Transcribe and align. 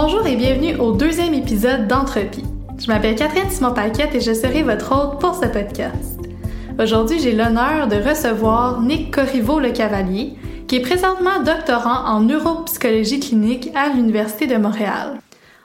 Bonjour 0.00 0.24
et 0.28 0.36
bienvenue 0.36 0.76
au 0.76 0.92
deuxième 0.92 1.34
épisode 1.34 1.88
d'Entropie. 1.88 2.44
Je 2.78 2.86
m'appelle 2.86 3.16
Catherine 3.16 3.50
Simon-Paquette 3.50 4.14
et 4.14 4.20
je 4.20 4.32
serai 4.32 4.62
votre 4.62 4.92
hôte 4.92 5.18
pour 5.20 5.34
ce 5.34 5.46
podcast. 5.46 6.20
Aujourd'hui, 6.80 7.18
j'ai 7.18 7.32
l'honneur 7.32 7.88
de 7.88 7.96
recevoir 7.96 8.80
Nick 8.80 9.12
Corriveau-Le 9.12 9.72
Cavalier, 9.72 10.34
qui 10.68 10.76
est 10.76 10.82
présentement 10.82 11.42
doctorant 11.44 12.04
en 12.06 12.20
neuropsychologie 12.20 13.18
clinique 13.18 13.70
à 13.74 13.88
l'Université 13.88 14.46
de 14.46 14.56
Montréal. 14.56 15.18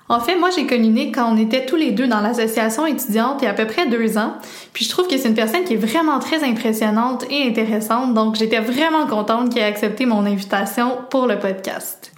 En 0.10 0.20
fait, 0.20 0.36
moi, 0.36 0.50
j'ai 0.50 0.65
connu 0.65 0.88
Nick 0.88 1.14
quand 1.14 1.32
on 1.32 1.38
était 1.38 1.68
tous 1.68 1.75
les 1.75 1.92
deux 1.92 2.07
dans 2.07 2.21
l'association 2.21 2.88
étudiante 2.88 3.38
il 3.42 3.46
y 3.46 3.47
a 3.47 3.52
à 3.52 3.54
peu 3.54 3.68
près 3.68 3.86
deux 3.86 4.18
ans. 4.18 4.34
Puis 4.74 4.84
je 4.86 4.89
trouve 4.89 5.07
que 5.07 5.15
c'est 5.15 5.29
une 5.29 5.36
personne 5.36 5.64
qui 5.64 5.75
est 5.75 5.78
vraiment 5.78 6.18
très 6.18 6.43
impressionnante 6.43 7.24
et 7.29 7.47
intéressante. 7.47 8.15
Donc, 8.15 8.34
j'étais 8.34 8.61
vraiment 8.61 9.06
contente 9.06 9.50
qu'il 9.50 9.61
ait 9.61 9.65
accepté 9.65 10.07
mon 10.07 10.25
invitation 10.25 10.97
pour 11.11 11.28
le 11.28 11.38
podcast. 11.38 12.13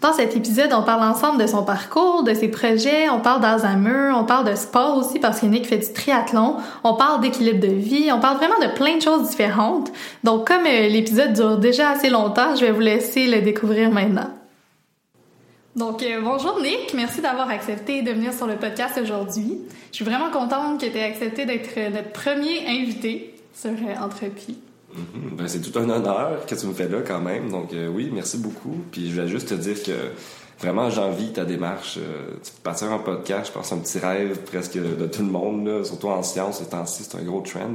Dans 0.00 0.12
cet 0.12 0.36
épisode, 0.36 0.72
on 0.72 0.84
parle 0.84 1.02
ensemble 1.02 1.42
de 1.42 1.46
son 1.48 1.64
parcours, 1.64 2.22
de 2.22 2.32
ses 2.32 2.46
projets, 2.46 3.10
on 3.10 3.18
parle 3.18 3.40
d'Alzheimer, 3.40 4.12
on 4.14 4.24
parle 4.24 4.48
de 4.48 4.54
sport 4.54 4.96
aussi 4.96 5.18
parce 5.18 5.40
que 5.40 5.46
Nick 5.46 5.66
fait 5.66 5.78
du 5.78 5.92
triathlon, 5.92 6.56
on 6.84 6.94
parle 6.94 7.20
d'équilibre 7.20 7.58
de 7.58 7.72
vie, 7.72 8.08
on 8.12 8.20
parle 8.20 8.36
vraiment 8.36 8.60
de 8.60 8.72
plein 8.76 8.96
de 8.96 9.02
choses 9.02 9.28
différentes. 9.28 9.90
Donc 10.22 10.46
comme 10.46 10.66
euh, 10.66 10.88
l'épisode 10.88 11.32
dure 11.32 11.58
déjà 11.58 11.90
assez 11.90 12.10
longtemps, 12.10 12.54
je 12.54 12.64
vais 12.64 12.70
vous 12.70 12.80
laisser 12.80 13.26
le 13.26 13.42
découvrir 13.42 13.90
maintenant. 13.90 14.30
Donc 15.74 16.04
euh, 16.04 16.20
bonjour 16.22 16.60
Nick, 16.60 16.94
merci 16.94 17.20
d'avoir 17.20 17.50
accepté 17.50 18.02
de 18.02 18.12
venir 18.12 18.32
sur 18.32 18.46
le 18.46 18.54
podcast 18.54 19.00
aujourd'hui. 19.02 19.58
Je 19.90 19.96
suis 19.96 20.04
vraiment 20.04 20.30
contente 20.30 20.80
que 20.80 20.86
tu 20.86 20.96
aies 20.96 21.02
accepté 21.02 21.44
d'être 21.44 21.76
notre 21.92 22.12
premier 22.12 22.68
invité 22.68 23.34
sur 23.52 23.70
euh, 23.70 24.04
Mhm. 24.94 25.36
Ben, 25.36 25.48
c'est 25.48 25.60
tout 25.60 25.78
un 25.78 25.88
honneur 25.88 26.46
que 26.46 26.54
tu 26.54 26.66
me 26.66 26.72
fais 26.72 26.88
là 26.88 26.98
quand 27.06 27.20
même. 27.20 27.50
Donc 27.50 27.72
euh, 27.72 27.88
oui, 27.88 28.10
merci 28.12 28.38
beaucoup. 28.38 28.76
Puis 28.90 29.10
je 29.10 29.20
vais 29.20 29.28
juste 29.28 29.48
te 29.48 29.54
dire 29.54 29.82
que 29.82 29.92
vraiment 30.58 30.90
j'envie 30.90 31.32
ta 31.32 31.44
démarche. 31.44 31.98
Euh, 31.98 32.36
tu 32.42 32.50
partir 32.62 32.92
un 32.92 32.98
podcast, 32.98 33.48
je 33.48 33.52
pense 33.52 33.72
un 33.72 33.78
petit 33.78 33.98
rêve 33.98 34.38
presque 34.44 34.78
de 34.78 35.06
tout 35.06 35.22
le 35.22 35.30
monde, 35.30 35.84
surtout 35.84 36.08
en 36.08 36.22
sciences, 36.22 36.60
ce 36.60 36.64
temps-ci, 36.64 37.04
c'est 37.04 37.18
un 37.18 37.22
gros 37.22 37.40
trend. 37.40 37.74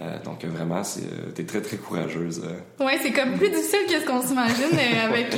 Euh, 0.00 0.22
donc 0.24 0.44
vraiment, 0.44 0.82
c'est, 0.82 1.34
t'es 1.34 1.44
très 1.44 1.60
très 1.60 1.76
courageuse. 1.76 2.42
Ouais, 2.80 2.98
c'est 3.02 3.12
comme 3.12 3.36
plus 3.36 3.50
difficile 3.50 3.86
que 3.88 4.00
ce 4.00 4.06
qu'on 4.06 4.22
s'imagine 4.22 4.78
avec 5.04 5.36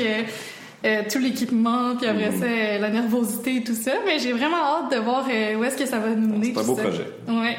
tout 0.83 1.19
l'équipement, 1.19 1.97
puis 1.97 2.07
après 2.07 2.31
mhm. 2.31 2.41
ça, 2.41 2.79
la 2.79 2.91
nervosité 2.91 3.57
et 3.57 3.65
tout 3.65 3.75
ça. 3.75 3.93
Mais 4.05 4.19
j'ai 4.19 4.33
vraiment 4.33 4.57
hâte 4.57 4.93
de 4.93 4.99
voir 4.99 5.27
où 5.27 5.65
est-ce 5.65 5.77
que 5.77 5.87
ça 5.87 5.99
va 5.99 6.11
nous 6.11 6.29
mener. 6.29 6.53
C'est 6.55 6.61
un 6.61 6.65
beau 6.65 6.75
projet. 6.75 7.07
Ouais. 7.29 7.57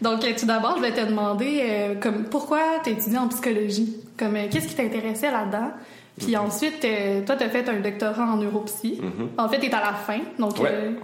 Donc, 0.00 0.24
euh, 0.24 0.32
tout 0.38 0.46
d'abord, 0.46 0.76
je 0.76 0.82
vais 0.82 0.92
te 0.92 1.06
demander 1.06 1.62
euh, 1.62 1.94
comme 2.00 2.24
pourquoi 2.24 2.60
tu 2.84 2.90
étudié 2.90 3.18
en 3.18 3.28
psychologie? 3.28 3.96
Comme 4.18 4.36
euh, 4.36 4.46
qu'est-ce 4.50 4.68
qui 4.68 4.74
t'intéressait 4.74 5.30
là-dedans? 5.30 5.70
Puis 6.18 6.34
mhm. 6.34 6.46
ensuite, 6.46 6.86
toi, 7.26 7.36
tu 7.36 7.44
as 7.44 7.48
fait 7.48 7.68
un 7.68 7.80
doctorat 7.80 8.24
en 8.24 8.36
neuropsy. 8.36 9.00
Mhm. 9.02 9.28
En 9.38 9.48
fait, 9.48 9.58
tu 9.58 9.66
es 9.66 9.74
à 9.74 9.80
la 9.80 9.92
fin. 9.92 10.20
Donc, 10.38 10.58
ouais, 10.60 10.94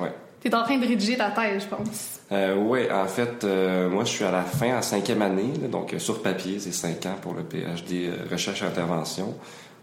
tu 0.40 0.48
es 0.48 0.54
en 0.54 0.62
train 0.62 0.78
de 0.78 0.86
rédiger 0.86 1.16
ta 1.16 1.30
thèse, 1.30 1.64
je 1.64 1.76
pense. 1.76 2.20
oui, 2.30 2.80
en 2.90 3.06
fait, 3.06 3.44
moi, 3.90 4.04
je 4.04 4.10
suis 4.10 4.24
à 4.24 4.30
la 4.30 4.42
fin, 4.42 4.78
en 4.78 4.82
cinquième 4.82 5.20
année. 5.20 5.52
donc, 5.70 5.94
sur 5.98 6.22
papier, 6.22 6.58
c'est 6.58 6.72
cinq 6.72 7.04
ans 7.06 7.16
pour 7.20 7.34
le 7.34 7.42
PhD 7.42 8.10
Recherche 8.30 8.62
et 8.62 8.66
Intervention, 8.66 9.34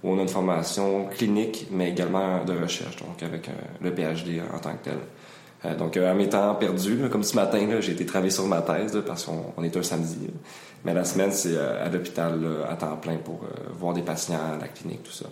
où 0.04 0.12
on 0.12 0.20
a 0.20 0.22
une 0.22 0.30
formation 0.30 1.06
clinique, 1.08 1.68
mais 1.72 1.90
également 1.90 2.44
de 2.44 2.54
recherche, 2.54 2.98
donc 2.98 3.22
avec 3.22 3.50
le 3.82 3.94
PhD 3.94 4.42
en 4.54 4.60
tant 4.60 4.72
que 4.72 4.86
tel. 4.86 4.98
Euh, 5.66 5.76
donc, 5.76 5.98
à 5.98 6.14
mes 6.14 6.30
temps 6.30 6.56
perdus, 6.56 6.98
comme 7.12 7.24
ce 7.24 7.36
matin, 7.36 7.60
j'ai 7.80 7.92
été 7.92 8.06
travailler 8.06 8.32
sur 8.32 8.48
ma 8.48 8.62
thèse 8.62 9.02
parce 9.06 9.26
qu'on 9.26 9.64
est 9.64 9.76
un 9.76 9.84
samedi. 9.84 10.28
Mais 10.86 10.94
la 10.94 11.04
semaine, 11.04 11.32
c'est 11.32 11.56
euh, 11.56 11.86
à 11.86 11.90
l'hôpital 11.90 12.40
à 12.70 12.76
temps 12.76 12.96
plein 12.96 13.18
pour 13.18 13.42
euh, 13.44 13.72
voir 13.78 13.94
des 13.94 14.02
patients 14.02 14.36
à 14.36 14.58
la 14.60 14.68
clinique, 14.68 15.04
tout 15.04 15.12
ça. 15.12 15.26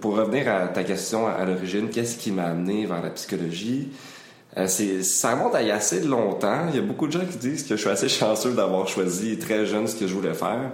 pour 0.00 0.16
revenir 0.16 0.48
à 0.48 0.68
ta 0.68 0.84
question 0.84 1.26
à, 1.26 1.44
l'origine, 1.44 1.90
qu'est-ce 1.90 2.16
qui 2.16 2.32
m'a 2.32 2.44
amené 2.44 2.86
vers 2.86 3.02
la 3.02 3.10
psychologie? 3.10 3.90
c'est, 4.66 5.02
ça 5.02 5.34
remonte 5.34 5.54
à 5.54 5.62
y 5.62 5.70
assez 5.70 6.00
longtemps. 6.00 6.66
Il 6.68 6.76
y 6.76 6.78
a 6.78 6.82
beaucoup 6.82 7.06
de 7.06 7.12
gens 7.12 7.24
qui 7.30 7.38
disent 7.38 7.62
que 7.62 7.76
je 7.76 7.80
suis 7.80 7.90
assez 7.90 8.08
chanceux 8.08 8.52
d'avoir 8.52 8.86
choisi 8.86 9.38
très 9.38 9.64
jeune 9.66 9.86
ce 9.86 9.96
que 9.96 10.06
je 10.06 10.14
voulais 10.14 10.34
faire. 10.34 10.72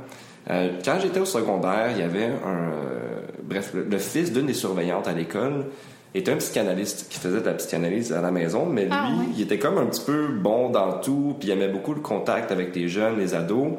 Quand 0.49 0.99
j'étais 1.01 1.21
au 1.21 1.27
secondaire, 1.27 1.91
il 1.93 1.99
y 1.99 2.03
avait 2.03 2.27
un... 2.27 2.71
bref, 3.43 3.73
le 3.75 3.99
fils 3.99 4.33
d'une 4.33 4.47
des 4.47 4.55
surveillantes 4.55 5.07
à 5.07 5.13
l'école 5.13 5.67
était 6.15 6.33
un 6.33 6.37
psychanalyste 6.37 7.07
qui 7.11 7.19
faisait 7.19 7.41
de 7.41 7.47
la 7.47 7.55
psychanalyse 7.55 8.13
à 8.13 8.21
la 8.21 8.31
maison, 8.31 8.67
mais 8.67 8.89
ah, 8.91 9.09
lui, 9.11 9.35
il 9.37 9.43
était 9.43 9.59
comme 9.59 9.79
un 9.79 9.87
petit 9.87 10.05
peu 10.05 10.29
bon 10.29 10.71
dans 10.71 10.93
tout, 11.01 11.37
puis 11.39 11.49
il 11.49 11.53
aimait 11.53 11.69
beaucoup 11.69 11.93
le 11.93 12.01
contact 12.01 12.51
avec 12.51 12.75
les 12.75 12.89
jeunes, 12.89 13.19
les 13.19 13.35
ados. 13.35 13.73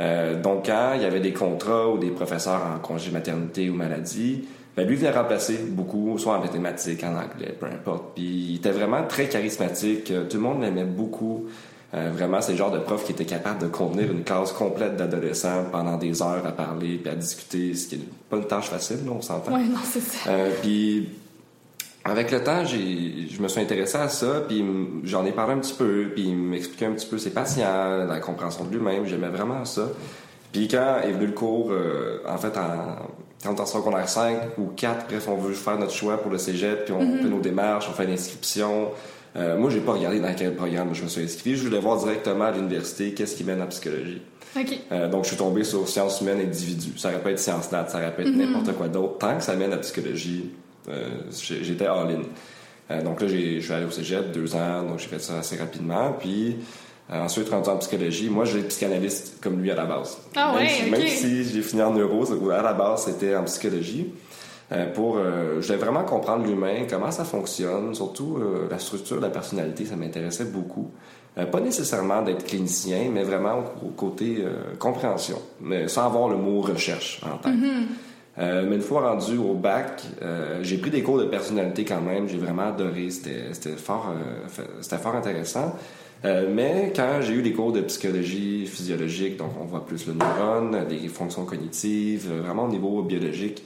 Euh, 0.00 0.40
donc, 0.40 0.66
quand 0.66 0.92
il 0.96 1.02
y 1.02 1.04
avait 1.04 1.20
des 1.20 1.32
contrats 1.32 1.88
ou 1.88 1.98
des 1.98 2.10
professeurs 2.10 2.62
en 2.74 2.78
congé 2.78 3.10
maternité 3.10 3.68
ou 3.70 3.74
maladie, 3.74 4.44
ben 4.76 4.88
lui 4.88 4.96
venait 4.96 5.12
remplacer 5.12 5.58
beaucoup, 5.68 6.18
soit 6.18 6.36
en 6.36 6.40
mathématiques, 6.40 7.04
en 7.04 7.14
anglais, 7.14 7.54
peu 7.58 7.66
importe. 7.66 8.14
Puis 8.16 8.24
il 8.24 8.56
était 8.56 8.72
vraiment 8.72 9.04
très 9.04 9.28
charismatique. 9.28 10.10
Euh, 10.10 10.24
tout 10.28 10.38
le 10.38 10.42
monde 10.42 10.62
l'aimait 10.62 10.84
beaucoup. 10.84 11.46
Euh, 11.94 12.10
vraiment, 12.12 12.40
c'est 12.40 12.52
le 12.52 12.58
genre 12.58 12.72
de 12.72 12.78
prof 12.78 13.04
qui 13.04 13.12
était 13.12 13.24
capable 13.24 13.60
de 13.60 13.68
contenir 13.68 14.10
une 14.10 14.24
classe 14.24 14.52
complète 14.52 14.96
d'adolescents 14.96 15.64
pendant 15.70 15.96
des 15.96 16.22
heures 16.22 16.44
à 16.44 16.52
parler 16.52 16.96
puis 16.96 17.12
à 17.12 17.14
discuter, 17.14 17.74
ce 17.74 17.88
qui 17.88 17.98
n'est 17.98 18.04
pas 18.28 18.36
une 18.36 18.46
tâche 18.46 18.68
facile, 18.68 18.98
on 19.08 19.22
s'entend. 19.22 19.54
Oui, 19.54 19.68
non, 19.68 19.78
c'est 19.84 20.00
ça. 20.00 20.30
puis 20.60 21.08
avec 22.04 22.30
le 22.30 22.44
temps, 22.44 22.64
je 22.66 23.40
me 23.40 23.48
suis 23.48 23.60
intéressé 23.60 23.96
à 23.96 24.10
ça, 24.10 24.42
puis 24.46 24.62
j'en 25.04 25.24
ai 25.24 25.32
parlé 25.32 25.54
un 25.54 25.58
petit 25.58 25.72
peu, 25.72 26.10
puis 26.14 26.24
il 26.24 26.36
m'expliquait 26.36 26.84
un 26.84 26.92
petit 26.92 27.06
peu 27.06 27.16
ses 27.16 27.30
patients, 27.30 28.04
la 28.06 28.20
compréhension 28.20 28.64
de 28.64 28.76
lui-même. 28.76 29.06
J'aimais 29.06 29.28
vraiment 29.28 29.64
ça. 29.64 29.88
Puis 30.52 30.68
quand 30.68 30.98
est 31.02 31.12
venu 31.12 31.26
le 31.26 31.32
cours, 31.32 31.70
euh, 31.72 32.22
en 32.28 32.36
fait, 32.36 32.56
en, 32.58 32.96
quand 33.42 33.52
on 33.52 33.56
est 33.56 33.60
en 33.60 33.66
secondaire 33.66 34.08
5 34.08 34.58
ou 34.58 34.66
4, 34.76 35.06
bref, 35.08 35.28
on 35.28 35.36
veut 35.36 35.54
faire 35.54 35.78
notre 35.78 35.94
choix 35.94 36.18
pour 36.18 36.30
le 36.30 36.36
cégep, 36.36 36.84
puis 36.84 36.92
on 36.92 37.02
mm-hmm. 37.02 37.22
fait 37.22 37.28
nos 37.28 37.40
démarches, 37.40 37.86
on 37.88 37.92
fait 37.92 38.06
l'inscription. 38.06 38.90
Euh, 39.36 39.58
moi, 39.58 39.70
j'ai 39.70 39.80
pas 39.80 39.92
regardé 39.92 40.20
dans 40.20 40.34
quel 40.34 40.54
programme 40.54 40.94
je 40.94 41.02
me 41.02 41.08
suis 41.08 41.22
inscrit. 41.22 41.56
Je 41.56 41.64
voulais 41.64 41.80
voir 41.80 41.98
directement 41.98 42.44
à 42.44 42.52
l'université 42.52 43.14
qu'est-ce 43.14 43.36
qui 43.36 43.44
mène 43.44 43.58
la 43.58 43.66
psychologie. 43.66 44.22
Euh, 44.92 45.08
donc, 45.08 45.24
je 45.24 45.28
suis 45.30 45.36
tombé 45.36 45.64
sur 45.64 45.88
sciences 45.88 46.20
humaines 46.20 46.40
et 46.40 46.44
individus. 46.44 46.98
Ça 46.98 47.10
être 47.12 47.38
sciences 47.38 47.72
nat, 47.72 47.86
ça 47.88 47.98
aurait 47.98 48.14
pu 48.14 48.22
être 48.22 48.28
mm-hmm. 48.28 48.52
n'importe 48.52 48.76
quoi 48.76 48.88
d'autre. 48.88 49.18
Tant 49.18 49.36
que 49.36 49.42
ça 49.42 49.56
mène 49.56 49.72
à 49.72 49.78
psychologie, 49.78 50.50
euh, 50.88 51.08
j'étais 51.30 51.86
all-in. 51.86 52.22
Euh, 52.90 53.02
donc 53.02 53.20
là, 53.20 53.28
je 53.28 53.60
suis 53.60 53.72
allé 53.72 53.86
au 53.86 53.90
cégep, 53.90 54.30
deux 54.32 54.54
ans, 54.54 54.82
donc 54.82 54.98
j'ai 54.98 55.08
fait 55.08 55.18
ça 55.18 55.38
assez 55.38 55.56
rapidement. 55.56 56.14
Puis 56.18 56.56
ensuite, 57.10 57.48
rendu 57.48 57.68
en 57.68 57.78
psychologie, 57.78 58.28
moi, 58.28 58.44
j'ai 58.44 58.62
psychanalyste 58.62 59.38
comme 59.42 59.60
lui 59.60 59.70
à 59.70 59.74
la 59.74 59.86
base. 59.86 60.18
Ah 60.36 60.52
même, 60.52 60.62
ouais, 60.62 60.68
si, 60.68 60.90
même 60.90 61.06
si 61.06 61.44
j'ai 61.44 61.62
fini 61.62 61.82
en 61.82 61.92
neuro, 61.92 62.24
à 62.52 62.62
la 62.62 62.72
base, 62.72 63.04
c'était 63.06 63.34
en 63.34 63.44
psychologie. 63.44 64.12
Pour, 64.94 65.18
je 65.18 65.66
voulais 65.66 65.78
vraiment 65.78 66.04
comprendre 66.04 66.46
l'humain, 66.46 66.86
comment 66.88 67.10
ça 67.10 67.24
fonctionne, 67.24 67.94
surtout 67.94 68.38
la 68.70 68.78
structure 68.78 69.16
de 69.18 69.22
la 69.22 69.28
personnalité, 69.30 69.84
ça 69.84 69.94
m'intéressait 69.94 70.46
beaucoup. 70.46 70.90
pas 71.34 71.60
nécessairement 71.60 72.22
d'être 72.22 72.44
clinicien, 72.44 73.10
mais 73.12 73.22
vraiment 73.22 73.62
au, 73.84 73.88
côté 73.88 74.44
compréhension, 74.78 75.38
mais 75.60 75.86
sans 75.88 76.06
avoir 76.06 76.28
le 76.28 76.36
mot 76.36 76.60
recherche 76.60 77.20
en 77.24 77.38
tête. 77.38 77.52
Mm-hmm. 77.52 77.86
Euh, 78.38 78.64
mais 78.68 78.76
une 78.76 78.82
fois 78.82 79.08
rendu 79.08 79.36
au 79.38 79.54
bac, 79.54 80.02
euh, 80.22 80.58
j'ai 80.62 80.78
pris 80.78 80.90
des 80.90 81.02
cours 81.02 81.18
de 81.18 81.24
personnalité 81.24 81.84
quand 81.84 82.00
même. 82.00 82.28
J'ai 82.28 82.38
vraiment 82.38 82.68
adoré. 82.68 83.10
C'était 83.10 83.76
fort, 83.76 84.12
euh, 84.12 84.62
c'était 84.80 84.98
fort 84.98 85.14
intéressant. 85.14 85.74
mais 86.24 86.92
quand 86.96 87.20
j'ai 87.20 87.34
eu 87.34 87.42
des 87.42 87.52
cours 87.52 87.72
de 87.72 87.82
psychologie 87.82 88.66
physiologique, 88.66 89.36
donc 89.36 89.50
on 89.60 89.66
voit 89.66 89.84
plus 89.84 90.06
le 90.06 90.14
neurone, 90.14 90.86
les 90.88 91.08
fonctions 91.08 91.44
cognitives, 91.44 92.30
vraiment 92.42 92.64
au 92.64 92.68
niveau 92.68 93.02
biologique, 93.02 93.62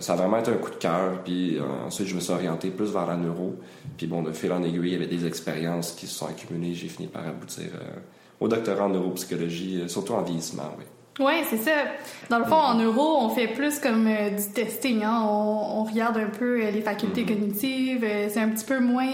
ça 0.00 0.12
a 0.12 0.16
vraiment 0.16 0.38
été 0.38 0.50
un 0.50 0.56
coup 0.56 0.70
de 0.70 0.76
cœur. 0.76 1.22
Puis 1.24 1.58
ensuite, 1.86 2.08
je 2.08 2.14
me 2.14 2.20
suis 2.20 2.32
orienté 2.32 2.70
plus 2.70 2.92
vers 2.92 3.06
la 3.06 3.16
neuro. 3.16 3.56
Puis 3.96 4.06
bon, 4.06 4.22
de 4.22 4.32
fil 4.32 4.52
en 4.52 4.62
aiguille, 4.62 4.88
il 4.88 4.92
y 4.92 4.94
avait 4.96 5.06
des 5.06 5.26
expériences 5.26 5.92
qui 5.92 6.06
se 6.06 6.14
sont 6.14 6.26
accumulées. 6.26 6.74
J'ai 6.74 6.88
fini 6.88 7.08
par 7.08 7.26
aboutir 7.26 7.66
au 8.40 8.48
doctorat 8.48 8.84
en 8.84 8.90
neuropsychologie, 8.90 9.84
surtout 9.88 10.12
en 10.14 10.22
vieillissement, 10.22 10.74
oui. 10.78 10.84
Oui, 11.18 11.32
c'est 11.48 11.56
ça. 11.56 11.70
Dans 12.28 12.38
le 12.38 12.44
fond, 12.44 12.56
en 12.56 12.74
neuro, 12.74 13.18
on 13.20 13.30
fait 13.30 13.48
plus 13.48 13.78
comme 13.78 14.06
euh, 14.06 14.30
du 14.30 14.48
testing. 14.52 15.02
Hein? 15.02 15.22
On, 15.26 15.84
regarde 15.84 16.18
un 16.18 16.28
peu 16.28 16.60
euh, 16.60 16.70
les 16.70 16.82
facultés 16.82 17.22
mm-hmm. 17.22 17.26
cognitives. 17.26 18.04
Euh, 18.04 18.28
c'est 18.28 18.40
un 18.40 18.48
petit 18.48 18.64
peu 18.64 18.80
moins 18.80 19.06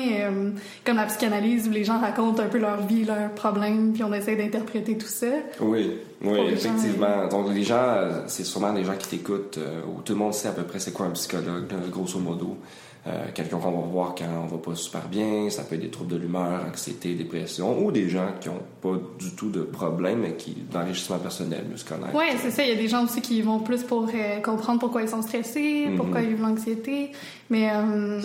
comme 0.85 0.97
la 0.97 1.05
psychanalyse 1.05 1.69
où 1.69 1.71
les 1.71 1.85
gens 1.85 2.01
racontent 2.01 2.43
un 2.43 2.49
peu 2.49 2.59
leur 2.59 2.85
vie, 2.87 3.05
leurs 3.05 3.31
problèmes, 3.31 3.93
puis 3.93 4.03
on 4.03 4.13
essaie 4.13 4.37
d'interpréter 4.37 4.97
tout 4.97 5.07
ça. 5.07 5.27
Oui, 5.61 5.99
oui, 6.23 6.39
effectivement. 6.51 7.29
Donc 7.29 7.53
les 7.55 7.63
gens, 7.63 8.09
c'est 8.27 8.45
sûrement 8.45 8.73
des 8.73 8.85
gens 8.85 8.97
qui 8.97 9.09
t'écoutent, 9.09 9.59
où 9.87 10.01
tout 10.01 10.15
le 10.15 10.19
monde 10.19 10.35
sait 10.35 10.49
à 10.49 10.53
peu 10.53 10.63
près 10.63 10.79
c'est 10.79 10.93
quoi 10.93 11.07
un 11.07 11.11
psychologue, 11.11 11.67
grosso 11.91 12.19
modo. 12.19 12.57
Euh, 13.05 13.25
quelqu'un 13.35 13.57
qu'on 13.57 13.71
va 13.73 13.87
voir 13.89 14.15
quand 14.17 14.27
on 14.45 14.47
va 14.47 14.59
pas 14.59 14.77
super 14.77 15.09
bien, 15.09 15.51
ça 15.51 15.65
peut 15.65 15.75
être 15.75 15.81
des 15.81 15.91
troubles 15.91 16.13
de 16.13 16.19
l'humeur, 16.19 16.65
anxiété, 16.69 17.15
dépression, 17.15 17.85
ou 17.85 17.91
des 17.91 18.09
gens 18.09 18.29
qui 18.41 18.49
ont 18.49 18.63
pas 18.81 18.97
du 19.19 19.33
tout 19.33 19.51
de 19.51 19.63
problème, 19.63 20.21
mais 20.21 20.35
qui 20.35 20.53
d'enrichissement 20.71 21.19
personnel, 21.19 21.65
mieux 21.69 21.77
se 21.77 21.85
connaître. 21.85 22.15
Oui, 22.15 22.27
c'est 22.41 22.53
ça. 22.53 22.63
Il 22.63 22.69
y 22.69 22.73
a 22.73 22.77
des 22.77 22.87
gens 22.87 23.03
aussi 23.03 23.21
qui 23.21 23.43
vont 23.43 23.59
plus 23.59 23.83
pour 23.83 24.05
euh, 24.05 24.41
comprendre 24.41 24.79
pourquoi 24.79 25.03
ils 25.03 25.09
sont 25.09 25.23
stressés, 25.23 25.89
mhm. 25.89 25.97
pourquoi 25.97 26.21
ils 26.21 26.29
vivent 26.29 26.43
l'anxiété. 26.43 27.11
Mais 27.51 27.71
euh, 27.73 28.21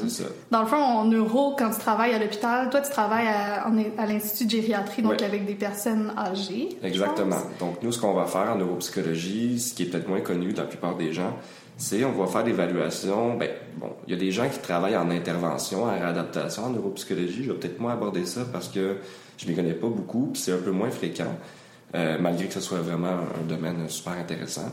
dans 0.52 0.62
le 0.62 0.68
fond, 0.68 0.76
en 0.76 1.06
neuro, 1.06 1.56
quand 1.58 1.72
tu 1.72 1.80
travailles 1.80 2.14
à 2.14 2.20
l'hôpital, 2.20 2.70
toi, 2.70 2.82
tu 2.82 2.92
travailles 2.92 3.28
à, 3.28 3.66
à 3.98 4.06
l'Institut 4.06 4.46
de 4.46 4.62
gériatrie, 4.62 5.02
donc 5.02 5.24
avec 5.24 5.48
des 5.48 5.56
personnes 5.56 6.14
âgées. 6.16 6.70
Exactement. 6.84 7.42
Donc 7.60 7.82
nous, 7.82 7.92
ce 7.92 8.00
qu'on 8.00 8.14
va 8.14 8.28
faire 8.28 8.52
en 8.52 8.56
neuropsychologie, 8.58 9.60
ce 9.60 9.74
qui 9.74 9.84
est 9.84 9.86
peut-être 9.88 10.08
moins 10.08 10.22
connu 10.22 10.54
de 10.54 10.58
la 10.58 10.66
plupart 10.66 10.96
des 10.96 11.14
gens, 11.14 11.36
c'est 11.78 12.04
on 12.04 12.12
va 12.12 12.28
faire 12.28 12.44
l'évaluation. 12.44 13.38
Ben, 13.38 13.50
bon, 13.78 13.92
il 14.08 14.14
y 14.14 14.18
a 14.18 14.20
des 14.20 14.32
gens 14.32 14.50
qui 14.50 14.60
travaillent 14.60 14.98
en 14.98 15.10
intervention, 15.10 15.84
en 15.84 15.92
réadaptation 15.92 16.66
en 16.66 16.70
neuropsychologie. 16.72 17.44
Je 17.44 17.52
vais 17.52 17.58
peut-être 17.58 17.80
moins 17.80 17.94
aborder 17.94 18.26
ça 18.26 18.42
parce 18.52 18.68
que 18.68 18.98
je 19.38 19.48
m'y 19.48 19.56
connais 19.56 19.74
pas 19.74 19.88
beaucoup, 19.88 20.32
puis 20.34 20.42
c'est 20.42 20.54
un 20.54 20.58
peu 20.58 20.72
moins 20.72 20.90
fréquent, 20.90 21.36
euh, 21.96 22.18
malgré 22.20 22.48
que 22.48 22.54
ce 22.54 22.62
soit 22.62 22.80
vraiment 22.80 23.08
un 23.08 23.48
domaine 23.48 23.88
super 23.88 24.14
intéressant. 24.14 24.72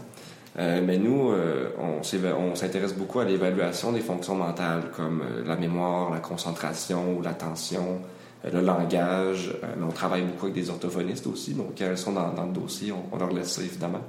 Euh, 0.58 0.80
mais 0.84 0.98
nous, 0.98 1.30
euh, 1.32 1.70
on 1.78 2.54
s'intéresse 2.54 2.94
beaucoup 2.94 3.20
à 3.20 3.24
l'évaluation 3.24 3.90
des 3.92 4.00
fonctions 4.00 4.36
mentales 4.36 4.84
comme 4.96 5.22
euh, 5.22 5.44
la 5.44 5.56
mémoire, 5.56 6.12
la 6.12 6.20
concentration, 6.20 7.20
l'attention, 7.22 8.00
euh, 8.44 8.50
le 8.52 8.60
langage. 8.60 9.52
mais 9.76 9.84
on 9.84 9.90
travaille 9.90 10.22
beaucoup 10.22 10.46
avec 10.46 10.54
des 10.54 10.70
orthophonistes 10.70 11.26
aussi, 11.26 11.54
donc 11.54 11.72
quand 11.76 11.86
elles 11.86 11.98
sont 11.98 12.12
dans, 12.12 12.32
dans 12.32 12.46
le 12.46 12.52
dossier, 12.52 12.92
on, 12.92 13.02
on, 13.10 13.18
leur 13.18 13.32
laisse 13.32 13.50
ça 13.50 13.62
évidemment. 13.62 14.02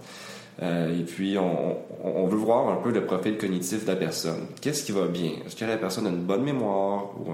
Et 0.61 1.03
puis, 1.03 1.37
on, 1.37 2.27
veut 2.27 2.37
voir 2.37 2.69
un 2.69 2.77
peu 2.77 2.91
le 2.91 3.05
profil 3.05 3.37
cognitif 3.37 3.83
de 3.85 3.91
la 3.91 3.97
personne. 3.97 4.47
Qu'est-ce 4.61 4.85
qui 4.85 4.91
va 4.91 5.07
bien? 5.07 5.31
Est-ce 5.45 5.55
que 5.55 5.65
la 5.65 5.77
personne 5.77 6.07
a 6.07 6.09
une 6.09 6.23
bonne 6.23 6.43
mémoire 6.43 7.11
ou 7.19 7.31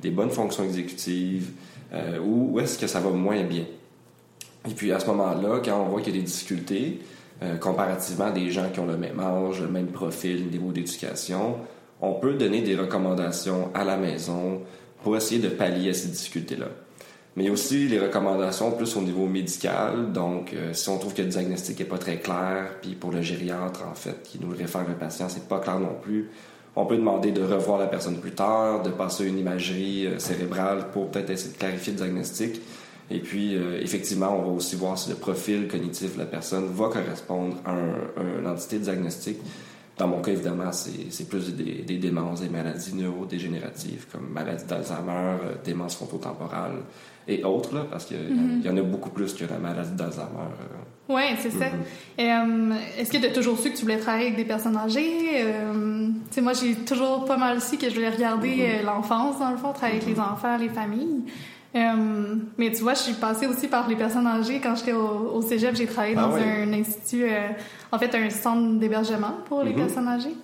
des 0.00 0.10
bonnes 0.10 0.30
fonctions 0.30 0.64
exécutives? 0.64 1.50
ou 2.22 2.60
est-ce 2.60 2.78
que 2.78 2.86
ça 2.86 3.00
va 3.00 3.10
moins 3.10 3.42
bien? 3.44 3.64
Et 4.68 4.74
puis, 4.74 4.92
à 4.92 5.00
ce 5.00 5.06
moment-là, 5.06 5.60
quand 5.64 5.82
on 5.82 5.88
voit 5.88 6.02
qu'il 6.02 6.14
y 6.14 6.18
a 6.18 6.20
des 6.20 6.26
difficultés, 6.26 7.00
euh, 7.42 7.56
comparativement 7.56 8.26
à 8.26 8.30
des 8.32 8.50
gens 8.50 8.68
qui 8.70 8.80
ont 8.80 8.86
le 8.86 8.98
même 8.98 9.18
âge, 9.18 9.62
le 9.62 9.68
même 9.68 9.86
profil, 9.86 10.50
niveau 10.50 10.72
d'éducation, 10.72 11.56
on 12.02 12.12
peut 12.12 12.34
donner 12.34 12.60
des 12.60 12.76
recommandations 12.76 13.70
à 13.72 13.82
la 13.82 13.96
maison 13.96 14.60
pour 15.02 15.16
essayer 15.16 15.40
de 15.40 15.48
pallier 15.48 15.90
à 15.90 15.94
ces 15.94 16.08
difficultés-là. 16.08 16.66
Mais 17.40 17.44
il 17.44 17.46
y 17.46 17.50
a 17.50 17.54
aussi 17.54 17.88
les 17.88 17.98
recommandations 17.98 18.70
plus 18.72 18.94
au 18.98 19.00
niveau 19.00 19.24
médical. 19.24 20.12
Donc, 20.12 20.52
euh, 20.52 20.74
si 20.74 20.90
on 20.90 20.98
trouve 20.98 21.14
que 21.14 21.22
le 21.22 21.28
diagnostic 21.28 21.78
n'est 21.78 21.86
pas 21.86 21.96
très 21.96 22.18
clair, 22.18 22.72
puis 22.82 22.90
pour 22.90 23.12
le 23.12 23.22
gériatre, 23.22 23.80
en 23.90 23.94
fait, 23.94 24.22
qui 24.24 24.38
nous 24.38 24.50
réfère 24.50 24.86
le 24.86 24.92
patient, 24.92 25.26
c'est 25.30 25.48
pas 25.48 25.58
clair 25.58 25.80
non 25.80 25.96
plus, 26.02 26.28
on 26.76 26.84
peut 26.84 26.98
demander 26.98 27.32
de 27.32 27.42
revoir 27.42 27.78
la 27.78 27.86
personne 27.86 28.18
plus 28.18 28.32
tard, 28.32 28.82
de 28.82 28.90
passer 28.90 29.26
une 29.26 29.38
imagerie 29.38 30.06
euh, 30.06 30.18
cérébrale 30.18 30.90
pour 30.92 31.10
peut-être 31.10 31.30
essayer 31.30 31.54
de 31.54 31.56
clarifier 31.56 31.94
le 31.94 32.00
diagnostic. 32.00 32.60
Et 33.10 33.20
puis, 33.20 33.56
euh, 33.56 33.80
effectivement, 33.80 34.38
on 34.38 34.42
va 34.42 34.52
aussi 34.58 34.76
voir 34.76 34.98
si 34.98 35.08
le 35.08 35.16
profil 35.16 35.66
cognitif 35.66 36.16
de 36.16 36.18
la 36.18 36.26
personne 36.26 36.66
va 36.66 36.88
correspondre 36.88 37.56
à 37.64 37.72
une 38.38 38.46
entité 38.46 38.78
diagnostique. 38.78 39.38
Dans 40.00 40.08
mon 40.08 40.22
cas, 40.22 40.32
évidemment, 40.32 40.72
c'est 40.72 41.28
plus 41.28 41.54
des, 41.54 41.82
des, 41.82 41.98
démences, 41.98 42.40
des 42.40 42.48
maladies 42.48 42.94
neurodégénératives 42.94 44.06
comme 44.10 44.30
maladie 44.30 44.64
d'Alzheimer, 44.64 45.36
euh, 45.44 45.54
démence 45.62 45.94
frontotemporale 45.96 46.76
et 47.28 47.44
autres, 47.44 47.74
là, 47.74 47.84
parce 47.90 48.06
qu'il 48.06 48.16
y, 48.64 48.68
en 48.70 48.76
a 48.78 48.80
beaucoup 48.80 49.10
plus 49.10 49.34
que 49.34 49.44
la 49.44 49.58
maladie 49.58 49.92
d'Alzheimer. 49.92 50.48
Euh. 50.58 51.10
Oui, 51.10 51.22
c'est 51.40 51.50
ça. 51.50 51.66
Mm-hmm. 52.16 52.72
Est-ce 52.98 53.12
que 53.12 53.18
tu 53.18 53.26
as 53.26 53.30
toujours 53.30 53.58
su 53.58 53.72
que 53.72 53.76
tu 53.76 53.82
voulais 53.82 53.98
travailler 53.98 54.28
avec 54.28 54.38
des 54.38 54.46
personnes 54.46 54.78
âgées? 54.78 55.44
moi, 56.40 56.54
j'ai 56.54 56.76
toujours 56.76 57.26
pas 57.26 57.36
mal 57.36 57.60
su 57.60 57.76
que 57.76 57.90
je 57.90 57.94
voulais 57.94 58.08
regarder 58.08 58.56
mm-hmm. 58.56 58.86
l'enfance, 58.86 59.38
dans 59.38 59.50
le 59.50 59.58
fond, 59.58 59.74
travailler 59.74 60.00
avec 60.00 60.16
les 60.16 60.18
enfants, 60.18 60.56
les 60.56 60.70
familles. 60.70 61.24
Euh, 61.76 62.34
mais 62.58 62.72
tu 62.72 62.82
vois, 62.82 62.94
je 62.94 63.00
suis 63.00 63.12
passée 63.14 63.46
aussi 63.46 63.68
par 63.68 63.88
les 63.88 63.96
personnes 63.96 64.26
âgées. 64.26 64.60
Quand 64.60 64.74
j'étais 64.74 64.92
au, 64.92 65.32
au 65.34 65.42
cégep, 65.42 65.76
j'ai 65.76 65.86
travaillé 65.86 66.14
ah 66.18 66.22
dans 66.22 66.34
un 66.34 66.72
institut, 66.72 67.24
euh, 67.24 67.48
en 67.92 67.98
fait, 67.98 68.14
un 68.14 68.30
centre 68.30 68.78
d'hébergement 68.78 69.34
pour 69.46 69.62
les 69.62 69.70
mhm. 69.70 69.76
personnes 69.76 70.08
âgées. 70.08 70.34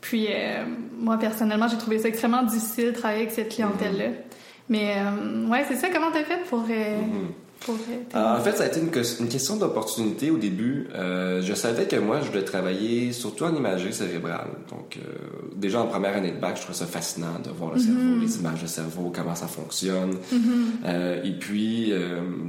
Puis, 0.00 0.26
euh, 0.28 0.64
moi, 0.98 1.18
personnellement, 1.18 1.68
j'ai 1.68 1.78
trouvé 1.78 1.98
ça 1.98 2.08
extrêmement 2.08 2.42
difficile 2.42 2.86
de 2.86 2.90
travailler 2.90 3.22
avec 3.22 3.32
cette 3.32 3.50
clientèle-là. 3.50 4.08
Mhm. 4.08 4.14
Mais, 4.68 4.96
ouais, 5.48 5.64
c'est 5.68 5.76
ça. 5.76 5.88
Comment 5.92 6.10
t'as 6.12 6.24
fait 6.24 6.42
pour, 6.48 6.64
Euh, 7.68 8.36
en 8.36 8.40
fait, 8.40 8.56
ça 8.56 8.64
a 8.64 8.66
été 8.66 8.80
une, 8.80 8.90
question 8.90 9.56
d'opportunité 9.56 10.30
au 10.30 10.38
début. 10.38 10.88
Euh, 10.94 11.42
je 11.42 11.54
savais 11.54 11.86
que 11.86 11.96
moi, 11.96 12.20
je 12.22 12.28
voulais 12.28 12.44
travailler 12.44 13.12
surtout 13.12 13.44
en 13.44 13.54
imagerie 13.54 13.92
cérébrale. 13.92 14.48
Donc, 14.70 14.96
euh, 14.96 15.12
déjà 15.56 15.80
en 15.80 15.86
première 15.86 16.16
année 16.16 16.32
de 16.32 16.40
bac, 16.40 16.56
je 16.56 16.62
trouvais 16.62 16.78
ça 16.78 16.86
fascinant 16.86 17.38
de 17.44 17.50
voir 17.50 17.72
le 17.74 17.80
cerveau, 17.80 18.00
mm-hmm. 18.00 18.20
les 18.20 18.36
images 18.38 18.62
de 18.62 18.66
cerveau, 18.66 19.12
comment 19.14 19.34
ça 19.34 19.46
fonctionne. 19.46 20.16
Mm-hmm. 20.32 21.24
et 21.24 21.32
puis, 21.38 21.92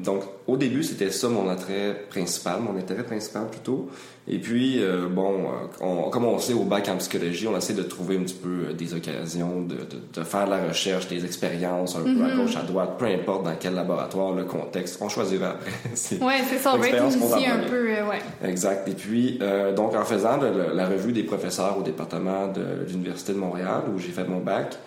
donc, 0.03 0.23
au 0.45 0.57
début, 0.57 0.83
c'était 0.83 1.09
ça 1.09 1.29
mon 1.29 1.49
attrait 1.49 2.05
principal, 2.09 2.59
mon 2.61 2.77
intérêt 2.77 3.03
principal 3.03 3.47
plutôt. 3.49 3.89
Et 4.27 4.39
puis, 4.39 4.81
euh, 4.81 5.07
bon, 5.09 5.47
on, 5.81 6.09
comme 6.09 6.25
on 6.25 6.37
sait 6.39 6.53
au 6.53 6.63
bac 6.63 6.87
en 6.89 6.97
psychologie, 6.97 7.47
on 7.47 7.57
essaie 7.57 7.73
de 7.73 7.83
trouver 7.83 8.17
un 8.17 8.21
petit 8.21 8.35
peu 8.35 8.69
euh, 8.69 8.73
des 8.73 8.93
occasions 8.93 9.61
de, 9.61 9.75
de, 9.75 10.01
de, 10.13 10.23
faire 10.23 10.45
de 10.45 10.51
la 10.51 10.67
recherche, 10.67 11.07
des 11.07 11.25
expériences 11.25 11.95
un 11.95 12.03
peu 12.03 12.09
à 12.09 12.27
mm-hmm. 12.27 12.37
gauche, 12.37 12.55
à 12.55 12.63
droite, 12.63 12.95
peu 12.97 13.05
importe 13.05 13.43
dans 13.43 13.55
quel 13.59 13.73
laboratoire, 13.73 14.33
le 14.33 14.45
contexte, 14.45 14.97
on 15.01 15.09
choisira 15.09 15.51
après. 15.51 15.71
ouais, 16.25 16.41
c'est 16.49 16.57
ça, 16.57 16.73
on 16.73 16.77
va 16.77 16.87
être 16.87 17.03
un 17.03 17.69
peu, 17.69 17.89
euh, 17.89 18.07
ouais. 18.07 18.19
Exact. 18.45 18.87
Et 18.87 18.93
puis, 18.93 19.39
euh, 19.41 19.73
donc, 19.73 19.93
en 19.95 20.05
faisant 20.05 20.37
la 20.37 20.87
revue 20.87 21.11
des 21.11 21.23
professeurs 21.23 21.77
au 21.77 21.83
département 21.83 22.47
de 22.47 22.85
l'Université 22.87 23.33
de 23.33 23.39
Montréal, 23.39 23.83
où 23.93 23.99
j'ai 23.99 24.11
fait 24.11 24.27
mon 24.27 24.39
bac, 24.39 24.77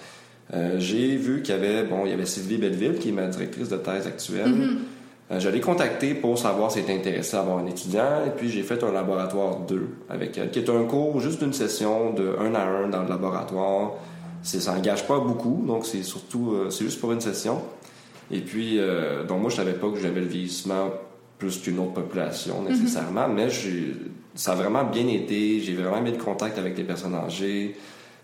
j'ai 0.79 1.17
vu 1.17 1.43
qu'il 1.43 1.55
y 1.55 1.59
avait, 1.59 1.82
bon, 1.82 2.05
il 2.05 2.11
y 2.11 2.14
avait 2.14 2.26
Sylvie 2.26 2.56
Belleville, 2.56 2.99
qui 2.99 3.09
est 3.09 3.12
ma 3.12 3.26
directrice 3.26 3.69
de 3.69 3.76
thèse 3.76 4.06
actuelle. 4.06 4.47
Euh, 4.47 4.75
je 5.31 5.49
l'ai 5.49 5.61
contacté 5.61 6.14
pour 6.14 6.38
savoir 6.38 6.70
si 6.70 6.78
elle 6.78 6.84
était 6.84 6.94
intéressée 6.94 7.37
à 7.37 7.40
avoir 7.40 7.58
un 7.58 7.67
étudiant 7.67 8.25
et 8.26 8.31
puis 8.31 8.49
j'ai 8.49 8.62
fait 8.62 8.82
un 8.84 8.93
laboratoire 8.93 9.58
2 9.61 9.88
avec 10.08 10.38
elle, 10.38 10.50
qui 10.50 10.61
est 10.61 10.70
un 10.70 10.84
cours 10.84 11.20
juste 11.20 11.43
d'une 11.43 11.52
session 11.52 12.12
de 12.12 12.37
1 12.38 12.55
à 12.55 12.64
1 12.64 12.88
dans 12.88 13.02
le 13.02 13.08
laboratoire. 13.08 13.94
Ça 14.43 14.75
n'engage 14.75 15.05
pas 15.08 15.19
beaucoup, 15.19 15.64
donc 15.67 15.84
c'est 15.84 16.05
surtout, 16.05 16.52
euh, 16.52 16.70
c'est 16.70 16.84
juste 16.84 17.00
pour 17.00 17.11
une 17.11 17.20
session. 17.20 17.61
Et 18.31 18.40
puis, 18.40 18.78
euh, 18.78 19.25
donc 19.25 19.40
moi, 19.40 19.50
je 19.50 19.56
savais 19.56 19.73
pas 19.73 19.90
que 19.90 19.99
j'avais 19.99 20.20
le 20.20 20.26
vieillissement 20.26 20.90
plus 21.38 21.61
qu'une 21.61 21.81
autre 21.81 21.94
population 21.94 22.62
mhm. 22.62 22.69
nécessairement, 22.69 23.28
mais 23.28 23.49
ça 24.37 24.52
a 24.52 24.55
vraiment 24.55 24.84
bien 24.84 25.08
été. 25.08 25.58
J'ai 25.61 25.75
vraiment 25.75 26.00
mis 26.00 26.12
le 26.12 26.19
contact 26.19 26.58
avec 26.58 26.78
les 26.78 26.84
personnes 26.84 27.17
âgées. 27.17 27.76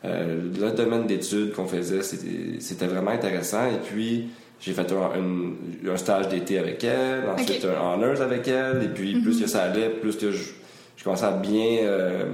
le 0.05 0.71
domaine 0.71 1.07
d'études 1.09 1.53
qu'on 1.53 1.67
faisait, 1.67 2.03
c'était 2.03 2.87
vraiment 2.87 3.11
intéressant. 3.11 3.67
Et 3.67 3.81
puis, 3.83 4.29
j'ai 4.63 4.73
fait 4.73 4.93
un, 4.93 5.91
un, 5.91 5.97
stage 5.97 6.29
d'été 6.29 6.59
avec 6.59 6.83
elle, 6.85 7.25
ensuite 7.29 7.65
un 7.65 7.95
honors 7.95 8.23
avec 8.23 8.47
elle, 8.47 8.85
et 8.85 8.89
puis 8.89 9.21
plus 9.21 9.41
que 9.41 9.49
ça 9.49 9.65
allait, 9.65 9.91
plus 9.91 10.17
que 10.17 10.31
je, 10.31 10.51
je 10.97 11.05
commençais 11.05 11.25
à 11.25 11.33
bien, 11.33 11.79
euh, 11.83 12.27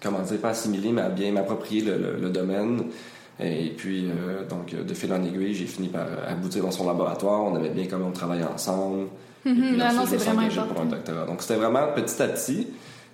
comment 0.00 0.20
dire, 0.20 0.38
pas 0.38 0.50
assimiler, 0.50 0.92
mais 0.92 1.02
à 1.02 1.08
bien 1.08 1.32
m'approprier 1.32 1.82
le, 1.82 2.16
le, 2.20 2.30
domaine. 2.30 2.84
Et 3.40 3.70
puis, 3.76 4.06
euh, 4.06 4.46
donc, 4.48 4.76
de 4.76 4.94
fil 4.94 5.12
en 5.12 5.24
aiguille, 5.24 5.54
j'ai 5.54 5.66
fini 5.66 5.88
par 5.88 6.06
aboutir 6.28 6.62
dans 6.62 6.70
son 6.70 6.86
laboratoire. 6.86 7.42
On 7.42 7.56
avait 7.56 7.70
bien 7.70 7.86
comme 7.86 8.02
on 8.02 8.12
travaillait 8.12 8.44
ensemble. 8.44 9.08
Mm 9.44 9.76
non, 9.76 9.92
non, 9.92 10.06
c'est 10.06 10.16
vraiment 10.18 10.42
important. 10.42 10.72
Pour 10.72 10.82
un 10.82 10.86
doctorat. 10.86 11.26
Donc, 11.26 11.42
c'était 11.42 11.58
vraiment 11.58 11.88
petit 11.96 12.22
à 12.22 12.28
petit. 12.28 12.68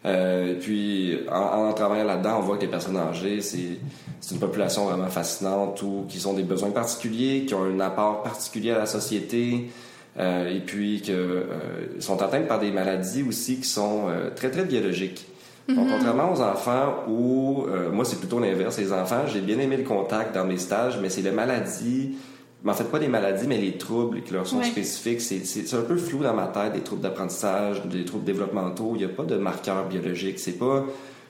Euh, 0.07 0.53
et 0.53 0.55
puis, 0.55 1.19
en, 1.31 1.69
en 1.69 1.73
travaillant 1.73 2.05
là-dedans, 2.05 2.39
on 2.39 2.43
voit 2.43 2.57
que 2.57 2.63
les 2.63 2.69
personnes 2.69 2.97
âgées, 2.97 3.43
c'est 3.43 3.79
c'est 4.21 4.35
une 4.35 4.41
population 4.41 4.85
vraiment 4.85 5.09
fascinante 5.09 5.83
ou 5.83 6.05
qui 6.09 6.25
ont 6.27 6.35
des 6.35 6.43
besoins 6.43 6.71
particuliers, 6.71 7.47
qui 7.47 7.55
ont 7.55 7.65
un 7.65 7.81
apport 7.81 8.23
particulier 8.23 8.71
à 8.71 8.79
la 8.79 8.87
société, 8.87 9.71
euh, 10.19 10.55
et 10.55 10.61
puis 10.61 11.01
qui 11.01 11.13
euh, 11.13 11.45
sont 12.01 12.21
atteintes 12.23 12.47
par 12.47 12.61
des 12.61 12.71
maladies 12.71 13.23
aussi 13.23 13.57
qui 13.57 13.69
sont 13.69 14.09
euh, 14.09 14.31
très 14.35 14.51
très 14.51 14.65
biologiques. 14.65 15.27
Donc, 15.69 15.87
mm-hmm. 15.87 15.91
contrairement 15.91 16.33
aux 16.33 16.41
enfants 16.41 17.05
où, 17.09 17.65
moi 17.93 18.05
c'est 18.05 18.19
plutôt 18.19 18.41
l'inverse, 18.41 18.79
les 18.79 18.93
enfants, 18.93 19.27
j'ai 19.33 19.41
bien 19.41 19.59
aimé 19.59 19.77
le 19.77 19.85
contact 19.85 20.35
dans 20.35 20.45
mes 20.45 20.59
stages, 20.59 20.99
mais 21.01 21.09
c'est 21.09 21.23
les 21.23 21.31
maladies, 21.31 22.17
mais 22.63 22.73
en 22.73 22.75
fait 22.75 22.85
pas 22.85 22.99
des 22.99 23.09
maladies, 23.09 23.47
mais 23.47 23.59
les 23.59 23.79
troubles 23.79 24.23
qui 24.23 24.33
leur 24.33 24.47
sont 24.47 24.63
spécifiques. 24.63 25.21
C'est 25.21 25.75
un 25.75 25.83
peu 25.83 25.97
flou 25.97 26.23
dans 26.23 26.35
ma 26.35 26.47
tête, 26.47 26.75
des 26.75 26.81
troubles 26.81 27.03
d'apprentissage, 27.03 27.83
des 27.87 28.05
troubles 28.05 28.25
développementaux, 28.25 28.93
il 28.95 28.99
n'y 28.99 29.05
a 29.05 29.09
pas 29.09 29.25
de 29.25 29.37
marqueurs 29.37 29.89
biologiques, 29.89 30.39
c'est 30.39 30.59
pas 30.59 30.85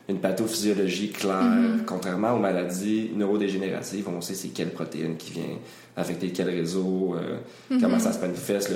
une 0.09 0.19
pathophysiologie 0.19 1.11
claire, 1.11 1.41
mm-hmm. 1.41 1.85
contrairement 1.87 2.35
aux 2.35 2.41
maladies 2.41 3.11
neurodégénératives, 3.15 4.09
on 4.09 4.21
sait 4.21 4.35
c'est 4.35 4.49
quelle 4.49 4.71
protéine 4.71 5.17
qui 5.17 5.33
vient 5.33 5.59
affecter 5.97 6.31
quel 6.31 6.49
réseau, 6.49 7.15
euh, 7.15 7.39
mm-hmm. 7.71 7.81
comment 7.81 7.99
ça 8.01 8.13
se 8.13 8.21
manifeste 8.21 8.73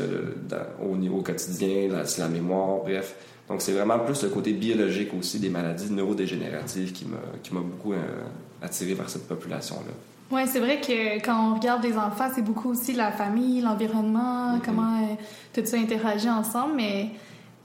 au 0.81 0.97
niveau 0.97 1.23
quotidien, 1.23 1.89
la, 1.91 2.05
la 2.19 2.29
mémoire, 2.29 2.83
bref. 2.85 3.17
Donc 3.49 3.63
c'est 3.63 3.73
vraiment 3.73 3.99
plus 3.99 4.23
le 4.23 4.31
côté 4.31 4.53
biologique 4.53 5.11
aussi 5.19 5.39
des 5.39 5.51
maladies 5.51 5.93
neurodégénératives 5.93 6.93
qui 6.93 7.05
m'a 7.05 7.19
qui 7.43 7.53
m'a 7.53 7.61
beaucoup 7.61 7.93
euh, 7.93 7.99
attiré 8.63 8.95
vers 8.95 9.11
cette 9.11 9.29
population-là. 9.29 9.93
Oui, 10.31 10.43
c'est 10.47 10.59
vrai 10.59 10.81
que 10.81 11.23
quand 11.25 11.51
on 11.51 11.55
regarde 11.55 11.85
les 11.85 11.97
enfants, 11.97 12.29
c'est 12.35 12.43
beaucoup 12.43 12.71
aussi 12.71 12.93
la 12.93 13.13
famille, 13.13 13.61
l'environnement, 13.61 14.57
mm-hmm. 14.57 14.63
comment 14.65 15.03
euh, 15.03 15.15
tout 15.53 15.65
ça 15.67 15.77
interagit 15.77 16.31
ensemble, 16.31 16.75
mais 16.77 17.11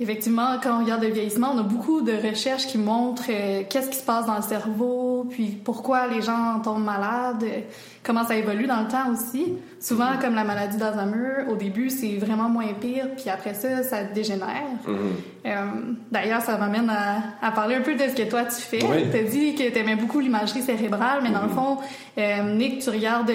Effectivement, 0.02 0.56
quand 0.64 0.78
on 0.78 0.84
regarde 0.84 1.04
le 1.04 1.10
vieillissement, 1.10 1.52
on 1.54 1.60
a 1.60 1.64
beaucoup 1.64 2.00
de 2.02 2.14
recherches 2.14 2.68
qui 2.68 2.78
montrent 2.78 3.24
euh, 3.30 3.64
qu'est-ce 3.70 3.90
qui 3.90 3.98
se 3.98 4.06
passe 4.06 4.26
dans 4.26 4.38
le 4.38 4.42
cerveau, 4.42 5.28
puis 5.30 5.48
pourquoi 5.48 6.08
les 6.08 6.22
gens 6.22 6.62
tombent 6.64 6.86
malades, 6.86 7.44
euh, 7.44 7.60
comment 8.02 8.24
ça 8.24 8.38
évolue 8.38 8.66
dans 8.66 8.80
le 8.80 8.88
temps 8.88 9.12
aussi. 9.12 9.56
Souvent, 9.82 10.12
comme 10.22 10.36
la 10.36 10.46
maladie 10.46 10.78
d'Alzheimer, 10.78 11.50
au 11.52 11.56
début, 11.56 11.90
c'est 11.90 12.16
vraiment 12.16 12.48
moins 12.48 12.74
pire, 12.80 13.08
puis 13.18 13.30
après 13.30 13.54
ça, 13.54 13.84
ça 13.84 14.06
dégénère. 14.06 14.64
Mm-hmm. 14.88 15.48
Euh, 15.48 15.66
D'ailleurs, 16.10 16.44
ça 16.44 16.58
m'amène 16.58 16.90
à, 16.90 17.18
à, 17.46 17.52
parler 17.52 17.76
un 17.76 17.82
peu 17.82 17.96
de 17.96 18.08
ce 18.08 18.16
que 18.16 18.30
toi 18.30 18.46
tu 18.46 18.62
fais. 18.62 18.80
Tu 18.80 19.18
as 19.18 19.24
dit 19.24 19.56
que 19.56 19.70
tu 19.70 19.78
aimais 19.78 19.98
beaucoup 19.98 20.22
l'imagerie 20.22 20.62
cérébrale, 20.62 21.20
mais 21.24 21.32
dans 21.32 21.42
le 21.42 21.50
mm-hmm. 21.50 22.46
fond, 22.48 22.56
Nick, 22.56 22.80
tu 22.80 22.90
regardes 22.90 23.32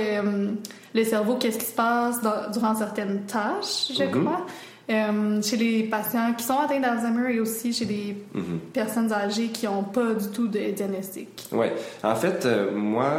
le 0.94 1.04
cerveau, 1.04 1.36
qu'est-ce 1.36 1.58
qui 1.58 1.66
se 1.66 1.74
passe 1.74 2.20
durant 2.54 2.74
certaines 2.74 3.24
tâches, 3.26 3.92
je 3.94 4.02
mm-hmm. 4.02 4.24
crois. 4.24 4.46
Euh, 4.90 5.40
chez 5.42 5.56
les 5.56 5.82
patients 5.84 6.34
qui 6.36 6.44
sont 6.44 6.58
atteints 6.58 6.80
d'Alzheimer 6.80 7.34
et 7.34 7.40
aussi 7.40 7.72
chez 7.72 7.86
des 7.86 8.16
Mhm. 8.34 8.58
personnes 8.72 9.12
âgées 9.12 9.48
qui 9.48 9.66
n'ont 9.66 9.82
pas 9.84 10.12
du 10.14 10.28
tout 10.28 10.46
de 10.48 10.58
diagnostic. 10.58 11.46
Oui. 11.52 11.66
En 12.02 12.14
fait, 12.14 12.44
euh, 12.44 12.70
moi, 12.74 13.10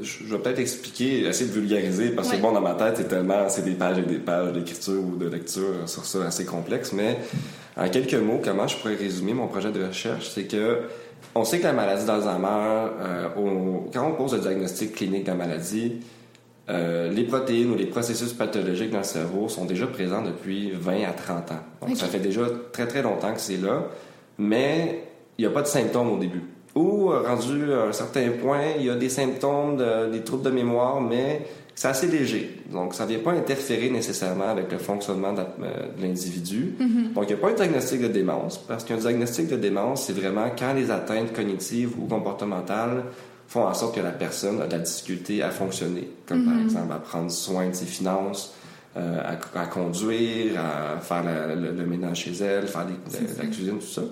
je 0.00 0.24
vais 0.24 0.38
peut-être 0.38 0.58
expliquer, 0.60 1.26
essayer 1.26 1.50
de 1.50 1.54
vulgariser, 1.54 2.10
parce 2.10 2.30
que 2.30 2.36
bon, 2.38 2.52
dans 2.52 2.60
ma 2.60 2.74
tête, 2.74 2.94
c'est 2.96 3.08
tellement, 3.08 3.48
c'est 3.48 3.64
des 3.64 3.72
pages 3.72 3.98
et 3.98 4.02
des 4.02 4.18
pages 4.18 4.52
d'écriture 4.52 5.02
ou 5.02 5.16
de 5.16 5.28
lecture 5.28 5.86
sur 5.86 6.04
ça 6.04 6.24
assez 6.26 6.44
complexe, 6.44 6.92
mais 6.92 7.18
en 7.76 7.88
quelques 7.88 8.14
mots, 8.14 8.40
comment 8.42 8.66
je 8.66 8.76
pourrais 8.76 8.94
résumer 8.96 9.34
mon 9.34 9.46
projet 9.46 9.70
de 9.72 9.84
recherche, 9.84 10.30
c'est 10.34 10.44
que 10.44 10.78
on 11.34 11.44
sait 11.44 11.58
que 11.58 11.64
la 11.64 11.72
maladie 11.72 12.06
d'Alzheimer, 12.06 12.88
euh, 13.00 13.28
quand 13.92 14.06
on 14.08 14.12
pose 14.14 14.34
le 14.34 14.40
diagnostic 14.40 14.94
clinique 14.96 15.24
de 15.24 15.28
la 15.30 15.36
maladie, 15.36 16.00
euh, 16.70 17.10
les 17.10 17.24
protéines 17.24 17.70
ou 17.72 17.74
les 17.76 17.86
processus 17.86 18.32
pathologiques 18.32 18.90
dans 18.90 18.98
le 18.98 19.04
cerveau 19.04 19.48
sont 19.48 19.64
déjà 19.64 19.86
présents 19.86 20.22
depuis 20.22 20.70
20 20.72 21.02
à 21.08 21.12
30 21.12 21.50
ans. 21.52 21.60
Donc, 21.86 21.96
ça 21.96 22.06
fait 22.06 22.20
déjà 22.20 22.42
très, 22.72 22.86
très 22.86 23.02
longtemps 23.02 23.34
que 23.34 23.40
c'est 23.40 23.56
là, 23.56 23.84
mais 24.38 25.04
il 25.38 25.42
n'y 25.42 25.46
a 25.46 25.50
pas 25.50 25.62
de 25.62 25.66
symptômes 25.66 26.12
au 26.12 26.18
début. 26.18 26.42
Ou, 26.74 27.10
euh, 27.10 27.22
rendu 27.26 27.72
à 27.72 27.84
un 27.88 27.92
certain 27.92 28.28
point, 28.40 28.60
il 28.78 28.86
y 28.86 28.90
a 28.90 28.94
des 28.94 29.08
symptômes, 29.08 29.76
de- 29.76 30.10
des 30.12 30.20
troubles 30.20 30.44
de 30.44 30.50
mémoire, 30.50 31.00
mais 31.00 31.46
c'est 31.74 31.88
assez 31.88 32.06
léger. 32.06 32.60
Donc, 32.70 32.94
ça 32.94 33.04
ne 33.04 33.08
vient 33.10 33.18
pas 33.18 33.32
interférer 33.32 33.90
nécessairement 33.90 34.48
avec 34.48 34.70
le 34.70 34.78
fonctionnement 34.78 35.32
de 35.32 35.40
euh, 35.40 35.70
l'individu. 36.00 36.74
Donc, 37.14 37.24
il 37.24 37.28
n'y 37.28 37.32
a 37.32 37.36
pas 37.38 37.50
un 37.50 37.54
diagnostic 37.54 38.02
de 38.02 38.08
démence, 38.08 38.58
parce 38.58 38.84
qu'un 38.84 38.98
diagnostic 38.98 39.48
de 39.48 39.56
démence, 39.56 40.04
c'est 40.06 40.12
vraiment 40.12 40.46
quand 40.56 40.72
les 40.74 40.90
atteintes 40.92 41.32
cognitives 41.32 41.92
ou 42.00 42.06
comportementales 42.06 43.04
font 43.50 43.66
en 43.66 43.74
sorte 43.74 43.96
que 43.96 44.00
la 44.00 44.12
personne 44.12 44.62
a 44.62 44.66
de 44.66 44.72
la 44.72 44.78
difficulté 44.78 45.42
à 45.42 45.50
fonctionner, 45.50 46.08
comme 46.26 46.44
par 46.44 46.54
exemple 46.64 46.92
à 46.92 46.98
prendre 46.98 47.30
soin 47.30 47.68
de 47.68 47.74
ses 47.74 47.84
finances, 47.84 48.54
euh, 48.96 49.20
à, 49.22 49.60
à 49.60 49.66
conduire, 49.66 50.52
à 50.58 50.98
faire 51.00 51.24
la- 51.24 51.54
le, 51.54 51.72
le 51.72 51.84
ménage 51.86 52.18
chez 52.24 52.32
elle, 52.42 52.66
faire 52.68 52.86
des- 52.86 52.94
la 53.38 53.46
cuisine, 53.46 53.78
tout 53.78 53.86
ça. 53.86 54.02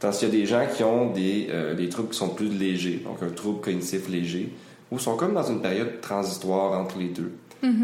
Tandis 0.00 0.18
qu'il 0.18 0.28
y 0.28 0.30
a 0.32 0.34
des 0.40 0.46
gens 0.46 0.66
qui 0.76 0.82
ont 0.82 1.10
des, 1.12 1.48
euh, 1.50 1.74
des 1.74 1.88
troubles 1.88 2.08
qui 2.10 2.18
sont 2.18 2.28
plus 2.30 2.48
légers, 2.48 3.00
donc 3.04 3.22
un 3.22 3.32
trouble 3.32 3.60
cognitif 3.60 4.08
léger, 4.08 4.52
ou 4.90 4.98
sont 4.98 5.16
comme 5.16 5.34
dans 5.34 5.48
une 5.48 5.60
période 5.62 6.00
transitoire 6.00 6.78
entre 6.80 6.98
les 6.98 7.08
deux. 7.08 7.32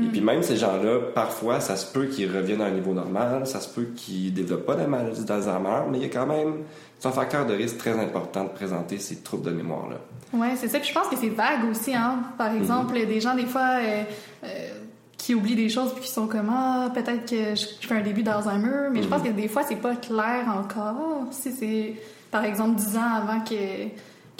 Et 0.05 0.09
puis 0.13 0.21
même 0.21 0.43
ces 0.43 0.57
gens-là, 0.57 0.99
parfois, 1.15 1.59
ça 1.61 1.75
se 1.77 1.91
peut 1.91 2.07
qu'ils 2.07 2.31
reviennent 2.37 2.61
à 2.61 2.67
un 2.67 2.71
niveau 2.73 2.93
normal, 2.93 3.47
ça 3.47 3.61
se 3.61 3.69
peut 3.73 3.87
qu'ils 3.97 4.35
développent 4.35 4.67
pas 4.67 4.77
la 4.77 4.87
maladie 4.87 5.25
d'Alzheimer, 5.25 5.83
mais 5.91 5.99
il 5.99 6.03
y 6.03 6.07
a 6.07 6.11
quand 6.11 6.27
même, 6.27 6.57
c'est 7.01 7.09
un 7.09 7.13
facteur 7.13 7.47
de 7.47 7.55
risque 7.55 7.79
très 7.79 7.99
important 7.99 8.45
de 8.45 8.51
présenter 8.51 8.99
ces 8.99 9.17
troubles 9.17 9.45
de 9.45 9.51
mémoire-là. 9.53 9.97
Ouais, 10.35 10.55
c'est 10.57 10.69
ça. 10.69 10.79
Puis 10.79 10.91
je 10.91 10.95
pense 10.95 11.09
que 11.09 11.17
c'est 11.17 11.31
vague 11.31 11.65
aussi, 11.71 11.95
hein. 11.95 12.19
Par 12.37 12.55
exemple, 12.55 12.97
y 12.99 13.03
a 13.03 13.07
des 13.07 13.23
gens, 13.23 13.35
des 13.35 13.47
fois, 13.47 13.79
euh, 13.81 14.03
euh, 14.45 14.69
qui 15.17 15.35
oublient 15.35 15.57
des 15.57 15.71
choses 15.71 15.93
puis 15.95 16.05
qui 16.05 16.11
sont 16.11 16.27
comme 16.27 16.51
ah 16.51 16.91
peut-être 16.95 17.29
que 17.29 17.55
je, 17.55 17.87
fais 17.87 17.97
un 17.97 18.01
début 18.01 18.23
d'Alzheimer 18.23 18.89
mais 18.91 19.03
je 19.03 19.09
pense 19.09 19.21
que 19.21 19.29
des 19.29 19.49
fois 19.49 19.63
c'est 19.69 19.77
pas 19.77 19.95
clair 19.95 20.47
encore 20.49 21.27
si 21.31 21.53
c'est 21.53 21.95
par 22.31 22.43
exemple 22.43 22.77
10 22.77 22.97
ans 22.97 23.15
avant 23.17 23.41
que 23.41 23.55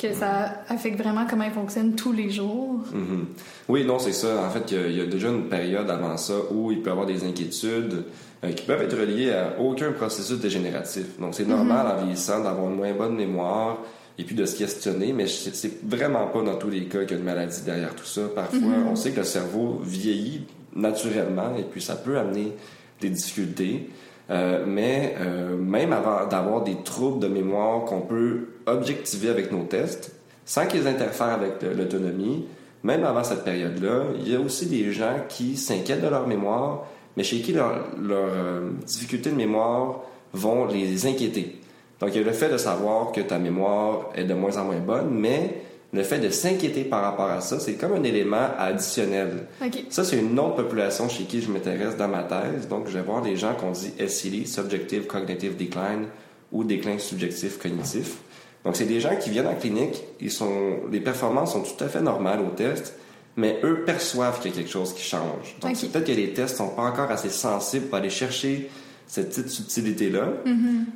que 0.01 0.15
ça 0.15 0.63
affecte 0.69 0.99
vraiment 0.99 1.27
comment 1.29 1.45
ils 1.45 1.51
fonctionnent 1.51 1.95
tous 1.95 2.13
les 2.13 2.31
jours 2.31 2.81
Mhm. 2.93 3.27
Oui, 3.69 3.85
non, 3.85 3.99
c'est 3.99 4.13
ça. 4.13 4.43
En 4.47 4.51
fait, 4.51 4.73
il 4.73 4.97
y, 4.97 5.01
a, 5.01 5.07
déjà 5.07 5.29
une 5.29 5.45
période 5.49 5.91
avant 5.91 6.17
ça 6.17 6.35
où 6.51 6.73
il 6.73 6.81
peut 6.81 6.89
y 6.89 6.93
avoir 6.93 7.07
des 7.07 7.25
inquiétudes 7.25 8.05
euh, 8.45 8.53
qui 8.53 8.65
peuvent 8.65 8.83
être 8.83 8.99
reliées 8.99 9.33
à 9.33 9.61
aucun 9.61 9.93
processus 9.93 10.39
dégénératif. 10.39 11.19
Donc, 11.19 11.35
c'est 11.35 11.47
normal 11.47 11.87
en 11.87 12.03
vieillissant 12.03 12.43
d'avoir 12.43 12.69
une 12.71 12.77
moins 12.77 12.93
bonne 12.93 13.17
mémoire 13.17 13.79
et 14.19 14.25
puis 14.25 14.35
de 14.35 14.45
se 14.45 14.57
questionner, 14.57 15.13
mais 15.13 15.27
c'est 15.27 15.55
c'est 15.55 15.83
vraiment 15.83 16.27
pas 16.27 16.43
dans 16.43 16.57
tous 16.57 16.69
les 16.69 16.85
cas 16.85 17.01
qu'il 17.01 17.13
y 17.13 17.15
a 17.15 17.19
une 17.19 17.25
maladie 17.25 17.63
derrière 17.63 17.95
tout 17.95 18.05
ça. 18.05 18.23
Parfois, 18.35 18.75
on 18.91 18.97
sait 18.97 19.13
que 19.13 19.19
le 19.19 19.25
cerveau 19.25 19.81
vieillit 19.83 20.47
naturellement 20.75 21.57
et 21.59 21.63
puis 21.63 21.81
ça 21.81 21.97
peut 21.97 22.19
amener 22.19 22.53
des 23.01 23.11
difficultés. 23.11 23.89
Euh, 24.31 24.65
mais 24.67 25.17
euh, 25.21 25.57
même 25.57 25.93
avant 25.93 26.27
d'avoir 26.27 26.63
des 26.63 26.77
troubles 26.85 27.19
de 27.19 27.27
mémoire 27.27 27.85
qu'on 27.85 28.03
peut 28.03 28.49
objectiver 28.67 29.29
avec 29.29 29.51
nos 29.51 29.65
tests, 29.65 30.15
sans 30.45 30.67
qu'ils 30.67 30.87
interfèrent 30.87 31.29
avec 31.29 31.63
l'autonomie, 31.63 32.47
même 32.83 33.05
avant 33.05 33.25
cette 33.25 33.45
période-là, 33.45 34.05
il 34.19 34.33
y 34.33 34.37
a 34.37 34.41
aussi 34.41 34.67
des 34.67 34.93
gens 34.93 35.17
qui 35.29 35.57
s'inquiètent 35.57 36.03
de 36.03 36.09
leur 36.09 36.27
mémoire, 36.27 36.87
mais 37.17 37.25
chez 37.25 37.41
qui 37.41 37.53
leurs 37.53 37.87
leur, 38.01 38.29
euh, 38.33 38.71
difficultés 38.87 39.31
de 39.31 39.37
mémoire 39.37 40.01
vont 40.33 40.67
les 40.67 41.07
inquiéter. 41.07 41.61
Donc, 41.99 42.11
il 42.15 42.21
y 42.21 42.25
a 42.25 42.27
le 42.27 42.33
fait 42.33 42.49
de 42.49 42.57
savoir 42.57 43.13
que 43.13 43.21
ta 43.21 43.39
mémoire 43.39 44.11
est 44.15 44.25
de 44.25 44.33
moins 44.33 44.57
en 44.57 44.65
moins 44.65 44.79
bonne, 44.79 45.11
mais 45.11 45.61
le 45.93 46.03
fait 46.05 46.19
de 46.21 46.31
s'inquiéter 46.31 46.85
par 46.85 47.03
rapport 47.03 47.29
à 47.31 47.41
ça, 47.41 47.59
c'est 47.59 47.75
comme 47.75 47.93
un 47.95 48.03
élément 48.05 48.49
additionnel. 48.59 49.47
ok 49.65 49.85
Ça, 49.91 50.05
c'est 50.05 50.19
une 50.19 50.39
autre 50.39 50.57
population 50.57 51.09
chez 51.09 51.25
qui 51.25 51.43
je 51.43 51.51
m'intéresse 51.51 51.97
dans 51.97 52.07
ma 52.09 52.23
thèse. 52.23 52.69
Donc, 52.69 52.87
je 52.87 52.93
vais 52.93 53.03
voir 53.03 53.23
des 53.23 53.37
gens 53.37 53.55
qu'on 53.55 53.73
dit 53.73 53.93
SCD, 53.99 54.47
Subjective 54.47 55.07
Cognitive 55.07 55.57
Decline, 55.57 56.07
ou 56.53 56.63
déclin 56.65 56.99
subjectif 56.99 57.59
cognitif. 57.59 58.19
Donc, 58.65 58.77
c'est 58.77 58.85
des 58.85 59.01
gens 59.01 59.17
qui 59.21 59.31
viennent 59.31 59.47
en 59.47 59.55
clinique, 59.55 60.03
ils 60.21 60.31
sont, 60.31 60.81
les 60.93 61.01
performances 61.01 61.53
sont 61.55 61.63
tout 61.63 61.83
à 61.83 61.89
fait 61.89 62.01
normales 62.03 62.41
au 62.41 62.51
test, 62.51 62.95
mais 63.37 63.59
eux 63.65 63.85
perçoivent 63.87 64.41
qu'il 64.41 64.51
y 64.51 64.55
a 64.55 64.57
quelque 64.59 64.71
chose 64.71 64.93
qui 64.93 65.03
change. 65.03 65.57
Donc, 65.61 65.71
Ok. 65.73 65.77
c'est 65.81 65.91
peut-être 65.91 66.07
que 66.07 66.13
les 66.13 66.33
tests 66.33 66.57
sont 66.59 66.69
pas 66.69 66.83
encore 66.83 67.11
assez 67.11 67.31
sensibles 67.31 67.87
pour 67.87 67.99
aller 67.99 68.11
chercher 68.11 68.69
cette 69.07 69.31
petite 69.31 69.49
subtilité-là. 69.49 70.29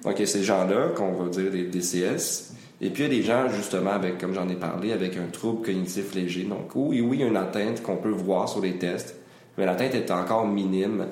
Donc, 0.04 0.14
il 0.16 0.20
y 0.20 0.22
a 0.22 0.26
ces 0.26 0.42
gens-là, 0.44 0.88
qu'on 0.94 1.12
va 1.12 1.28
dire 1.30 1.50
des 1.50 1.64
DCS. 1.64 2.52
Et 2.84 2.90
puis, 2.90 3.04
il 3.04 3.12
y 3.12 3.16
a 3.16 3.18
des 3.18 3.26
gens, 3.26 3.48
justement, 3.48 3.92
avec, 3.92 4.18
comme 4.18 4.34
j'en 4.34 4.46
ai 4.46 4.56
parlé, 4.56 4.92
avec 4.92 5.16
un 5.16 5.26
trouble 5.32 5.64
cognitif 5.64 6.14
léger. 6.14 6.42
Donc, 6.42 6.72
oui, 6.74 7.00
oui, 7.00 7.16
il 7.16 7.20
y 7.22 7.24
a 7.24 7.26
une 7.26 7.36
atteinte 7.38 7.82
qu'on 7.82 7.96
peut 7.96 8.10
voir 8.10 8.46
sur 8.46 8.60
les 8.60 8.76
tests, 8.76 9.16
mais 9.56 9.64
l'atteinte 9.64 9.94
est 9.94 10.10
encore 10.10 10.46
minime. 10.46 11.06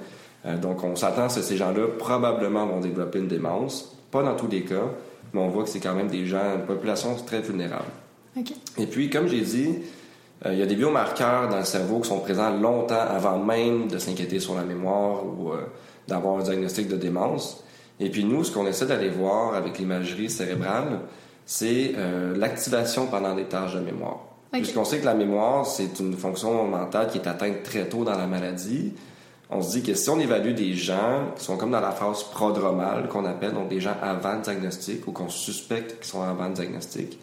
Euh, 0.44 0.58
donc, 0.58 0.84
on 0.84 0.94
s'attend 0.96 1.24
à 1.24 1.28
ce 1.30 1.40
que 1.40 1.46
ces 1.46 1.56
gens-là, 1.56 1.86
probablement, 1.98 2.66
vont 2.66 2.80
développer 2.80 3.20
une 3.20 3.26
démence. 3.26 3.96
Pas 4.10 4.22
dans 4.22 4.36
tous 4.36 4.48
les 4.48 4.64
cas, 4.64 4.90
mais 5.32 5.40
on 5.40 5.48
voit 5.48 5.64
que 5.64 5.70
c'est 5.70 5.80
quand 5.80 5.94
même 5.94 6.08
des 6.08 6.26
gens, 6.26 6.56
une 6.56 6.66
population 6.66 7.16
très 7.26 7.40
vulnérable. 7.40 7.88
ok 8.36 8.52
Et 8.76 8.86
puis, 8.86 9.08
comme 9.08 9.26
j'ai 9.26 9.40
dit, 9.40 9.76
euh, 10.44 10.52
il 10.52 10.58
y 10.58 10.62
a 10.62 10.66
des 10.66 10.76
biomarqueurs 10.76 11.48
dans 11.48 11.58
le 11.58 11.64
cerveau 11.64 12.00
qui 12.00 12.08
sont 12.10 12.20
présents 12.20 12.54
longtemps 12.54 13.00
avant 13.00 13.38
même 13.38 13.88
de 13.88 13.96
s'inquiéter 13.96 14.40
sur 14.40 14.56
la 14.56 14.64
mémoire 14.64 15.24
ou 15.24 15.52
euh, 15.52 15.62
d'avoir 16.06 16.38
un 16.38 16.42
diagnostic 16.42 16.86
de 16.86 16.96
démence. 16.96 17.64
Et 17.98 18.10
puis 18.10 18.24
nous, 18.24 18.44
ce 18.44 18.52
qu'on 18.52 18.66
essaie 18.66 18.84
d'aller 18.84 19.08
voir 19.08 19.54
avec 19.54 19.78
l'imagerie 19.78 20.28
cérébrale, 20.28 21.00
c'est 21.46 21.92
euh, 21.96 22.36
l'activation 22.36 23.06
pendant 23.06 23.34
des 23.34 23.44
tâches 23.44 23.74
de 23.74 23.80
mémoire. 23.80 24.20
Puisqu'on 24.52 24.84
sait 24.84 24.98
que 24.98 25.06
la 25.06 25.14
mémoire, 25.14 25.64
c'est 25.64 25.98
une 25.98 26.14
fonction 26.14 26.64
mentale 26.64 27.08
qui 27.08 27.18
est 27.18 27.26
atteinte 27.26 27.62
très 27.62 27.88
tôt 27.88 28.04
dans 28.04 28.16
la 28.16 28.26
maladie, 28.26 28.92
on 29.54 29.60
se 29.60 29.72
dit 29.72 29.82
que 29.82 29.94
si 29.94 30.08
on 30.08 30.18
évalue 30.18 30.54
des 30.54 30.72
gens 30.72 31.32
qui 31.36 31.44
sont 31.44 31.58
comme 31.58 31.72
dans 31.72 31.80
la 31.80 31.90
phase 31.90 32.22
prodromale, 32.24 33.08
qu'on 33.08 33.26
appelle, 33.26 33.52
donc 33.52 33.68
des 33.68 33.80
gens 33.80 33.94
avant 34.02 34.34
le 34.34 34.40
diagnostic 34.40 35.06
ou 35.06 35.12
qu'on 35.12 35.28
suspecte 35.28 35.98
qu'ils 36.00 36.10
sont 36.10 36.22
avant 36.22 36.48
le 36.48 36.54
diagnostic, 36.54 37.18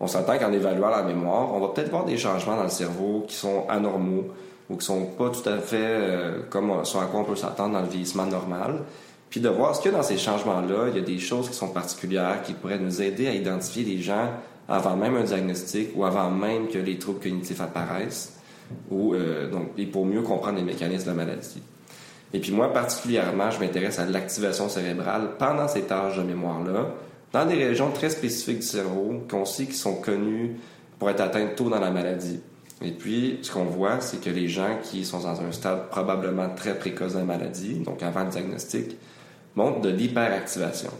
on 0.00 0.08
s'entend 0.08 0.38
qu'en 0.38 0.52
évaluant 0.52 0.90
la 0.90 1.02
mémoire, 1.02 1.52
on 1.54 1.60
va 1.60 1.68
peut-être 1.68 1.90
voir 1.90 2.04
des 2.04 2.16
changements 2.16 2.56
dans 2.56 2.64
le 2.64 2.68
cerveau 2.68 3.24
qui 3.28 3.36
sont 3.36 3.64
anormaux 3.68 4.26
ou 4.68 4.76
qui 4.76 4.84
sont 4.84 5.04
pas 5.04 5.30
tout 5.30 5.48
à 5.48 5.58
fait 5.58 5.76
euh, 5.80 6.42
comme 6.50 6.84
ce 6.84 6.98
à 6.98 7.04
quoi 7.04 7.20
on 7.20 7.24
peut 7.24 7.36
s'attendre 7.36 7.74
dans 7.74 7.82
le 7.82 7.88
vieillissement 7.88 8.26
normal. 8.26 8.80
Puis 9.30 9.40
de 9.40 9.48
voir 9.48 9.76
ce 9.76 9.82
que 9.82 9.88
dans 9.90 10.02
ces 10.02 10.16
changements-là, 10.16 10.88
il 10.88 10.96
y 10.96 10.98
a 10.98 11.04
des 11.04 11.18
choses 11.18 11.48
qui 11.48 11.54
sont 11.54 11.68
particulières 11.68 12.42
qui 12.42 12.54
pourraient 12.54 12.78
nous 12.78 13.02
aider 13.02 13.28
à 13.28 13.34
identifier 13.34 13.84
les 13.84 14.00
gens 14.00 14.30
avant 14.68 14.96
même 14.96 15.16
un 15.16 15.24
diagnostic 15.24 15.90
ou 15.94 16.04
avant 16.04 16.30
même 16.30 16.68
que 16.68 16.78
les 16.78 16.98
troubles 16.98 17.20
cognitifs 17.20 17.60
apparaissent 17.60 18.34
ou 18.90 19.14
euh, 19.14 19.50
donc 19.50 19.70
et 19.78 19.86
pour 19.86 20.04
mieux 20.04 20.22
comprendre 20.22 20.58
les 20.58 20.64
mécanismes 20.64 21.04
de 21.04 21.10
la 21.10 21.24
maladie. 21.24 21.62
Et 22.32 22.38
puis 22.38 22.52
moi 22.52 22.72
particulièrement, 22.72 23.50
je 23.50 23.60
m'intéresse 23.60 23.98
à 23.98 24.06
l'activation 24.06 24.68
cérébrale 24.68 25.36
pendant 25.38 25.68
ces 25.68 25.82
tâches 25.82 26.16
de 26.16 26.22
mémoire-là, 26.22 26.94
dans 27.32 27.46
des 27.46 27.54
régions 27.54 27.90
très 27.90 28.10
spécifiques 28.10 28.60
du 28.60 28.66
cerveau 28.66 29.24
qu'on 29.28 29.44
sait 29.44 29.66
qui 29.66 29.76
sont 29.76 29.96
connues 29.96 30.56
pour 30.98 31.08
être 31.10 31.20
atteintes 31.20 31.56
tôt 31.56 31.70
dans 31.70 31.80
la 31.80 31.90
maladie. 31.90 32.40
Et 32.80 32.92
puis, 32.92 33.40
ce 33.42 33.50
qu'on 33.50 33.64
voit, 33.64 34.00
c'est 34.00 34.20
que 34.20 34.30
les 34.30 34.46
gens 34.46 34.78
qui 34.82 35.04
sont 35.04 35.20
dans 35.20 35.40
un 35.40 35.50
stade 35.50 35.88
probablement 35.88 36.48
très 36.54 36.78
précoce 36.78 37.14
de 37.14 37.18
la 37.18 37.24
maladie, 37.24 37.80
donc 37.80 38.02
avant 38.02 38.24
le 38.24 38.30
diagnostic, 38.30 38.96
montrent 39.58 39.80
de 39.80 39.90
l'hyperactivation. 39.90 40.90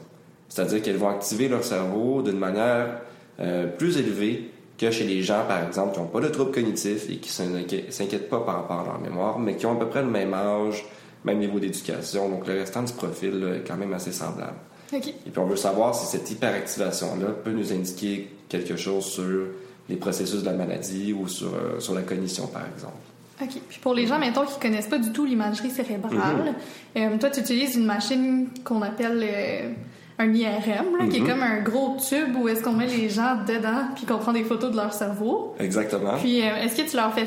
C'est-à-dire 0.49 0.83
qu'elles 0.83 0.97
vont 0.97 1.09
activer 1.09 1.49
leur 1.49 1.65
cerveau 1.65 2.23
d'une 2.23 2.39
manière 2.39 3.01
euh, 3.41 3.67
plus 3.67 3.97
élevée 3.99 4.51
que 4.77 4.91
chez 4.91 5.05
les 5.05 5.23
gens, 5.23 5.45
par 5.47 5.65
exemple, 5.65 5.95
qui 5.95 6.01
n'ont 6.01 6.07
pas 6.07 6.21
de 6.21 6.29
troubles 6.29 6.53
cognitifs 6.53 7.09
et 7.09 7.17
qui 7.17 7.31
ne 7.43 7.91
s'inquiètent 7.91 8.29
pas 8.29 8.41
par 8.41 8.57
rapport 8.57 8.81
à 8.81 8.85
leur 8.85 9.01
mémoire, 9.01 9.39
mais 9.39 9.57
qui 9.57 9.67
ont 9.67 9.73
à 9.73 9.79
peu 9.79 9.87
près 9.87 10.03
le 10.03 10.11
même 10.11 10.35
âge, 10.35 10.85
même 11.25 11.39
niveau 11.39 11.59
d'éducation. 11.59 12.29
Donc, 12.29 12.47
le 12.47 12.55
restant 12.55 12.83
du 12.83 12.93
profil 12.93 13.39
là, 13.41 13.57
est 13.57 13.65
quand 13.67 13.77
même 13.77 13.93
assez 13.93 14.13
semblable. 14.13 14.59
Et 14.93 15.01
puis, 15.01 15.39
on 15.39 15.47
veut 15.47 15.57
savoir 15.57 15.95
si 15.95 16.07
cette 16.07 16.31
hyperactivation-là 16.31 17.29
peut 17.45 17.51
nous 17.53 17.73
indiquer 17.73 18.31
quelque 18.49 18.77
chose 18.77 19.05
sur 19.05 19.49
les 19.89 19.97
processus 19.97 20.41
de 20.41 20.47
la 20.47 20.53
maladie 20.53 21.13
ou 21.13 21.29
sur, 21.29 21.49
euh, 21.49 21.81
sur 21.81 21.95
la 21.95 22.03
cognition, 22.03 22.47
par 22.47 22.63
exemple. 22.75 22.97
OK. 23.43 23.61
Puis 23.69 23.79
pour 23.81 23.95
les 23.95 24.07
gens, 24.07 24.19
mettons, 24.19 24.45
qui 24.45 24.59
connaissent 24.61 24.87
pas 24.89 24.99
du 24.99 25.13
tout 25.13 25.25
l'imagerie 25.25 25.71
cérébrale, 25.71 26.55
Mhm. 26.97 27.03
euh, 27.15 27.19
toi, 27.19 27.31
tu 27.31 27.41
utilises 27.41 27.75
une 27.77 27.87
machine 27.87 28.49
qu'on 28.65 28.83
appelle 28.83 29.21
euh, 29.23 29.71
un 30.21 30.33
IRM, 30.35 30.97
là, 30.99 31.07
qui 31.09 31.19
est 31.19 31.21
Mhm. 31.21 31.29
comme 31.29 31.43
un 31.45 31.61
gros 31.61 31.97
tube 32.09 32.35
où 32.37 32.49
est-ce 32.49 32.61
qu'on 32.65 32.73
met 32.73 32.89
les 32.89 33.09
gens 33.09 33.37
dedans 33.47 33.85
puis 33.95 34.05
qu'on 34.05 34.19
prend 34.19 34.33
des 34.33 34.43
photos 34.43 34.73
de 34.73 34.77
leur 34.77 34.93
cerveau. 34.93 35.55
Exactement. 35.61 36.15
Puis 36.19 36.43
euh, 36.43 36.57
est-ce 36.65 36.83
que 36.83 36.91
tu 36.91 36.97
leur 36.97 37.13
fais 37.15 37.25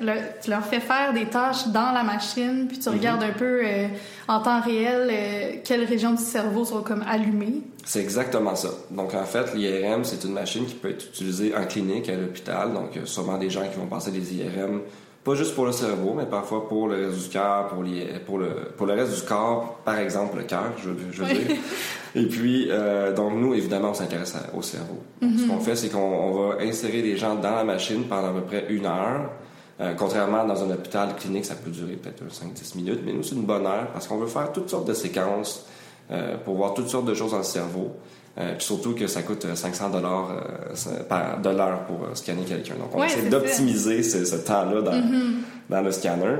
le- 0.00 0.12
tu 0.42 0.50
leur 0.50 0.64
fais 0.66 0.80
faire 0.80 1.12
des 1.12 1.26
tâches 1.26 1.68
dans 1.68 1.92
la 1.92 2.02
machine 2.02 2.66
puis 2.68 2.80
tu 2.80 2.88
Mhm. 2.88 2.96
regardes 2.96 3.22
un 3.22 3.30
peu 3.30 3.60
euh, 3.64 3.86
en 4.26 4.40
temps 4.40 4.60
réel 4.60 5.08
euh, 5.12 5.56
quelles 5.62 5.84
régions 5.84 6.10
du 6.10 6.22
cerveau 6.22 6.64
sont 6.64 6.82
comme 6.82 7.04
allumées? 7.08 7.60
C'est 7.84 8.00
exactement 8.00 8.56
ça. 8.56 8.70
Donc, 8.90 9.14
en 9.14 9.24
fait, 9.26 9.54
l'IRM, 9.54 10.02
c'est 10.04 10.24
une 10.24 10.32
machine 10.32 10.64
qui 10.66 10.74
peut 10.74 10.88
être 10.90 11.04
utilisée 11.04 11.54
en 11.54 11.66
clinique, 11.66 12.08
à 12.08 12.16
l'hôpital. 12.16 12.72
Donc, 12.72 12.88
il 12.94 13.00
y 13.02 13.04
a 13.04 13.06
sûrement 13.06 13.36
des 13.38 13.50
gens 13.50 13.60
qui 13.70 13.78
vont 13.78 13.86
passer 13.86 14.10
des 14.10 14.34
IRM, 14.36 14.80
pas 15.24 15.34
juste 15.34 15.54
pour 15.54 15.64
le 15.66 15.72
cerveau, 15.72 16.12
mais 16.14 16.26
parfois 16.26 16.68
pour 16.68 16.86
le 16.88 17.06
reste 17.06 17.22
du 17.24 17.28
cœur, 17.30 17.68
pour, 17.68 17.82
les, 17.82 18.04
pour, 18.26 18.38
le, 18.38 18.48
pour 18.76 18.86
le 18.86 18.92
reste 18.92 19.14
du 19.14 19.22
corps, 19.22 19.80
par 19.84 19.98
exemple 19.98 20.36
le 20.36 20.44
cœur, 20.44 20.72
je, 20.82 20.90
veux- 20.90 21.10
je 21.12 21.22
veux 21.22 21.32
Oui. 21.34 21.44
dire. 21.44 21.56
Et 22.14 22.26
puis, 22.26 22.68
euh, 22.70 23.12
donc, 23.12 23.32
nous, 23.34 23.54
évidemment, 23.54 23.90
on 23.90 23.94
s'intéresse 23.94 24.34
au 24.56 24.62
cerveau. 24.62 24.98
Mhm. 25.20 25.38
Ce 25.38 25.48
qu'on 25.48 25.58
fait, 25.60 25.74
c'est 25.76 25.88
qu'on 25.88 25.98
on 25.98 26.48
va 26.50 26.62
insérer 26.62 27.02
les 27.02 27.16
gens 27.16 27.34
dans 27.36 27.54
la 27.56 27.64
machine 27.64 28.04
pendant 28.04 28.28
à 28.28 28.32
peu 28.32 28.42
près 28.42 28.66
une 28.68 28.86
heure. 28.86 29.30
Euh, 29.80 29.92
contrairement 29.98 30.44
dans 30.44 30.62
un 30.62 30.70
hôpital 30.70 31.16
clinique, 31.16 31.44
ça 31.46 31.56
peut 31.56 31.70
durer 31.70 31.94
peut-être 31.94 32.22
5-10 32.30 32.76
minutes, 32.76 33.00
mais 33.04 33.12
nous, 33.12 33.24
c'est 33.24 33.34
une 33.34 33.42
bonne 33.46 33.66
heure 33.66 33.88
parce 33.92 34.06
qu'on 34.06 34.18
veut 34.18 34.28
faire 34.28 34.52
toutes 34.52 34.68
sortes 34.70 34.86
de 34.86 34.94
séquences 34.94 35.66
euh, 36.12 36.36
pour 36.44 36.54
voir 36.54 36.74
toutes 36.74 36.88
sortes 36.88 37.06
de 37.06 37.14
choses 37.14 37.32
dans 37.32 37.38
le 37.38 37.42
cerveau. 37.44 37.90
Euh, 38.36 38.54
puis 38.56 38.64
surtout 38.66 38.94
que 38.94 39.06
ça 39.06 39.22
coûte 39.22 39.44
euh, 39.44 39.54
500 39.54 39.90
dollars 39.90 40.30
par 41.08 41.40
de 41.40 41.50
l'heure 41.50 41.84
pour 41.86 42.02
euh, 42.04 42.14
scanner 42.14 42.42
quelqu'un. 42.42 42.74
Donc 42.74 42.94
on 42.94 43.00
Ouais, 43.00 43.06
essaie 43.06 43.28
d'optimiser 43.28 44.02
ce, 44.02 44.24
ce 44.24 44.36
temps-là 44.36 44.82
dans, 44.82 44.92
Mhm. 44.92 45.34
dans 45.70 45.80
le 45.82 45.92
scanner. 45.92 46.36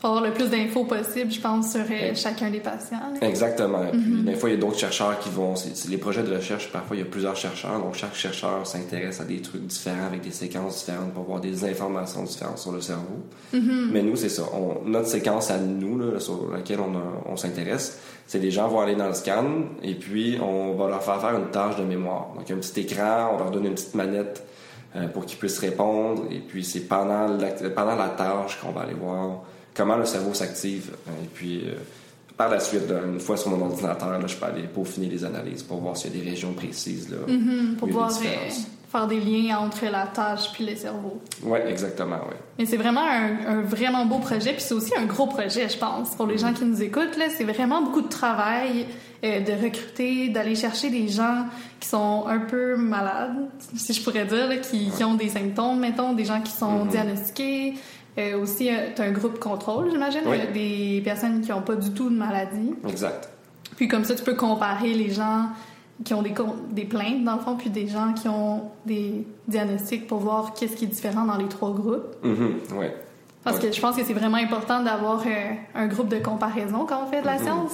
Pour 0.00 0.10
avoir 0.10 0.24
le 0.24 0.32
plus 0.32 0.48
d'infos 0.48 0.84
possible, 0.84 1.30
je 1.30 1.40
pense, 1.40 1.72
sur 1.72 1.82
euh, 1.82 2.14
chacun 2.14 2.50
des 2.50 2.60
patients. 2.60 2.96
là. 3.20 3.28
Exactement. 3.28 3.84
Et 3.84 3.90
puis 3.90 4.00
Mhm. 4.00 4.24
des 4.24 4.34
fois, 4.34 4.48
il 4.48 4.54
y 4.54 4.56
a 4.56 4.60
d'autres 4.60 4.78
chercheurs 4.78 5.18
qui 5.18 5.28
vont. 5.28 5.56
C'est 5.56 5.88
les 5.90 5.98
projets 5.98 6.22
de 6.22 6.34
recherche. 6.34 6.72
Parfois, 6.72 6.96
il 6.96 7.00
y 7.00 7.02
a 7.02 7.06
plusieurs 7.06 7.36
chercheurs. 7.36 7.78
Donc 7.80 7.94
chaque 7.94 8.14
chercheur 8.14 8.66
s'intéresse 8.66 9.20
à 9.20 9.24
des 9.24 9.42
trucs 9.42 9.66
différents 9.66 10.06
avec 10.06 10.22
des 10.22 10.30
séquences 10.30 10.78
différentes 10.78 11.12
pour 11.12 11.24
avoir 11.24 11.40
des 11.40 11.64
informations 11.64 12.22
différentes 12.22 12.56
sur 12.58 12.72
le 12.72 12.80
cerveau. 12.80 13.20
Mhm. 13.52 13.90
Mais 13.92 14.02
nous, 14.02 14.16
c'est 14.16 14.30
ça. 14.30 14.44
On- 14.54 14.88
notre 14.88 15.08
séquence 15.08 15.50
à 15.50 15.58
nous, 15.58 15.98
là, 15.98 16.18
sur 16.18 16.50
laquelle 16.50 16.78
on, 17.30 17.36
s'intéresse, 17.36 17.98
c'est 18.26 18.38
les 18.38 18.50
gens 18.50 18.68
vont 18.68 18.80
aller 18.80 18.94
dans 18.96 19.08
le 19.08 19.14
scan 19.14 19.44
et 19.82 19.94
puis 19.94 20.38
on 20.42 20.74
va 20.74 20.88
leur 20.88 21.02
faire 21.02 21.20
faire 21.20 21.36
une 21.36 21.50
tâche 21.50 21.76
de 21.76 21.84
mémoire. 21.84 22.28
Donc, 22.36 22.50
un 22.50 22.56
petit 22.56 22.80
écran, 22.80 23.32
on 23.34 23.38
leur 23.38 23.50
donne 23.50 23.66
une 23.66 23.74
petite 23.74 23.94
manette 23.94 24.46
euh, 24.96 25.06
pour 25.08 25.26
qu'ils 25.26 25.38
puissent 25.38 25.58
répondre. 25.58 26.22
Et 26.30 26.38
puis, 26.38 26.64
c'est 26.64 26.80
pendant, 26.80 27.26
pendant 27.76 27.96
la 27.96 28.08
tâche 28.08 28.58
qu'on 28.62 28.72
va 28.72 28.80
aller 28.82 28.94
voir 28.94 29.42
comment 29.80 29.96
le 29.96 30.04
cerveau 30.04 30.34
s'active. 30.34 30.90
Et 31.08 31.26
puis, 31.32 31.62
euh, 31.64 31.72
par 32.36 32.50
la 32.50 32.60
suite, 32.60 32.88
là, 32.90 32.98
une 33.06 33.18
fois 33.18 33.36
sur 33.38 33.50
mon 33.50 33.64
ordinateur, 33.64 34.10
là, 34.10 34.26
je 34.26 34.36
peux 34.36 34.44
aller 34.46 34.64
peaufiner 34.64 35.08
les 35.08 35.24
analyses 35.24 35.62
pour 35.62 35.78
voir 35.80 35.96
s'il 35.96 36.14
y 36.14 36.20
a 36.20 36.22
des 36.22 36.28
régions 36.30 36.52
précises. 36.52 37.08
Là. 37.10 37.16
Mhm, 37.26 37.76
pour 37.78 37.88
pouvoir 37.88 38.10
euh, 38.10 38.50
faire 38.92 39.06
des 39.06 39.20
liens 39.20 39.58
entre 39.58 39.86
la 39.90 40.06
tâche 40.06 40.52
puis 40.52 40.66
le 40.66 40.76
cerveau. 40.76 41.18
Oui, 41.42 41.58
exactement, 41.66 42.18
oui. 42.28 42.34
Mais 42.58 42.66
c'est 42.66 42.76
vraiment 42.76 43.06
un, 43.06 43.46
un 43.58 43.60
vraiment 43.62 44.04
beau 44.04 44.18
projet, 44.18 44.52
puis 44.52 44.60
c'est 44.62 44.74
aussi 44.74 44.92
un 44.98 45.06
gros 45.06 45.26
projet, 45.26 45.66
je 45.68 45.78
pense, 45.78 46.10
pour 46.14 46.26
les 46.26 46.36
gens 46.36 46.52
qui 46.52 46.64
nous 46.66 46.82
écoutent. 46.82 47.16
C'est 47.36 47.44
vraiment 47.44 47.80
beaucoup 47.82 48.02
de 48.02 48.08
travail 48.08 48.86
euh, 49.24 49.40
de 49.40 49.52
recruter, 49.52 50.28
d'aller 50.28 50.54
chercher 50.56 50.90
des 50.90 51.08
gens 51.08 51.46
qui 51.78 51.88
sont 51.88 52.24
un 52.26 52.40
peu 52.40 52.76
malades, 52.76 53.36
si 53.76 53.92
je 53.94 54.02
pourrais 54.02 54.24
dire, 54.26 54.46
là, 54.48 54.56
qui, 54.58 54.90
qui 54.90 55.04
ont 55.04 55.14
des 55.14 55.28
symptômes, 55.28 55.78
mettons, 55.80 56.12
des 56.14 56.24
gens 56.26 56.40
qui 56.42 56.52
sont 56.52 56.84
Mhm. 56.84 56.88
diagnostiqués. 56.88 57.74
Euh, 58.18 58.38
aussi, 58.40 58.68
tu 58.96 59.02
as 59.02 59.04
un 59.04 59.12
groupe 59.12 59.38
contrôle, 59.38 59.90
j'imagine, 59.90 60.20
Oui. 60.26 60.36
euh, 60.40 60.52
des 60.52 61.00
personnes 61.04 61.40
qui 61.40 61.50
n'ont 61.50 61.62
pas 61.62 61.76
du 61.76 61.90
tout 61.92 62.10
de 62.10 62.16
maladie. 62.16 62.74
Exact. 62.88 63.28
Puis 63.76 63.88
comme 63.88 64.04
ça, 64.04 64.14
tu 64.14 64.24
peux 64.24 64.34
comparer 64.34 64.92
les 64.94 65.10
gens 65.10 65.46
qui 66.04 66.12
ont 66.14 66.22
des, 66.22 66.34
des 66.72 66.84
plaintes, 66.84 67.24
dans 67.24 67.34
le 67.36 67.40
fond, 67.40 67.56
puis 67.56 67.70
des 67.70 67.86
gens 67.86 68.12
qui 68.14 68.26
ont 68.28 68.62
des 68.86 69.26
diagnostics 69.46 70.06
pour 70.06 70.18
voir 70.18 70.54
qu'est-ce 70.54 70.74
qui 70.76 70.84
est 70.86 70.88
différent 70.88 71.24
dans 71.24 71.36
les 71.36 71.48
trois 71.48 71.70
groupes. 71.72 72.16
Mhm, 72.24 72.54
oui. 72.78 72.86
Parce 73.44 73.58
que 73.58 73.70
je 73.72 73.80
pense 73.80 73.96
que 73.96 74.04
c'est 74.04 74.12
vraiment 74.12 74.36
important 74.36 74.82
d'avoir 74.82 75.22
euh, 75.26 75.30
un 75.74 75.86
groupe 75.86 76.08
de 76.08 76.18
comparaison 76.18 76.84
quand 76.86 77.04
on 77.06 77.10
fait 77.10 77.20
de 77.22 77.26
la 77.26 77.38
Mhm. 77.38 77.44
science 77.44 77.72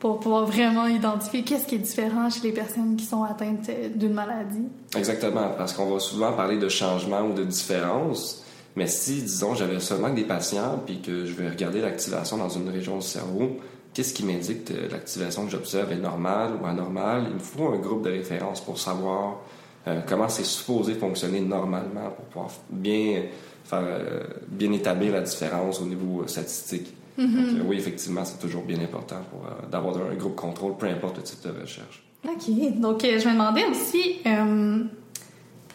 pour 0.00 0.20
pouvoir 0.20 0.44
vraiment 0.44 0.86
identifier 0.86 1.42
qu'est-ce 1.44 1.66
qui 1.66 1.74
est 1.76 1.78
différent 1.78 2.28
chez 2.30 2.40
les 2.42 2.52
personnes 2.52 2.94
qui 2.96 3.04
sont 3.06 3.22
atteintes 3.24 3.68
euh, 3.70 3.88
d'une 3.94 4.12
maladie. 4.12 4.66
Exactement, 4.96 5.50
parce 5.56 5.72
qu'on 5.72 5.90
va 5.90 5.98
souvent 5.98 6.32
parler 6.32 6.56
de 6.58 6.68
changement 6.68 7.22
ou 7.22 7.32
de 7.32 7.44
différence, 7.44 8.44
mais 8.78 8.86
si, 8.86 9.22
disons, 9.22 9.54
j'avais 9.54 9.80
seulement 9.80 10.10
des 10.10 10.22
patients 10.22 10.80
puis 10.86 11.00
que 11.00 11.26
je 11.26 11.32
vais 11.32 11.48
regarder 11.48 11.80
l'activation 11.80 12.36
dans 12.36 12.48
une 12.48 12.68
région 12.68 12.96
du 12.98 13.06
cerveau, 13.06 13.56
qu'est-ce 13.92 14.14
qui 14.14 14.24
m'indique 14.24 14.66
que 14.66 14.90
l'activation 14.90 15.44
que 15.44 15.50
j'observe 15.50 15.90
est 15.90 15.96
normale 15.96 16.52
ou 16.60 16.64
anormale? 16.64 17.24
Il 17.28 17.34
me 17.34 17.40
faut 17.40 17.68
un 17.68 17.78
groupe 17.78 18.04
de 18.04 18.10
référence 18.10 18.60
pour 18.60 18.78
savoir 18.78 19.40
euh, 19.88 20.00
comment 20.08 20.28
c'est 20.28 20.44
supposé 20.44 20.94
fonctionner 20.94 21.40
normalement 21.40 22.10
pour 22.16 22.24
pouvoir 22.26 22.50
bien 22.70 23.24
faire 23.68 23.82
euh, 23.82 24.24
bien 24.48 24.72
établir 24.72 25.12
la 25.12 25.20
différence 25.20 25.80
au 25.80 25.84
niveau 25.84 26.22
euh, 26.22 26.26
statistique. 26.26 26.94
Mhm. 27.16 27.26
Donc, 27.26 27.60
euh, 27.60 27.64
oui, 27.66 27.76
effectivement, 27.76 28.24
c'est 28.24 28.38
toujours 28.38 28.62
bien 28.62 28.80
important 28.80 29.20
pour 29.30 29.68
d'avoir 29.68 29.96
un 29.96 30.14
groupe 30.14 30.36
contrôle, 30.36 30.76
peu 30.76 30.86
importe 30.86 31.18
le 31.18 31.22
type 31.24 31.42
de 31.42 31.60
recherche. 31.60 32.02
OK. 32.24 32.80
Donc, 32.80 33.02
je 33.02 33.26
me 33.28 33.32
demandais 33.32 33.64
aussi, 33.66 34.20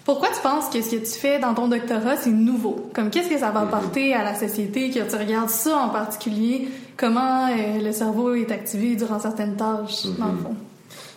pourquoi 0.06 0.30
tu 0.30 0.42
penses 0.42 0.70
que 0.70 0.82
ce 0.82 0.90
que 0.92 0.96
tu 0.98 1.20
fais 1.20 1.40
dans 1.40 1.54
ton 1.54 1.68
doctorat, 1.68 2.18
c'est 2.18 2.30
nouveau? 2.30 2.90
Comme, 2.94 3.10
qu'est-ce 3.10 3.30
que 3.30 3.38
ça 3.38 3.52
va 3.52 3.62
apporter 3.62 4.14
à 4.14 4.24
la 4.24 4.36
société, 4.36 4.90
que 4.90 5.00
tu 5.00 5.16
regardes 5.16 5.50
ça 5.50 5.78
en 5.78 5.90
particulier? 5.90 6.68
Comment 6.98 7.48
euh, 7.48 7.82
le 7.82 7.92
cerveau 7.92 8.34
est 8.36 8.52
activé 8.52 8.96
durant 8.96 9.20
certaines 9.20 9.56
tâches, 9.56 10.06
dans 10.20 10.28
le 10.28 10.32
Mhm. 10.34 10.44
fond? 10.44 10.56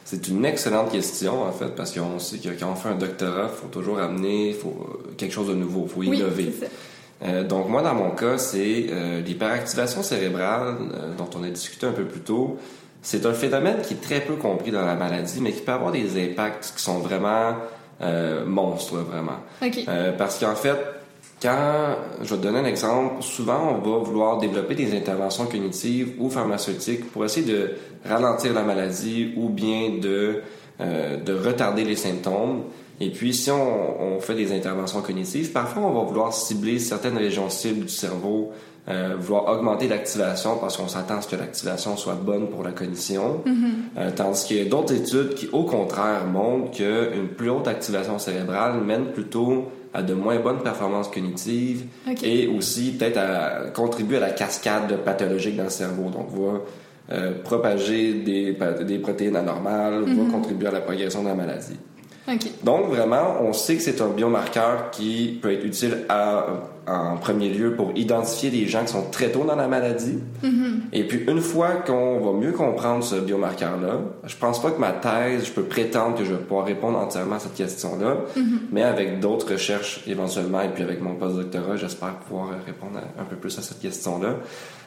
C'est 0.05 0.29
une 0.29 0.45
excellente 0.45 0.93
question, 0.93 1.43
en 1.43 1.51
fait, 1.51 1.75
parce 1.75 1.91
qu'on 1.93 2.21
sait 2.21 2.39
que 2.39 2.51
quand 2.51 2.71
on 2.71 2.77
fait 2.77 2.91
un 2.91 2.95
doctorat, 2.95 3.51
il 3.53 3.57
faut 3.61 3.67
toujours 3.67 3.99
amener 3.99 4.53
faut, 4.53 5.01
quelque 5.17 5.33
chose 5.33 5.49
de 5.49 5.55
nouveau, 5.55 5.83
il 5.87 5.93
faut 5.93 6.03
innover. 6.05 6.55
Euh, 7.25 7.43
donc, 7.43 7.69
moi, 7.69 7.83
dans 7.83 7.95
mon 7.95 8.11
cas, 8.11 8.39
c'est 8.39 8.87
euh, 8.91 9.21
l'hyperactivation 9.21 10.05
cérébrale, 10.05 10.77
dont 11.19 11.29
on 11.37 11.43
a 11.43 11.49
discuté 11.49 11.87
un 11.87 11.93
peu 11.93 12.05
plus 12.05 12.21
tôt. 12.21 12.57
C'est 13.03 13.27
un 13.27 13.33
phénomène 13.33 13.79
qui 13.83 13.95
est 13.95 14.01
très 14.01 14.21
peu 14.21 14.35
compris 14.35 14.71
dans 14.71 14.85
la 14.85 14.95
maladie, 14.95 15.41
mais 15.41 15.51
qui 15.53 15.63
peut 15.63 15.73
avoir 15.73 15.91
des 15.93 16.23
impacts 16.25 16.75
qui 16.77 16.83
sont 16.83 16.99
vraiment 16.99 17.55
euh, 18.01 18.45
monstres, 18.45 18.97
vraiment. 18.97 19.39
Euh, 19.63 20.13
parce 20.17 20.39
qu'en 20.39 20.55
fait, 20.55 20.77
quand 21.41 21.97
je 22.23 22.35
vais 22.35 22.37
te 22.37 22.43
donner 22.43 22.59
un 22.59 22.65
exemple, 22.65 23.23
souvent 23.23 23.71
on 23.71 23.79
va 23.79 23.99
vouloir 23.99 24.39
développer 24.39 24.75
des 24.75 24.97
interventions 24.97 25.47
cognitives 25.47 26.15
ou 26.19 26.31
pharmaceutiques 26.31 27.11
pour 27.11 27.25
essayer 27.25 27.47
de 27.47 27.73
ralentir 28.07 28.53
la 28.55 28.63
maladie 28.63 29.33
ou 29.37 29.49
bien 29.49 29.99
de, 30.01 30.43
euh, 30.81 31.17
de 31.19 31.33
retarder 31.33 31.85
les 31.85 31.97
symptômes. 31.97 32.65
Et 33.01 33.11
puis, 33.11 33.35
si 33.35 33.51
on, 33.51 34.03
on 34.03 34.21
fait 34.21 34.35
des 34.35 34.53
interventions 34.53 35.03
cognitives, 35.03 35.53
parfois 35.53 35.83
on 35.83 35.93
va 35.93 36.03
vouloir 36.03 36.33
cibler 36.33 36.79
certaines 36.79 37.19
régions 37.19 37.51
cibles 37.51 37.87
du 37.87 37.93
cerveau, 37.93 38.53
euh, 38.89 39.17
vouloir 39.19 39.49
augmenter 39.49 39.89
l'activation 39.89 40.59
parce 40.59 40.77
qu'on 40.77 40.87
s'attend 40.87 41.17
à 41.17 41.21
ce 41.21 41.27
que 41.27 41.35
l'activation 41.35 41.97
soit 41.97 42.15
bonne 42.15 42.49
pour 42.49 42.63
la 42.63 42.71
cognition. 42.71 43.43
Euh, 43.99 44.11
tandis 44.15 44.45
qu'il 44.45 44.59
y 44.59 44.61
a 44.61 44.65
d'autres 44.65 44.95
études 44.95 45.35
qui, 45.35 45.49
au 45.53 45.65
contraire, 45.65 46.25
montrent 46.27 46.71
qu'une 46.71 47.29
plus 47.37 47.51
haute 47.51 47.67
activation 47.67 48.21
cérébrale 48.21 48.81
mène 48.81 49.07
plutôt 49.07 49.65
à 49.93 50.03
de 50.03 50.15
moins 50.15 50.39
bonnes 50.39 50.63
performances 50.63 51.09
cognitives 51.09 51.87
et 52.23 52.47
aussi 52.47 52.93
peut-être 52.93 53.17
à 53.17 53.71
contribuer 53.75 54.19
à 54.19 54.21
la 54.21 54.31
cascade 54.31 54.97
pathologique 55.05 55.57
dans 55.57 55.65
le 55.65 55.71
cerveau. 55.71 56.11
Donc, 56.11 56.31
va 56.31 56.61
euh, 57.13 57.33
propager 57.43 58.15
des, 58.15 58.53
protéines 59.03 59.37
anormales, 59.37 60.05
va 60.05 60.31
contribuer 60.31 60.69
à 60.69 60.73
la 60.73 60.81
progression 60.81 61.25
de 61.25 61.29
la 61.29 61.35
maladie. 61.35 61.77
Donc, 62.63 62.87
vraiment, 62.87 63.37
on 63.41 63.53
sait 63.53 63.77
que 63.77 63.83
c'est 63.83 64.01
un 64.01 64.09
biomarqueur 64.09 64.91
qui 64.91 65.39
peut 65.41 65.53
être 65.53 65.65
utile 65.65 66.05
à, 66.09 66.47
en 66.87 67.17
premier 67.17 67.49
lieu 67.49 67.75
pour 67.75 67.91
identifier 67.97 68.51
des 68.51 68.67
gens 68.67 68.83
qui 68.85 68.93
sont 68.93 69.11
très 69.11 69.31
tôt 69.33 69.45
dans 69.45 69.57
la 69.57 69.67
maladie. 69.69 70.19
Et 70.93 71.05
puis, 71.05 71.25
une 71.29 71.41
fois 71.41 71.71
qu'on 71.87 72.21
va 72.21 72.33
mieux 72.39 72.53
comprendre 72.53 73.03
ce 73.03 73.17
biomarqueur-là, 73.17 74.01
je 74.25 74.37
pense 74.37 74.63
pas 74.63 74.71
que 74.71 74.79
ma 74.81 74.93
thèse, 74.93 75.47
je 75.47 75.51
peux 75.53 75.65
prétendre 75.65 76.17
que 76.17 76.25
je 76.25 76.33
vais 76.33 76.39
pouvoir 76.43 76.67
répondre 76.67 76.99
entièrement 76.99 77.37
à 77.37 77.39
cette 77.41 77.55
question-là, 77.55 78.17
mais 78.71 78.83
avec 78.83 79.21
d'autres 79.21 79.53
recherches 79.53 80.03
éventuellement, 80.07 80.61
et 80.63 80.69
puis 80.69 80.83
avec 80.85 81.01
mon 81.03 81.15
postdoctorat, 81.17 81.77
j'espère 81.77 82.15
pouvoir 82.21 82.51
répondre 82.65 82.99
à- 82.99 83.21
un 83.21 83.25
peu 83.25 83.37
plus 83.37 83.59
à 83.59 83.63
cette 83.63 83.81
question-là. 83.81 84.37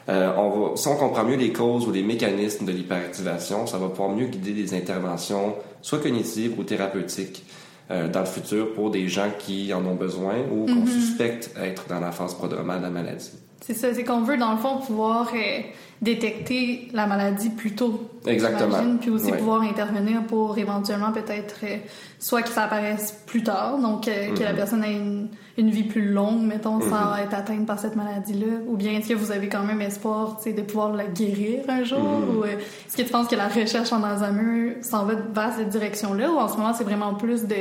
Euh, 0.08 0.32
on 0.38 0.48
va, 0.70 0.76
si 0.76 0.88
on 0.88 0.96
comprend 0.96 1.24
mieux 1.24 1.36
les 1.36 1.52
causes 1.52 1.86
ou 1.86 1.92
les 1.92 2.02
mécanismes 2.02 2.64
de 2.64 2.72
l'hyperactivation, 2.72 3.66
ça 3.66 3.76
va 3.78 3.88
pouvoir 3.88 4.08
mieux 4.10 4.26
guider 4.26 4.52
des 4.52 4.74
interventions, 4.74 5.54
soit 5.82 5.98
cognitives 5.98 6.58
ou 6.58 6.62
thérapeutiques, 6.64 7.44
euh, 7.90 8.08
dans 8.08 8.20
le 8.20 8.26
futur 8.26 8.72
pour 8.74 8.90
des 8.90 9.08
gens 9.08 9.30
qui 9.38 9.72
en 9.74 9.84
ont 9.84 9.94
besoin 9.94 10.36
ou 10.50 10.66
qu'on 10.66 10.86
suspecte 10.86 11.50
être 11.56 11.86
dans 11.88 12.00
la 12.00 12.12
phase 12.12 12.34
prodromale 12.34 12.78
de 12.78 12.84
la 12.84 12.90
maladie. 12.90 13.32
C'est 13.60 13.74
ça, 13.74 13.92
c'est 13.94 14.04
qu'on 14.04 14.22
veut 14.22 14.36
dans 14.38 14.52
le 14.52 14.58
fond 14.58 14.78
pouvoir 14.78 15.30
euh, 15.34 15.60
détecter 16.00 16.88
la 16.94 17.06
maladie 17.06 17.50
plus 17.50 17.74
tôt. 17.74 18.08
Exactement. 18.26 18.96
Puis 19.00 19.10
aussi 19.10 19.30
pouvoir 19.32 19.60
intervenir 19.62 20.22
pour 20.24 20.56
éventuellement 20.58 21.12
peut-être 21.12 21.56
euh, 21.64 21.76
soit 22.18 22.42
que 22.42 22.48
ça 22.48 22.64
apparaisse 22.64 23.12
plus 23.26 23.42
tard, 23.42 23.78
donc 23.78 24.08
euh, 24.08 24.34
que 24.34 24.42
la 24.42 24.50
Mhm. 24.52 24.56
personne 24.56 24.82
ait 24.84 24.96
une, 24.96 25.28
une 25.58 25.70
vie 25.70 25.82
plus 25.84 26.10
longue, 26.10 26.40
mettons, 26.40 26.80
sans 26.80 27.12
Mhm. 27.12 27.18
être 27.24 27.34
atteinte 27.34 27.66
par 27.66 27.78
cette 27.78 27.96
maladie-là. 27.96 28.46
Ou 28.66 28.76
bien 28.76 28.92
est-ce 28.92 29.10
que 29.10 29.14
vous 29.14 29.30
avez 29.30 29.48
quand 29.48 29.62
même 29.64 29.82
espoir 29.82 30.38
de 30.44 30.62
pouvoir 30.62 30.92
la 30.94 31.04
guérir 31.06 31.60
un 31.68 31.84
jour? 31.84 31.98
Mhm. 32.00 32.36
Ou 32.38 32.44
euh, 32.44 32.56
est-ce 32.86 32.96
que 32.96 33.02
tu 33.02 33.10
penses 33.12 33.28
que 33.28 33.36
la 33.36 33.48
recherche 33.48 33.92
en 33.92 34.02
Alzheimer 34.02 34.78
s'en 34.82 35.04
va 35.04 35.14
vers 35.34 35.52
cette 35.54 35.68
direction-là? 35.68 36.30
Ou 36.32 36.38
en 36.38 36.48
ce 36.48 36.56
moment, 36.56 36.72
c'est 36.72 36.84
vraiment 36.84 37.12
plus 37.14 37.44
de, 37.44 37.54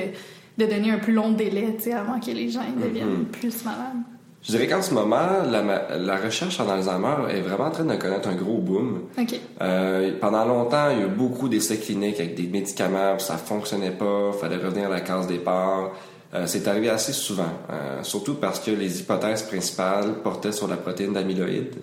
de 0.57 0.65
donner 0.65 0.91
un 0.91 0.97
plus 0.99 1.13
long 1.13 1.31
délai 1.31 1.75
tu 1.77 1.83
sais, 1.85 1.93
avant 1.93 2.19
que 2.21 2.31
les 2.31 2.49
gens 2.49 2.61
deviennent 2.81 3.25
plus 3.25 3.65
malades? 3.65 3.97
Je 4.41 4.51
dirais 4.51 4.67
qu'en 4.67 4.81
ce 4.81 4.93
moment, 4.93 5.43
la, 5.49 6.17
recherche 6.17 6.59
en 6.59 6.69
Alzheimer 6.69 7.29
est 7.29 7.41
vraiment 7.41 7.65
en 7.65 7.71
train 7.71 7.83
de 7.83 7.95
connaître 7.95 8.29
un 8.29 8.35
gros 8.35 8.57
boom. 8.57 9.03
OK. 9.17 9.39
Euh, 9.61 10.11
pendant 10.19 10.45
longtemps, 10.45 10.89
il 10.91 10.99
y 10.99 11.01
a 11.01 11.05
eu 11.05 11.09
beaucoup 11.09 11.49
d'essais 11.49 11.77
cliniques 11.77 12.19
avec 12.19 12.35
des 12.35 12.47
médicaments, 12.47 13.19
ça 13.19 13.37
fonctionnait 13.37 13.91
pas, 13.91 14.31
fallait 14.39 14.57
revenir 14.57 14.87
à 14.87 14.89
la 14.89 15.01
case 15.01 15.27
départ. 15.27 15.91
Euh, 16.33 16.43
c'est 16.45 16.67
arrivé 16.67 16.89
assez 16.89 17.11
souvent, 17.11 17.51
euh, 17.71 18.03
surtout 18.03 18.35
parce 18.35 18.59
que 18.59 18.71
les 18.71 19.01
hypothèses 19.01 19.41
principales 19.43 20.21
portaient 20.23 20.51
sur 20.51 20.67
la 20.67 20.77
protéine 20.77 21.13
d'amyloïde, 21.13 21.75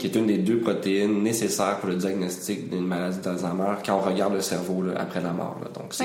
Qui 0.00 0.06
est 0.06 0.14
une 0.16 0.26
des 0.26 0.38
deux 0.38 0.58
protéines 0.58 1.22
nécessaires 1.22 1.78
pour 1.80 1.88
le 1.90 1.96
diagnostic 1.96 2.70
d'une 2.70 2.86
maladie 2.86 3.18
d'Alzheimer 3.22 3.74
quand 3.84 3.96
on 3.96 4.00
regarde 4.10 4.32
le 4.34 4.40
cerveau 4.40 4.82
là, 4.82 4.94
après 4.96 5.20
la 5.20 5.32
mort. 5.32 5.58
là. 5.62 5.68
Donc, 5.74 5.92
c'est 5.92 6.04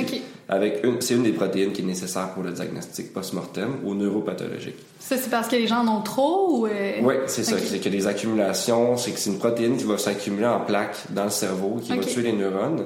avec 0.50 0.84
une, 0.84 1.00
c'est 1.00 1.14
une 1.14 1.24
des 1.24 1.32
protéines 1.32 1.72
qui 1.72 1.82
est 1.82 1.86
nécessaire 1.86 2.30
pour 2.34 2.44
le 2.44 2.52
diagnostic 2.52 3.14
post-mortem 3.14 3.76
ou 3.86 3.94
neuropathologique. 3.96 4.76
Ça, 5.00 5.16
c'est 5.18 5.30
parce 5.30 5.48
que 5.48 5.56
les 5.56 5.68
gens 5.68 5.86
en 5.88 6.00
ont 6.00 6.02
trop 6.02 6.48
ou. 6.60 6.68
euh, 6.68 7.00
Oui, 7.02 7.16
c'est 7.28 7.44
ça. 7.44 7.58
C'est 7.58 7.80
que 7.80 7.90
des 7.90 8.08
accumulations, 8.08 8.98
c'est 8.98 9.12
que 9.12 9.20
c'est 9.20 9.30
une 9.30 9.40
protéine 9.40 9.78
qui 9.78 9.86
va 9.86 9.98
s'accumuler 9.98 10.48
en 10.48 10.60
plaques 10.60 10.98
dans 11.12 11.24
le 11.26 11.30
cerveau, 11.30 11.80
qui 11.82 11.92
va 11.96 12.04
tuer 12.04 12.24
les 12.24 12.34
neurones. 12.34 12.84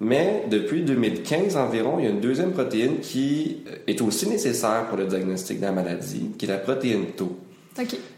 Mais 0.00 0.44
depuis 0.48 0.82
2015 0.82 1.56
environ, 1.56 1.96
il 1.98 2.04
y 2.04 2.06
a 2.06 2.10
une 2.10 2.20
deuxième 2.20 2.52
protéine 2.52 3.00
qui 3.00 3.64
est 3.86 4.00
aussi 4.00 4.28
nécessaire 4.28 4.84
pour 4.88 4.96
le 4.98 5.06
diagnostic 5.06 5.58
de 5.58 5.64
la 5.64 5.72
maladie, 5.72 6.30
qui 6.38 6.44
est 6.44 6.48
la 6.48 6.58
protéine 6.58 7.06
Tau. 7.16 7.36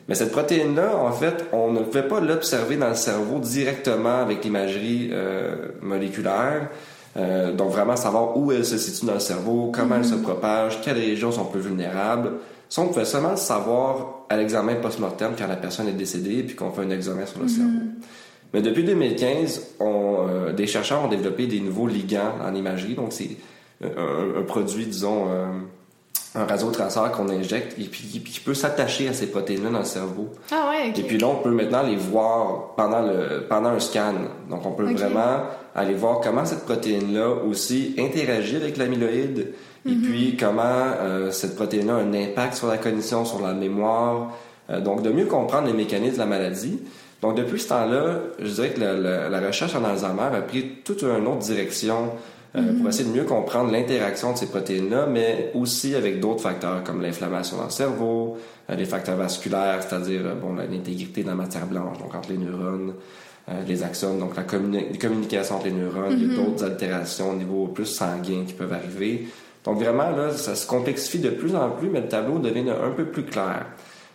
Mais 0.08 0.14
cette 0.14 0.32
protéine-là, 0.32 0.96
en 0.96 1.12
fait, 1.12 1.46
on 1.52 1.72
ne 1.72 1.80
pouvait 1.80 2.06
pas 2.06 2.20
l'observer 2.20 2.76
dans 2.76 2.88
le 2.88 2.94
cerveau 2.94 3.38
directement 3.38 4.20
avec 4.20 4.44
l'imagerie 4.44 5.10
euh, 5.12 5.68
moléculaire. 5.82 6.68
Euh, 7.16 7.52
donc 7.52 7.70
vraiment 7.70 7.96
savoir 7.96 8.36
où 8.36 8.52
elle 8.52 8.64
se 8.64 8.78
situe 8.78 9.06
dans 9.06 9.14
le 9.14 9.20
cerveau, 9.20 9.72
comment 9.74 9.96
elle 9.96 10.04
se 10.04 10.14
propage, 10.14 10.80
quelles 10.80 10.98
régions 10.98 11.32
sont 11.32 11.44
plus 11.44 11.60
vulnérables. 11.60 12.32
Ça, 12.68 12.82
on 12.82 12.88
pouvait 12.88 13.04
seulement 13.04 13.32
le 13.32 13.36
savoir 13.36 14.24
à 14.28 14.36
l'examen 14.36 14.76
post-mortem 14.76 15.32
quand 15.36 15.48
la 15.48 15.56
personne 15.56 15.88
est 15.88 15.92
décédée 15.92 16.44
puis 16.44 16.54
qu'on 16.54 16.70
fait 16.70 16.82
un 16.82 16.90
examen 16.90 17.26
sur 17.26 17.40
le 17.40 17.48
cerveau. 17.48 17.80
Mais 18.54 18.62
depuis 18.62 18.84
2015, 18.84 19.74
on, 19.80 20.26
euh, 20.28 20.52
des 20.52 20.68
chercheurs 20.68 21.04
ont 21.04 21.08
développé 21.08 21.46
des 21.46 21.60
nouveaux 21.60 21.88
ligands 21.88 22.34
en 22.44 22.54
imagerie. 22.54 22.94
Donc 22.94 23.12
c'est 23.12 23.30
un, 23.82 24.40
un 24.40 24.42
produit, 24.42 24.86
disons, 24.86 25.26
un 26.34 26.44
radiotraceur 26.46 27.10
qu'on 27.12 27.28
injecte 27.28 27.76
et 27.78 27.84
puis 27.84 28.02
qui, 28.02 28.40
peut 28.40 28.54
s'attacher 28.54 29.08
à 29.08 29.12
ces 29.12 29.26
protéines-là 29.30 29.70
dans 29.70 29.78
le 29.80 29.84
cerveau. 29.84 30.28
Ah 30.52 30.70
ouais. 30.70 30.90
Et 30.96 31.02
puis 31.02 31.18
là, 31.18 31.26
on 31.26 31.36
peut 31.42 31.50
maintenant 31.50 31.82
les 31.82 31.96
voir 31.96 32.74
pendant, 32.76 33.02
le, 33.02 33.46
pendant 33.48 33.70
un 33.70 33.80
scan. 33.80 34.14
Donc, 34.48 34.64
on 34.64 34.70
peut 34.72 34.84
vraiment 34.92 35.42
aller 35.74 35.94
voir 35.94 36.20
comment 36.20 36.44
cette 36.44 36.64
protéine-là 36.64 37.28
aussi 37.48 37.94
interagit 37.98 38.56
avec 38.56 38.76
l'amyloïde 38.76 39.52
et 39.86 39.90
Mhm. 39.90 40.02
puis 40.02 40.36
comment 40.38 40.62
euh, 41.00 41.30
cette 41.30 41.56
protéine-là 41.56 41.94
a 41.94 41.98
un 42.00 42.12
impact 42.12 42.54
sur 42.54 42.66
la 42.68 42.76
cognition, 42.78 43.24
sur 43.24 43.40
la 43.44 43.54
mémoire. 43.54 44.32
Euh, 44.70 44.80
donc, 44.80 45.02
de 45.02 45.10
mieux 45.10 45.24
comprendre 45.26 45.66
les 45.66 45.72
mécanismes 45.72 46.14
de 46.14 46.18
la 46.20 46.26
maladie. 46.26 46.80
Donc, 47.22 47.34
depuis 47.36 47.58
ce 47.60 47.68
temps-là, 47.70 48.18
je 48.38 48.52
dirais 48.52 48.70
que 48.70 48.80
la, 48.80 48.92
la- 48.92 49.28
la 49.28 49.40
recherche 49.46 49.74
en 49.74 49.84
Alzheimer 49.84 50.36
a 50.36 50.40
pris 50.42 50.76
toute 50.84 51.02
une 51.02 51.26
autre 51.26 51.38
direction 51.38 52.10
euh, 52.56 52.72
pour 52.78 52.88
essayer 52.88 53.08
de 53.08 53.14
mieux 53.16 53.24
comprendre 53.24 53.70
l'interaction 53.70 54.32
de 54.32 54.38
ces 54.38 54.46
protéines-là, 54.46 55.06
mais 55.06 55.52
aussi 55.54 55.94
avec 55.94 56.20
d'autres 56.20 56.42
facteurs 56.42 56.82
comme 56.84 57.00
l'inflammation 57.02 57.56
dans 57.58 57.64
le 57.64 57.70
cerveau, 57.70 58.36
euh, 58.68 58.74
les 58.74 58.84
facteurs 58.84 59.16
vasculaires, 59.16 59.82
c'est-à-dire 59.82 60.22
euh, 60.24 60.34
bon, 60.34 60.54
l'intégrité 60.54 61.22
de 61.22 61.28
la 61.28 61.34
matière 61.34 61.66
blanche, 61.66 61.98
donc 61.98 62.14
entre 62.14 62.30
les 62.30 62.38
neurones, 62.38 62.94
euh, 63.48 63.52
les 63.68 63.82
axones, 63.82 64.18
donc 64.18 64.36
la 64.36 64.42
communi- 64.42 64.96
communication 64.98 65.56
entre 65.56 65.66
les 65.66 65.72
neurones, 65.72 66.12
a 66.12 66.34
d'autres 66.36 66.64
altérations 66.64 67.30
au 67.30 67.34
niveau 67.36 67.66
plus 67.68 67.86
sanguin 67.86 68.44
qui 68.46 68.52
peuvent 68.54 68.72
arriver. 68.72 69.28
Donc 69.64 69.78
vraiment, 69.78 70.10
là, 70.10 70.30
ça 70.32 70.54
se 70.54 70.66
complexifie 70.66 71.18
de 71.18 71.30
plus 71.30 71.54
en 71.54 71.70
plus, 71.70 71.88
mais 71.88 72.00
le 72.00 72.08
tableau 72.08 72.38
devient 72.38 72.70
un 72.70 72.90
peu 72.90 73.04
plus 73.04 73.24
clair. 73.24 73.66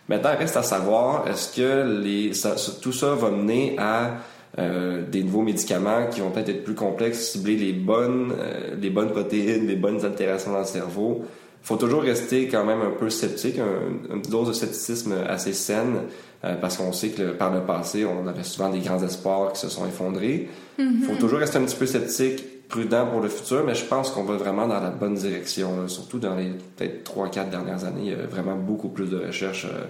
Maintenant, 0.08 0.30
il 0.34 0.38
reste 0.38 0.56
à 0.56 0.62
savoir, 0.62 1.26
est-ce 1.28 1.56
que 1.56 2.00
les, 2.02 2.32
ça- 2.34 2.54
tout 2.82 2.92
ça 2.92 3.14
va 3.14 3.30
mener 3.30 3.76
à 3.78 4.12
euh, 4.58 5.02
des 5.08 5.22
nouveaux 5.22 5.42
médicaments 5.42 6.06
qui 6.10 6.20
vont 6.20 6.30
peut-être 6.30 6.48
être 6.48 6.64
plus 6.64 6.74
complexes, 6.74 7.30
cibler 7.32 7.56
les 7.56 7.72
bonnes, 7.72 8.32
euh, 8.38 8.74
les 8.80 8.90
bonnes 8.90 9.10
protéines, 9.10 9.66
les 9.66 9.76
bonnes 9.76 10.04
altérations 10.04 10.52
dans 10.52 10.60
le 10.60 10.64
cerveau. 10.64 11.24
faut 11.62 11.74
toujours 11.76 12.02
rester 12.02 12.46
quand 12.46 12.64
même 12.64 12.80
un 12.80 12.92
peu 12.96 13.10
sceptique, 13.10 13.58
un- 13.58 14.14
une 14.14 14.22
dose 14.22 14.46
de 14.48 14.52
scepticisme 14.52 15.14
assez 15.28 15.52
saine, 15.52 16.02
euh, 16.44 16.54
parce 16.60 16.76
qu'on 16.76 16.92
sait 16.92 17.08
que 17.08 17.22
le- 17.22 17.32
par 17.32 17.52
le 17.52 17.62
passé, 17.62 18.04
on 18.04 18.24
avait 18.28 18.44
souvent 18.44 18.70
des 18.70 18.78
grands 18.78 19.02
espoirs 19.02 19.52
qui 19.52 19.58
se 19.62 19.68
sont 19.68 19.84
effondrés. 19.84 20.48
Il 20.78 21.02
faut 21.02 21.16
toujours 21.18 21.40
rester 21.40 21.58
un 21.58 21.64
petit 21.64 21.74
peu 21.74 21.86
sceptique, 21.86 22.68
prudent 22.68 23.06
pour 23.08 23.20
le 23.20 23.28
futur, 23.28 23.64
mais 23.66 23.74
je 23.74 23.84
pense 23.84 24.10
qu'on 24.10 24.22
va 24.22 24.36
vraiment 24.36 24.68
dans 24.68 24.78
la 24.80 24.90
bonne 24.90 25.14
direction, 25.14 25.70
là. 25.82 25.88
surtout 25.88 26.20
dans 26.20 26.36
les 26.36 26.50
peut-être 26.76 27.02
3-4 27.02 27.50
dernières 27.50 27.84
années. 27.84 28.02
Il 28.04 28.10
y 28.10 28.14
a 28.14 28.26
vraiment 28.30 28.54
beaucoup 28.54 28.88
plus 28.90 29.10
de 29.10 29.18
recherches 29.18 29.64
euh, 29.66 29.86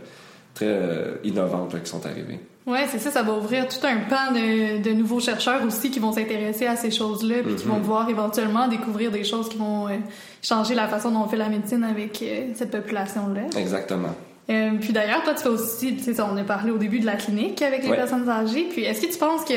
très 0.56 0.66
euh, 0.66 1.14
innovantes 1.22 1.72
là, 1.74 1.78
qui 1.80 1.88
sont 1.90 2.04
arrivées. 2.04 2.40
Ouais, 2.66 2.86
c'est 2.90 2.98
ça, 2.98 3.12
ça 3.12 3.22
va 3.22 3.32
ouvrir 3.34 3.68
tout 3.68 3.76
un 3.86 3.98
pan 4.08 4.32
de, 4.34 4.82
de 4.82 4.90
nouveaux 4.92 5.20
chercheurs 5.20 5.62
aussi 5.64 5.90
qui 5.92 6.00
vont 6.00 6.10
s'intéresser 6.10 6.66
à 6.66 6.74
ces 6.74 6.90
choses-là, 6.90 7.36
puis 7.44 7.54
qui 7.54 7.64
Mhm. 7.64 7.70
vont 7.74 7.78
pouvoir 7.80 8.08
éventuellement 8.10 8.66
découvrir 8.66 9.12
des 9.12 9.22
choses 9.22 9.48
qui 9.48 9.56
vont 9.56 9.86
euh, 9.86 9.92
changer 10.42 10.74
la 10.74 10.88
façon 10.88 11.12
dont 11.12 11.20
on 11.20 11.28
fait 11.28 11.36
la 11.36 11.48
médecine 11.48 11.84
avec 11.84 12.20
euh, 12.22 12.46
cette 12.56 12.72
population-là. 12.72 13.42
Exactement. 13.60 14.08
Euh, 14.50 14.70
puis 14.80 14.92
d'ailleurs, 14.92 15.22
toi, 15.22 15.34
tu 15.34 15.42
fais 15.44 15.48
aussi, 15.48 15.96
tu 15.96 16.02
sais, 16.14 16.20
on 16.22 16.36
a 16.36 16.42
parlé 16.42 16.70
au 16.72 16.78
début 16.78 16.98
de 17.00 17.06
la 17.06 17.14
clinique 17.16 17.62
avec 17.62 17.82
les 17.84 17.90
Ouais. 17.90 17.96
personnes 17.96 18.28
âgées. 18.28 18.66
Puis 18.70 18.82
est-ce 18.82 19.00
que 19.06 19.12
tu 19.12 19.18
penses 19.18 19.44
que 19.44 19.54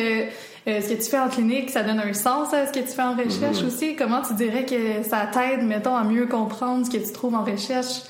ce 0.68 0.88
que 0.94 1.02
tu 1.04 1.10
fais 1.10 1.20
en 1.20 1.30
clinique, 1.30 1.70
ça 1.72 1.82
donne 1.82 2.00
un 2.00 2.14
sens 2.14 2.54
à 2.54 2.68
ce 2.68 2.72
que 2.74 2.80
tu 2.80 2.88
fais 2.94 3.02
en 3.02 3.14
recherche 3.16 3.62
Mhm. 3.62 3.68
aussi? 3.68 3.96
Comment 3.96 4.22
tu 4.22 4.34
dirais 4.36 4.66
que 4.66 5.02
ça 5.08 5.28
t'aide, 5.32 5.64
mettons, 5.66 5.96
à 5.96 6.04
mieux 6.04 6.28
comprendre 6.28 6.86
ce 6.86 6.92
que 6.92 6.98
tu 7.04 7.12
trouves 7.12 7.34
en 7.36 7.44
recherche? 7.44 8.02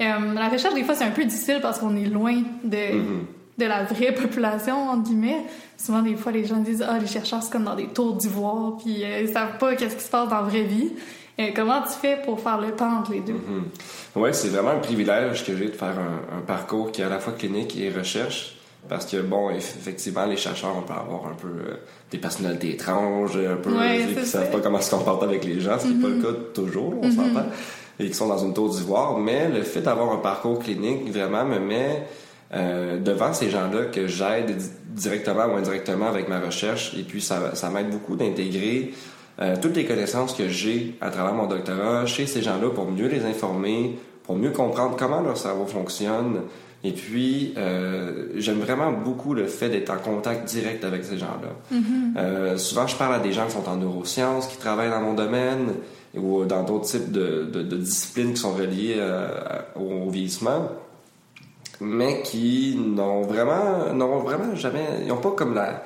Euh, 0.00 0.34
la 0.34 0.48
recherche, 0.48 0.74
des 0.74 0.84
fois, 0.84 0.94
c'est 0.94 1.04
un 1.04 1.10
peu 1.10 1.24
difficile 1.24 1.58
parce 1.60 1.78
qu'on 1.78 1.96
est 1.96 2.04
loin 2.06 2.34
de, 2.64 2.94
Mhm. 2.96 3.24
de 3.58 3.64
la 3.66 3.84
vraie 3.84 4.12
population, 4.12 4.90
entre 4.90 5.04
guillemets. 5.04 5.42
Souvent, 5.76 6.02
des 6.02 6.14
fois, 6.16 6.32
les 6.32 6.44
gens 6.44 6.56
disent 6.58 6.84
«Ah, 6.88 6.98
les 6.98 7.06
chercheurs, 7.06 7.42
c'est 7.42 7.50
comme 7.52 7.64
dans 7.64 7.74
des 7.76 7.86
tours 7.88 8.14
d'ivoire, 8.14 8.76
puis 8.78 9.02
euh, 9.04 9.20
ils 9.22 9.28
savent 9.32 9.58
pas 9.58 9.74
qu'est-ce 9.74 9.96
qui 9.96 10.04
se 10.04 10.10
passe 10.10 10.28
dans 10.28 10.36
la 10.36 10.42
vraie 10.42 10.62
vie. 10.62 10.90
Euh, 11.40 11.48
comment 11.54 11.80
tu 11.82 11.92
fais 12.00 12.18
pour 12.24 12.40
faire 12.40 12.60
le 12.60 12.72
pont 12.72 12.84
entre 12.98 13.12
les 13.12 13.20
deux? 13.20 13.32
Mhm. 13.34 14.22
Ouais, 14.22 14.32
c'est 14.32 14.48
vraiment 14.48 14.70
un 14.70 14.78
privilège 14.78 15.44
que 15.44 15.56
j'ai 15.56 15.66
de 15.66 15.72
faire 15.76 15.94
un, 15.98 16.38
un 16.38 16.40
parcours 16.40 16.90
qui 16.92 17.00
est 17.00 17.04
à 17.04 17.08
la 17.08 17.18
fois 17.20 17.32
clinique 17.32 17.76
et 17.78 17.90
recherche. 17.90 18.54
Parce 18.88 19.04
que, 19.06 19.18
bon, 19.18 19.50
eff- 19.50 19.76
effectivement, 19.78 20.24
les 20.24 20.36
chercheurs, 20.36 20.74
on 20.76 20.82
peut 20.82 20.94
avoir 20.94 21.26
un 21.26 21.34
peu 21.34 21.48
euh, 21.48 21.74
des 22.10 22.18
personnalités 22.18 22.70
étranges, 22.70 23.36
un 23.36 23.56
peu 23.56 23.70
Ouais, 23.72 24.06
qui 24.08 24.14
ça. 24.24 24.38
savent 24.40 24.50
pas 24.50 24.60
comment 24.60 24.80
se 24.80 24.90
comporter 24.90 25.26
avec 25.26 25.44
les 25.44 25.60
gens, 25.60 25.78
ce 25.78 25.86
qui 25.88 25.94
n'est 25.94 26.02
pas 26.02 26.08
le 26.08 26.22
cas 26.22 26.38
toujours, 26.54 26.94
on 27.02 27.10
s'entend, 27.10 27.46
et 28.00 28.06
qui 28.06 28.14
sont 28.14 28.28
dans 28.28 28.38
une 28.38 28.54
tour 28.54 28.68
d'ivoire. 28.70 29.18
Mais 29.18 29.48
le 29.48 29.62
fait 29.62 29.80
d'avoir 29.80 30.12
un 30.12 30.18
parcours 30.18 30.58
clinique 30.58 31.10
vraiment 31.12 31.44
me 31.44 31.58
met 31.58 32.04
euh, 32.54 32.98
devant 32.98 33.32
ces 33.32 33.50
gens-là 33.50 33.86
que 33.86 34.06
j'aide 34.06 34.56
di- 34.56 34.70
directement 34.88 35.46
ou 35.46 35.56
indirectement 35.56 36.06
avec 36.08 36.28
ma 36.28 36.40
recherche. 36.40 36.94
Et 36.98 37.02
puis, 37.02 37.20
ça, 37.20 37.54
ça 37.54 37.70
m'aide 37.70 37.90
beaucoup 37.90 38.16
d'intégrer 38.16 38.92
euh, 39.40 39.56
toutes 39.60 39.76
les 39.76 39.84
connaissances 39.84 40.32
que 40.34 40.48
j'ai 40.48 40.94
à 41.00 41.10
travers 41.10 41.34
mon 41.34 41.46
doctorat 41.46 42.06
chez 42.06 42.26
ces 42.26 42.42
gens-là 42.42 42.70
pour 42.70 42.90
mieux 42.90 43.08
les 43.08 43.24
informer, 43.24 43.98
pour 44.24 44.36
mieux 44.36 44.50
comprendre 44.50 44.96
comment 44.98 45.20
leur 45.20 45.36
cerveau 45.36 45.66
fonctionne. 45.66 46.42
Et 46.84 46.92
puis, 46.92 47.54
euh, 47.56 48.28
j'aime 48.36 48.60
vraiment 48.60 48.92
beaucoup 48.92 49.34
le 49.34 49.46
fait 49.46 49.68
d'être 49.68 49.90
en 49.90 49.96
contact 49.98 50.48
direct 50.48 50.84
avec 50.84 51.04
ces 51.04 51.18
gens-là. 51.18 51.76
Euh, 52.16 52.56
souvent, 52.56 52.86
je 52.86 52.94
parle 52.96 53.14
à 53.14 53.18
des 53.18 53.32
gens 53.32 53.46
qui 53.46 53.52
sont 53.52 53.68
en 53.68 53.76
neurosciences, 53.76 54.46
qui 54.46 54.56
travaillent 54.58 54.90
dans 54.90 55.00
mon 55.00 55.14
domaine, 55.14 55.74
ou 56.16 56.44
dans 56.44 56.62
d'autres 56.62 56.86
types 56.86 57.12
de, 57.12 57.44
de- 57.52 57.62
de 57.62 57.76
disciplines 57.76 58.32
qui 58.34 58.40
sont 58.40 58.52
reliées 58.54 58.96
euh, 58.98 59.28
à- 59.74 59.78
au, 59.78 60.08
vieillissement, 60.10 60.68
mais 61.80 62.22
qui 62.22 62.76
n'ont 62.78 63.22
vraiment, 63.22 63.92
n'ont 63.94 64.18
vraiment 64.18 64.54
jamais, 64.54 64.84
ils 65.02 65.06
n'ont 65.08 65.16
pas 65.18 65.30
comme 65.32 65.54
la, 65.54 65.84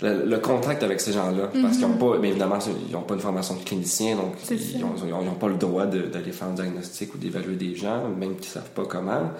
le, 0.00 0.24
le 0.24 0.38
contact 0.38 0.82
avec 0.82 1.00
ces 1.00 1.12
gens-là. 1.12 1.50
Parce 1.62 1.76
qu'ils 1.76 1.86
n'ont 1.86 1.94
pas 1.96 2.18
bien 2.18 2.30
évidemment 2.30 2.58
ils 2.88 2.92
n'ont 2.92 3.02
pas 3.02 3.14
une 3.14 3.20
formation 3.20 3.54
de 3.54 3.62
clinicien 3.64 4.16
donc 4.16 4.32
ils 5.20 5.24
n'ont 5.26 5.34
pas 5.34 5.48
le 5.48 5.54
droit 5.56 5.86
d'aller 5.86 6.32
faire 6.32 6.48
un 6.48 6.52
diagnostic 6.54 7.14
ou 7.14 7.18
d'évaluer 7.18 7.56
des 7.56 7.74
gens 7.74 8.08
même 8.08 8.36
qu'ils 8.36 8.50
savent 8.50 8.70
pas 8.70 8.84
comment. 8.88 9.30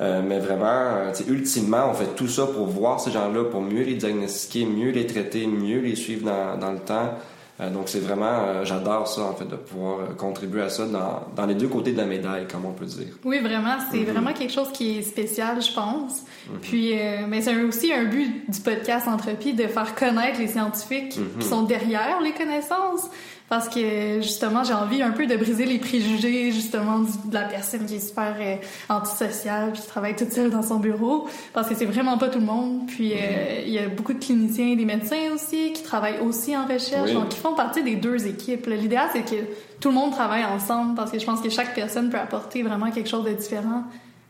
Euh, 0.00 0.22
mais 0.26 0.40
vraiment 0.40 0.66
euh, 0.66 1.12
ultimement 1.28 1.88
on 1.88 1.94
fait 1.94 2.16
tout 2.16 2.26
ça 2.26 2.46
pour 2.48 2.66
voir 2.66 2.98
ces 2.98 3.12
gens-là 3.12 3.44
pour 3.44 3.60
mieux 3.60 3.84
les 3.84 3.94
diagnostiquer 3.94 4.66
mieux 4.66 4.90
les 4.90 5.06
traiter 5.06 5.46
mieux 5.46 5.78
les 5.78 5.94
suivre 5.94 6.26
dans, 6.26 6.58
dans 6.58 6.72
le 6.72 6.80
temps 6.80 7.10
donc 7.60 7.88
c'est 7.88 8.00
vraiment, 8.00 8.26
euh, 8.26 8.64
j'adore 8.64 9.06
ça 9.06 9.22
en 9.22 9.34
fait, 9.34 9.44
de 9.44 9.54
pouvoir 9.54 10.00
euh, 10.00 10.14
contribuer 10.14 10.62
à 10.62 10.68
ça 10.68 10.86
dans, 10.86 11.22
dans, 11.36 11.46
les 11.46 11.54
deux 11.54 11.68
côtés 11.68 11.92
de 11.92 11.98
la 11.98 12.04
médaille, 12.04 12.48
comme 12.48 12.64
on 12.64 12.72
peut 12.72 12.84
dire. 12.84 13.14
Oui, 13.24 13.38
vraiment, 13.40 13.76
c'est 13.90 13.98
mm-hmm. 13.98 14.10
vraiment 14.10 14.32
quelque 14.32 14.52
chose 14.52 14.72
qui 14.72 14.98
est 14.98 15.02
spécial, 15.02 15.62
je 15.62 15.72
pense. 15.72 16.22
Mm-hmm. 16.22 16.58
Puis, 16.62 16.94
mais 17.28 17.42
c'est 17.42 17.62
aussi 17.62 17.92
un 17.92 18.04
but 18.04 18.50
du 18.50 18.60
podcast 18.60 19.06
Entropie 19.06 19.52
de 19.52 19.68
faire 19.68 19.94
connaître 19.94 20.40
les 20.40 20.48
scientifiques 20.48 21.10
qui 21.10 21.20
mm-hmm. 21.20 21.48
sont 21.48 21.62
derrière 21.62 22.20
les 22.20 22.32
connaissances 22.32 23.08
parce 23.48 23.68
que 23.68 24.20
justement 24.22 24.64
j'ai 24.64 24.72
envie 24.72 25.02
un 25.02 25.10
peu 25.10 25.26
de 25.26 25.36
briser 25.36 25.66
les 25.66 25.78
préjugés 25.78 26.50
justement 26.50 27.00
de 27.00 27.34
la 27.34 27.42
personne 27.42 27.84
qui 27.84 27.96
est 27.96 28.06
super 28.06 28.34
euh, 28.40 28.56
antisociale 28.88 29.72
puis 29.72 29.82
qui 29.82 29.88
travaille 29.88 30.16
toute 30.16 30.32
seule 30.32 30.50
dans 30.50 30.62
son 30.62 30.76
bureau. 30.76 31.28
Parce 31.52 31.68
que 31.68 31.74
c'est 31.74 31.84
vraiment 31.84 32.16
pas 32.16 32.28
tout 32.28 32.40
le 32.40 32.46
monde. 32.46 32.86
Puis 32.86 33.12
euh, 33.12 33.16
mm-hmm. 33.16 33.62
il 33.66 33.72
y 33.72 33.78
a 33.78 33.88
beaucoup 33.88 34.14
de 34.14 34.18
cliniciens 34.18 34.74
des 34.74 34.84
médecins 34.84 35.32
aussi 35.34 35.72
qui 35.72 35.82
travaillent 35.82 36.20
aussi 36.20 36.56
en 36.56 36.66
recherche. 36.66 37.12
Donc 37.12 37.34
ils 37.34 37.40
font 37.40 37.54
partie 37.54 37.82
des 37.82 37.96
deux 37.96 38.26
équipes 38.26 38.66
l'idéal 38.66 39.08
c'est 39.12 39.24
que 39.24 39.42
tout 39.80 39.88
le 39.88 39.94
monde 39.94 40.12
travaille 40.12 40.44
ensemble 40.44 40.94
parce 40.94 41.10
que 41.10 41.18
je 41.18 41.26
pense 41.26 41.40
que 41.40 41.50
chaque 41.50 41.74
personne 41.74 42.10
peut 42.10 42.18
apporter 42.18 42.62
vraiment 42.62 42.90
quelque 42.90 43.08
chose 43.08 43.24
de 43.24 43.32
différent 43.32 43.84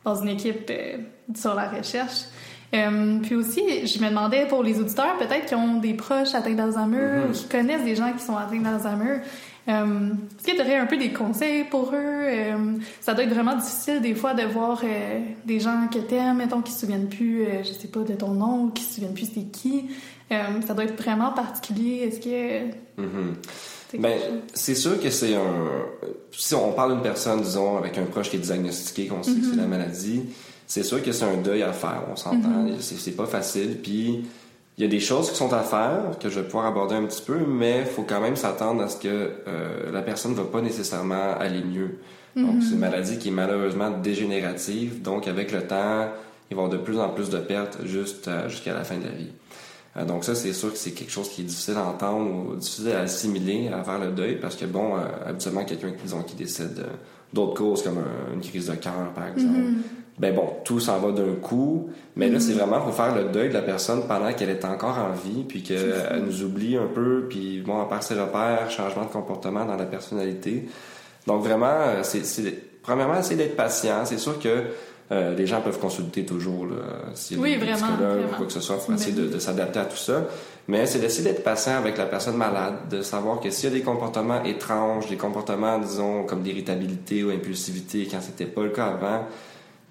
dans 0.04 0.20
une 0.20 0.28
équipe 0.28 0.68
euh, 0.70 0.98
sur 1.34 1.54
la 1.54 1.68
recherche 1.68 2.24
euh, 2.74 3.18
puis 3.22 3.34
aussi, 3.34 3.86
je 3.86 3.98
me 4.00 4.08
demandais 4.08 4.46
pour 4.46 4.62
les 4.62 4.80
auditeurs, 4.80 5.16
peut-être 5.18 5.46
qui 5.46 5.54
ont 5.54 5.78
des 5.78 5.94
proches 5.94 6.34
atteints 6.34 6.54
d'Alzheimer 6.54 7.24
ou 7.24 7.28
mhm. 7.28 7.32
qui 7.32 7.48
connaissent 7.48 7.84
des 7.84 7.96
gens 7.96 8.12
qui 8.12 8.24
sont 8.24 8.36
atteints 8.36 8.60
d'Alzheimer. 8.60 9.20
Euh, 9.66 10.10
Est-ce 10.38 10.52
que 10.52 10.56
tu 10.56 10.60
aurais 10.60 10.76
un 10.76 10.86
peu 10.86 10.96
des 10.96 11.12
conseils 11.12 11.64
pour 11.64 11.90
eux? 11.94 11.94
Euh, 11.94 12.72
ça 13.00 13.14
doit 13.14 13.24
être 13.24 13.32
vraiment 13.32 13.56
difficile 13.56 14.00
des 14.00 14.14
fois 14.14 14.34
de 14.34 14.42
voir 14.42 14.82
euh, 14.84 15.20
des 15.46 15.60
gens 15.60 15.88
que 15.92 15.98
t'aimes, 15.98 16.36
mettons, 16.36 16.60
qui 16.60 16.72
se 16.72 16.80
souviennent 16.80 17.08
plus, 17.08 17.46
je 17.62 17.72
sais 17.72 17.88
pas, 17.88 18.00
de 18.00 18.14
ton 18.14 18.32
nom, 18.32 18.68
qui 18.68 18.82
se 18.82 18.94
souviennent 18.94 19.14
plus 19.14 19.30
c'est 19.32 19.50
qui. 19.50 19.86
ça 20.30 20.74
doit 20.74 20.84
être 20.84 21.00
vraiment 21.00 21.32
particulier. 21.32 22.08
Est-ce 22.08 22.20
que... 22.20 22.74
Mhm. 23.00 23.36
Ben, 24.00 24.18
c'est 24.52 24.74
sûr 24.74 25.00
que 25.00 25.08
c'est 25.08 25.36
un... 25.36 25.68
Si 26.32 26.54
on 26.54 26.72
parle 26.72 26.94
d'une 26.94 27.02
personne, 27.02 27.40
disons, 27.40 27.78
avec 27.78 27.96
un 27.96 28.04
proche 28.04 28.28
qui 28.28 28.36
est 28.36 28.40
diagnostiqué, 28.40 29.06
qu'on 29.06 29.22
sait 29.22 29.34
que 29.34 29.46
c'est 29.48 29.56
la 29.56 29.62
mhm. 29.62 29.70
maladie, 29.70 30.22
c'est 30.66 30.82
sûr 30.82 31.02
que 31.02 31.12
c'est 31.12 31.24
un 31.24 31.36
deuil 31.36 31.62
à 31.62 31.72
faire, 31.72 32.02
on 32.10 32.16
s'entend. 32.16 32.64
Mm-hmm. 32.66 32.80
C'est 32.80 33.16
pas 33.16 33.26
facile. 33.26 33.78
Puis 33.82 34.24
il 34.76 34.82
y 34.82 34.86
a 34.86 34.90
des 34.90 35.00
choses 35.00 35.30
qui 35.30 35.36
sont 35.36 35.52
à 35.52 35.60
faire 35.60 36.18
que 36.20 36.28
je 36.28 36.40
vais 36.40 36.46
pouvoir 36.46 36.66
aborder 36.66 36.96
un 36.96 37.04
petit 37.04 37.22
peu, 37.22 37.38
mais 37.46 37.80
il 37.80 37.86
faut 37.86 38.02
quand 38.02 38.20
même 38.20 38.36
s'attendre 38.36 38.82
à 38.82 38.88
ce 38.88 38.96
que 38.96 39.08
euh, 39.46 39.92
la 39.92 40.02
personne 40.02 40.32
ne 40.32 40.36
va 40.36 40.44
pas 40.44 40.60
nécessairement 40.60 41.34
aller 41.38 41.62
mieux. 41.62 41.98
Donc, 42.36 42.64
c'est 42.64 42.72
une 42.72 42.80
maladie 42.80 43.16
qui 43.18 43.28
est 43.28 43.32
malheureusement 43.32 43.92
dégénérative. 43.92 45.02
Donc, 45.02 45.28
avec 45.28 45.52
le 45.52 45.64
temps, 45.68 46.08
il 46.50 46.56
va 46.56 46.62
y 46.62 46.64
avoir 46.64 46.68
de 46.68 46.78
plus 46.78 46.98
en 46.98 47.08
plus 47.10 47.30
de 47.30 47.38
pertes 47.38 47.78
juste 47.84 48.26
euh, 48.26 48.48
jusqu'à 48.48 48.74
la 48.74 48.82
fin 48.82 48.96
de 48.98 49.04
la 49.04 49.12
vie. 49.12 49.30
Euh, 49.96 50.04
donc, 50.04 50.24
ça, 50.24 50.34
c'est 50.34 50.52
sûr 50.52 50.72
que 50.72 50.78
c'est 50.78 50.90
quelque 50.90 51.12
chose 51.12 51.28
qui 51.28 51.42
est 51.42 51.44
difficile 51.44 51.76
à 51.76 51.84
entendre 51.84 52.28
ou 52.28 52.56
difficile 52.56 52.90
à 52.90 53.02
assimiler, 53.02 53.68
à 53.68 53.84
faire 53.84 54.00
le 54.00 54.10
deuil, 54.10 54.40
parce 54.40 54.56
que, 54.56 54.64
bon, 54.64 54.96
habituellement, 55.24 55.64
quelqu'un 55.64 55.92
qui 56.26 56.34
décède 56.34 56.84
d'autres 57.32 57.54
causes, 57.54 57.84
comme 57.84 58.02
une 58.34 58.40
crise 58.40 58.66
de 58.66 58.74
cœur, 58.74 59.12
par 59.14 59.28
exemple, 59.28 59.56
mm-hmm 59.56 60.03
ben 60.18 60.34
bon, 60.34 60.48
tout 60.64 60.78
s'en 60.78 60.98
va 60.98 61.10
d'un 61.10 61.34
coup. 61.34 61.90
Mais 62.16 62.28
là, 62.28 62.38
c'est 62.38 62.52
mm-hmm. 62.52 62.56
vraiment 62.56 62.80
pour 62.80 62.94
faire 62.94 63.14
le 63.14 63.24
deuil 63.24 63.48
de 63.48 63.54
la 63.54 63.62
personne 63.62 64.06
pendant 64.06 64.32
qu'elle 64.32 64.50
est 64.50 64.64
encore 64.64 64.98
en 64.98 65.12
vie, 65.12 65.44
puis 65.44 65.62
qu'elle 65.62 66.22
nous 66.24 66.42
oublie 66.42 66.76
un 66.76 66.86
peu, 66.86 67.26
puis 67.28 67.62
bon, 67.64 67.80
à 67.80 67.86
part 67.86 68.02
ses 68.02 68.14
repères, 68.14 68.70
changement 68.70 69.04
de 69.04 69.10
comportement 69.10 69.64
dans 69.64 69.76
la 69.76 69.86
personnalité. 69.86 70.68
Donc 71.26 71.42
vraiment, 71.42 71.66
euh, 71.66 72.02
c'est 72.02 72.82
premièrement, 72.82 73.18
essayer 73.18 73.36
d'être 73.36 73.56
patient. 73.56 74.04
C'est 74.04 74.18
sûr 74.18 74.38
que 74.38 74.64
euh, 75.12 75.34
les 75.34 75.46
gens 75.46 75.60
peuvent 75.60 75.78
consulter 75.78 76.24
toujours 76.24 76.66
là, 76.66 76.76
si 77.14 77.36
oui, 77.36 77.56
vraiment, 77.56 77.88
ou 78.24 78.36
quoi 78.36 78.46
que 78.46 78.52
ce 78.52 78.60
soit 78.60 78.78
pour 78.78 78.94
essayer 78.94 79.12
de, 79.12 79.26
de 79.26 79.38
s'adapter 79.38 79.80
à 79.80 79.84
tout 79.84 79.96
ça. 79.96 80.26
Mais 80.66 80.86
c'est 80.86 80.98
d'essayer 80.98 81.24
d'être 81.30 81.44
patient 81.44 81.76
avec 81.76 81.98
la 81.98 82.06
personne 82.06 82.36
malade, 82.36 82.74
de 82.90 83.02
savoir 83.02 83.40
que 83.40 83.50
s'il 83.50 83.68
y 83.68 83.72
a 83.72 83.76
des 83.76 83.82
comportements 83.82 84.42
étranges, 84.44 85.08
des 85.10 85.16
comportements, 85.16 85.78
disons, 85.78 86.24
comme 86.24 86.42
d'irritabilité 86.42 87.22
ou 87.22 87.30
impulsivité, 87.30 88.08
quand 88.10 88.20
c'était 88.22 88.46
pas 88.46 88.62
le 88.62 88.70
cas 88.70 88.86
avant, 88.86 89.26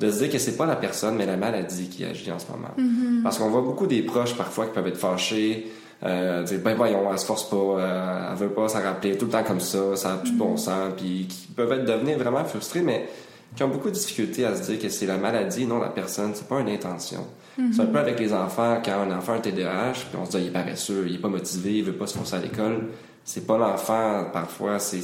de 0.04 0.12
se 0.12 0.20
dire 0.20 0.30
que 0.30 0.38
c'est 0.38 0.58
pas 0.58 0.66
la 0.66 0.76
personne, 0.76 1.16
mais 1.16 1.26
la 1.26 1.38
maladie 1.38 1.88
qui 1.88 2.04
agit 2.04 2.32
en 2.32 2.40
ce 2.40 2.46
moment. 2.52 2.74
Mm-hmm. 2.78 3.24
Parce 3.24 3.38
qu'on 3.38 3.50
voit 3.50 3.62
beaucoup 3.62 3.88
des 3.88 4.02
proches 4.02 4.36
parfois 4.36 4.66
qui 4.66 4.74
peuvent 4.74 4.88
être 4.88 4.98
fâchés, 4.98 5.72
euh, 6.04 6.44
dire 6.44 6.60
ben 6.64 6.76
voyons, 6.76 7.10
elle 7.10 7.18
se 7.18 7.26
force 7.26 7.50
pas, 7.50 7.56
euh, 7.56 8.30
elle 8.32 8.38
veut 8.38 8.50
pas 8.50 8.68
s'en 8.68 8.82
rappeler 8.82 9.18
tout 9.18 9.26
le 9.26 9.32
temps 9.32 9.44
comme 9.44 9.62
ça, 9.62 9.96
ça 9.96 10.14
a 10.14 10.18
plus 10.18 10.32
de 10.32 10.38
bon 10.38 10.56
mm-hmm. 10.56 10.58
sens, 10.58 10.94
puis 10.98 11.28
qui 11.30 11.48
peuvent 11.48 11.72
être 11.72 11.86
devenir 11.86 12.18
vraiment 12.18 12.44
frustrés, 12.44 12.82
mais 12.82 13.08
qui 13.56 13.64
ont 13.64 13.70
beaucoup 13.70 13.90
de 13.90 13.94
difficultés 13.94 14.46
à 14.46 14.56
se 14.56 14.70
dire 14.70 14.80
que 14.80 14.90
c'est 14.90 15.06
la 15.06 15.18
maladie, 15.18 15.66
non 15.66 15.80
la 15.80 15.90
personne, 15.90 16.32
c'est 16.34 16.48
pas 16.48 16.60
une 16.60 16.70
intention. 16.70 17.26
C'est 17.56 17.62
un 17.62 17.68
mm-hmm. 17.68 17.92
peu 17.92 18.00
avec 18.00 18.20
les 18.20 18.34
enfants, 18.34 18.82
quand 18.84 19.04
un 19.10 19.16
enfant 19.16 19.34
a 19.34 19.36
un 19.36 19.40
TDAH, 19.40 19.94
puis 20.10 20.20
on 20.20 20.26
se 20.26 20.32
dit 20.32 20.38
il 20.40 20.48
est 20.48 20.52
paresseux, 20.52 21.06
il 21.08 21.16
est 21.16 21.20
pas 21.20 21.30
motivé, 21.30 21.78
il 21.78 21.84
veut 21.84 21.94
pas 21.94 22.08
se 22.08 22.18
forcer 22.18 22.36
à 22.36 22.40
l'école. 22.40 22.90
C'est 23.24 23.46
pas 23.48 23.58
l'enfant, 23.58 24.26
parfois, 24.34 24.80
c'est 24.80 24.98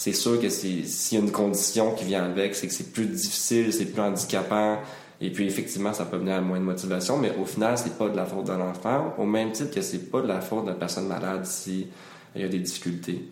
c'est 0.00 0.14
sûr 0.14 0.40
que 0.40 0.48
s'il 0.48 0.86
y 1.12 1.20
a 1.20 1.22
une 1.22 1.30
condition 1.30 1.92
qui 1.94 2.06
vient 2.06 2.24
avec, 2.24 2.54
c'est 2.54 2.66
que 2.66 2.72
c'est 2.72 2.90
plus 2.90 3.04
difficile, 3.04 3.70
c'est 3.70 3.84
plus 3.84 4.00
handicapant, 4.00 4.78
et 5.20 5.28
puis 5.28 5.46
effectivement, 5.46 5.92
ça 5.92 6.06
peut 6.06 6.16
venir 6.16 6.36
à 6.36 6.40
moins 6.40 6.58
de 6.58 6.64
motivation, 6.64 7.18
mais 7.18 7.34
au 7.38 7.44
final, 7.44 7.76
c'est 7.76 7.98
pas 7.98 8.08
de 8.08 8.16
la 8.16 8.24
faute 8.24 8.46
de 8.46 8.52
l'enfant, 8.52 9.12
au 9.18 9.26
même 9.26 9.52
titre 9.52 9.74
que 9.74 9.82
c'est 9.82 10.10
pas 10.10 10.22
de 10.22 10.26
la 10.26 10.40
faute 10.40 10.64
de 10.64 10.70
la 10.70 10.74
personne 10.74 11.06
malade 11.06 11.44
si 11.44 11.88
il 12.34 12.40
y 12.40 12.44
a 12.46 12.48
des 12.48 12.60
difficultés. 12.60 13.28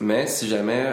Mais 0.00 0.26
si 0.26 0.48
jamais 0.48 0.86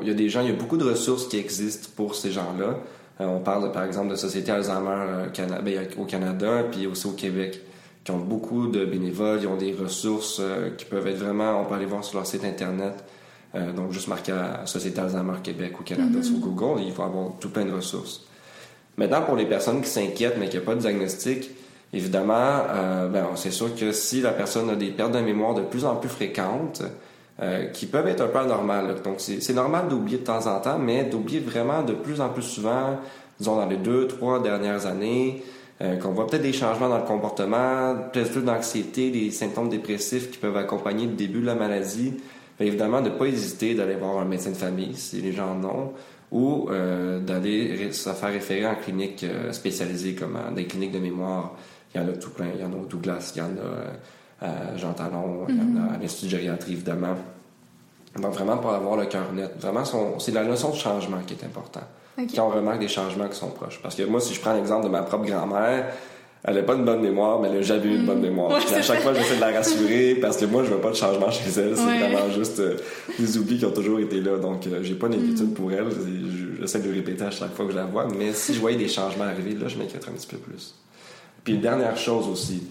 il 0.00 0.06
y 0.06 0.12
a 0.12 0.14
des 0.14 0.28
gens, 0.28 0.42
il 0.42 0.50
y 0.50 0.52
a 0.52 0.56
beaucoup 0.56 0.76
de 0.76 0.84
ressources 0.84 1.26
qui 1.26 1.36
existent 1.36 1.88
pour 1.96 2.14
ces 2.14 2.30
gens-là. 2.30 2.78
Euh, 3.20 3.26
on 3.26 3.40
parle 3.40 3.72
par 3.72 3.82
exemple 3.82 4.10
de 4.10 4.14
Société 4.14 4.52
Alzheimer 4.52 5.26
euh, 5.38 5.60
ben, 5.60 5.88
au 5.98 6.04
Canada, 6.04 6.62
puis 6.70 6.86
aussi 6.86 7.08
au 7.08 7.14
Québec, 7.14 7.60
qui 8.04 8.12
ont 8.12 8.18
beaucoup 8.18 8.68
de 8.68 8.84
bénévoles, 8.84 9.40
ils 9.42 9.48
ont 9.48 9.56
des 9.56 9.72
ressources 9.72 10.38
euh, 10.38 10.70
qui 10.70 10.84
peuvent 10.84 11.08
être 11.08 11.18
vraiment, 11.18 11.60
on 11.60 11.64
peut 11.64 11.74
aller 11.74 11.84
voir 11.84 12.04
sur 12.04 12.18
leur 12.18 12.26
site 12.28 12.44
internet, 12.44 13.04
euh, 13.56 13.72
donc, 13.72 13.92
juste 13.92 14.08
marquer 14.08 14.34
Société 14.64 15.00
Alzheimer 15.00 15.38
Québec 15.42 15.78
ou 15.80 15.84
Canada 15.84 16.22
sur 16.22 16.36
mhm. 16.36 16.40
Google, 16.40 16.82
il 16.84 16.92
faut 16.92 17.02
avoir 17.02 17.32
tout 17.38 17.50
plein 17.50 17.64
de 17.64 17.72
ressources. 17.72 18.22
Maintenant, 18.96 19.22
pour 19.22 19.36
les 19.36 19.46
personnes 19.46 19.80
qui 19.80 19.88
s'inquiètent 19.88 20.36
mais 20.38 20.48
qui 20.48 20.56
n'ont 20.56 20.64
pas 20.64 20.74
de 20.74 20.80
diagnostic, 20.80 21.50
évidemment, 21.92 22.62
euh, 22.68 23.08
ben, 23.08 23.26
c'est 23.36 23.52
sûr 23.52 23.74
que 23.74 23.92
si 23.92 24.20
la 24.20 24.32
personne 24.32 24.70
a 24.70 24.76
des 24.76 24.90
pertes 24.90 25.12
de 25.12 25.20
mémoire 25.20 25.54
de 25.54 25.62
plus 25.62 25.84
en 25.84 25.96
plus 25.96 26.08
fréquentes, 26.08 26.82
euh, 27.42 27.66
qui 27.66 27.86
peuvent 27.86 28.06
être 28.06 28.20
un 28.20 28.28
peu 28.28 28.38
anormales. 28.38 28.94
Donc, 29.02 29.16
c'est 29.18 29.52
normal 29.52 29.88
d'oublier 29.88 30.18
de 30.18 30.24
temps 30.24 30.46
en 30.46 30.60
temps, 30.60 30.78
mais 30.78 31.04
d'oublier 31.04 31.40
vraiment 31.40 31.82
de 31.82 31.92
plus 31.92 32.20
en 32.20 32.28
plus 32.28 32.42
souvent, 32.42 32.98
disons 33.38 33.56
dans 33.56 33.66
les 33.66 33.76
deux, 33.76 34.06
trois 34.06 34.40
dernières 34.40 34.86
années, 34.86 35.42
qu'on 36.00 36.12
voit 36.12 36.28
peut-être 36.28 36.42
des 36.42 36.52
changements 36.52 36.88
dans 36.88 36.98
le 36.98 37.04
comportement, 37.04 37.96
peut-être 38.12 38.30
plus 38.30 38.42
d'anxiété, 38.42 39.10
des 39.10 39.32
symptômes 39.32 39.68
dépressifs 39.68 40.30
qui 40.30 40.38
peuvent 40.38 40.56
accompagner 40.56 41.06
le 41.06 41.14
début 41.14 41.40
de 41.40 41.46
la 41.46 41.56
maladie 41.56 42.14
évidemment, 42.60 43.00
ne 43.00 43.10
pas 43.10 43.26
hésiter 43.26 43.74
d'aller 43.74 43.96
voir 43.96 44.18
un 44.18 44.24
médecin 44.24 44.50
de 44.50 44.56
famille 44.56 44.94
si 44.94 45.20
les 45.20 45.32
gens 45.32 45.52
en 45.52 45.64
ont, 45.64 45.92
ou 46.30 46.68
euh, 46.70 47.20
d'aller 47.20 47.92
se 47.92 48.10
faire 48.10 48.30
référer 48.30 48.66
en 48.66 48.74
clinique 48.74 49.24
euh, 49.24 49.52
spécialisée 49.52 50.14
comme 50.14 50.36
euh, 50.36 50.50
des 50.54 50.66
cliniques 50.66 50.92
de 50.92 50.98
mémoire. 50.98 51.52
Il 51.94 52.00
y 52.00 52.04
en 52.04 52.08
a 52.08 52.12
tout 52.12 52.30
plein. 52.30 52.48
Il 52.54 52.60
y 52.60 52.64
en 52.64 52.72
a 52.72 52.76
au 52.76 52.86
Douglas, 52.86 53.32
il 53.34 53.38
y 53.38 53.42
en 53.42 53.46
a 53.46 54.46
à 54.46 54.76
Jean 54.76 54.92
Talon, 54.92 55.46
il 55.48 55.56
y 55.56 55.60
en 55.60 55.82
a 55.82 55.94
à 55.94 55.98
l'Institut 55.98 56.26
de 56.26 56.30
gériatrie, 56.30 56.72
évidemment. 56.72 57.14
Donc, 58.20 58.34
vraiment, 58.34 58.58
pour 58.58 58.72
avoir 58.72 58.96
le 58.96 59.06
cœur 59.06 59.32
net. 59.32 59.52
Vraiment, 59.60 59.84
c'est 60.18 60.32
la 60.32 60.44
notion 60.44 60.70
de 60.70 60.76
changement 60.76 61.18
qui 61.26 61.34
est 61.34 61.44
importante. 61.44 61.84
Quand 62.16 62.48
on 62.48 62.50
remarque 62.50 62.80
des 62.80 62.88
changements 62.88 63.28
qui 63.28 63.36
sont 63.36 63.50
proches. 63.50 63.80
Parce 63.82 63.94
que 63.94 64.02
moi, 64.02 64.20
si 64.20 64.34
je 64.34 64.40
prends 64.40 64.54
l'exemple 64.54 64.84
de 64.84 64.90
ma 64.90 65.02
propre 65.02 65.24
grand-mère, 65.24 65.86
elle 66.46 66.56
n'a 66.56 66.62
pas 66.62 66.74
une 66.74 66.84
bonne 66.84 67.00
mémoire, 67.00 67.40
mais 67.40 67.48
elle 67.48 67.54
n'a 67.54 67.62
jamais 67.62 67.86
eu 67.86 67.96
une 67.96 68.04
bonne 68.04 68.20
mémoire. 68.20 68.54
à 68.54 68.82
chaque 68.82 69.00
fois, 69.00 69.14
j'essaie 69.14 69.36
de 69.36 69.40
la 69.40 69.50
rassurer 69.50 70.16
parce 70.16 70.36
que 70.36 70.44
moi, 70.44 70.62
je 70.62 70.70
veux 70.70 70.80
pas 70.80 70.90
de 70.90 70.96
changement 70.96 71.30
chez 71.30 71.48
elle. 71.58 71.74
C'est 71.74 71.82
vraiment 71.82 72.30
juste 72.34 72.60
euh, 72.60 72.76
des 73.18 73.38
oublis 73.38 73.56
qui 73.56 73.64
ont 73.64 73.70
toujours 73.70 73.98
été 73.98 74.20
là. 74.20 74.36
Donc, 74.36 74.66
euh, 74.66 74.80
j'ai 74.82 74.94
pas 74.94 75.08
d'inquiétude 75.08 75.52
mm. 75.52 75.54
pour 75.54 75.72
elle. 75.72 75.86
J'essaie 76.60 76.80
de 76.80 76.88
le 76.88 76.94
répéter 76.94 77.24
à 77.24 77.30
chaque 77.30 77.54
fois 77.54 77.64
que 77.64 77.72
je 77.72 77.76
la 77.76 77.86
vois. 77.86 78.06
Mais 78.18 78.34
si 78.34 78.52
je 78.52 78.60
voyais 78.60 78.76
des 78.76 78.88
changements 78.88 79.24
arriver, 79.24 79.54
là, 79.54 79.68
je 79.68 79.78
m'inquiéterais 79.78 80.10
un 80.10 80.16
petit 80.16 80.26
peu 80.26 80.36
plus. 80.36 80.74
Puis, 81.44 81.56
dernière 81.56 81.96
chose 81.96 82.28
aussi. 82.28 82.64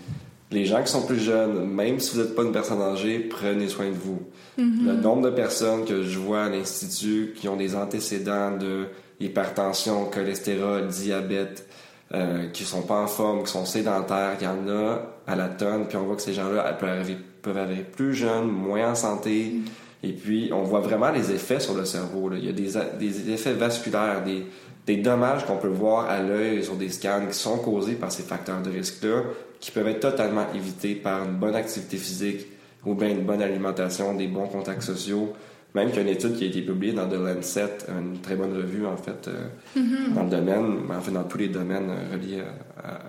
Les 0.51 0.65
gens 0.65 0.83
qui 0.83 0.91
sont 0.91 1.07
plus 1.07 1.19
jeunes, 1.19 1.65
même 1.65 1.99
si 1.99 2.15
vous 2.15 2.21
n'êtes 2.21 2.36
pas 2.36 2.43
une 2.43 2.51
personne 2.51 2.79
âgée, 2.79 3.17
prenez 3.21 3.69
soin 3.69 3.88
de 3.88 3.95
vous. 3.95 4.21
Mm-hmm. 4.59 4.86
Le 4.86 4.93
nombre 4.93 5.23
de 5.23 5.31
personnes 5.31 5.83
que 5.86 6.03
je 6.03 6.19
vois 6.19 6.43
à 6.43 6.49
l'Institut 6.49 7.33
qui 7.36 7.47
ont 7.47 7.55
des 7.55 7.75
antécédents 7.75 8.55
de 8.55 8.86
hypertension, 9.19 10.05
cholestérol, 10.05 10.88
diabète, 10.89 11.67
euh, 12.13 12.48
qui 12.50 12.63
sont 12.63 12.82
pas 12.82 13.02
en 13.02 13.08
forme, 13.08 13.44
qui 13.44 13.52
sont 13.52 13.66
sédentaires, 13.66 14.36
il 14.39 14.44
y 14.44 14.48
en 14.48 14.68
a 14.68 15.02
à 15.26 15.36
la 15.36 15.48
tonne, 15.48 15.88
puis 15.88 15.98
on 15.98 16.04
voit 16.04 16.16
que 16.16 16.22
ces 16.22 16.34
gens-là 16.34 16.74
peuvent 16.74 17.58
arriver, 17.58 17.84
plus 17.84 18.13
jeunes, 18.13 18.48
moins 18.48 18.92
en 18.92 18.96
santé, 18.96 19.56
et 20.04 20.12
puis 20.12 20.52
on 20.54 20.63
voit 20.63 20.82
vraiment 20.82 21.12
les 21.12 21.32
effets 21.32 21.60
sur 21.60 21.74
le 21.74 21.86
cerveau. 21.86 22.32
Il 22.34 22.46
y 22.46 22.50
a 22.50 22.52
des, 22.52 22.72
des 23.00 23.32
effets 23.32 23.54
vasculaires, 23.54 24.24
des, 24.24 24.46
des 24.86 24.98
dommages 24.98 25.46
qu'on 25.46 25.58
peut 25.58 25.68
voir 25.68 26.10
à 26.10 26.22
l'œil 26.22 26.63
sur 26.63 26.76
des 26.76 26.89
scans 26.89 27.26
qui 27.28 27.38
sont 27.38 27.58
causés 27.58 27.94
par 27.94 28.12
ces 28.12 28.24
facteurs 28.24 28.62
de 28.62 28.70
risque-là, 28.70 29.22
qui 29.60 29.72
peuvent 29.72 29.88
être 29.88 30.02
totalement 30.02 30.46
évités 30.54 30.96
par 30.96 31.24
une 31.24 31.36
bonne 31.36 31.56
activité 31.56 31.98
physique 31.98 32.48
ou 32.86 32.96
bien 32.96 33.10
une 33.10 33.24
bonne 33.24 33.42
alimentation, 33.42 34.13
des 34.13 34.28
bons 34.28 34.48
contacts 34.48 34.84
sociaux, 34.84 35.34
même 35.75 35.89
qu'il 35.89 35.97
y 35.97 35.99
a 35.99 36.01
une 36.03 36.15
étude 36.15 36.36
qui 36.36 36.43
a 36.43 36.47
été 36.47 36.62
publiée 36.62 36.93
dans 36.93 37.07
The 37.07 37.13
Lancet, 37.13 37.77
une 37.89 38.19
très 38.21 38.36
bonne 38.36 38.55
revue, 38.55 38.86
en 38.86 38.97
fait, 38.97 39.27
euh, 39.27 39.47
mm-hmm. 39.77 40.13
dans 40.13 40.23
le 40.23 40.29
domaine, 40.29 40.77
en 40.89 41.01
fait, 41.01 41.12
dans 41.12 41.23
tous 41.23 41.38
les 41.38 41.49
domaines 41.49 41.89
euh, 41.89 42.13
reliés 42.13 42.43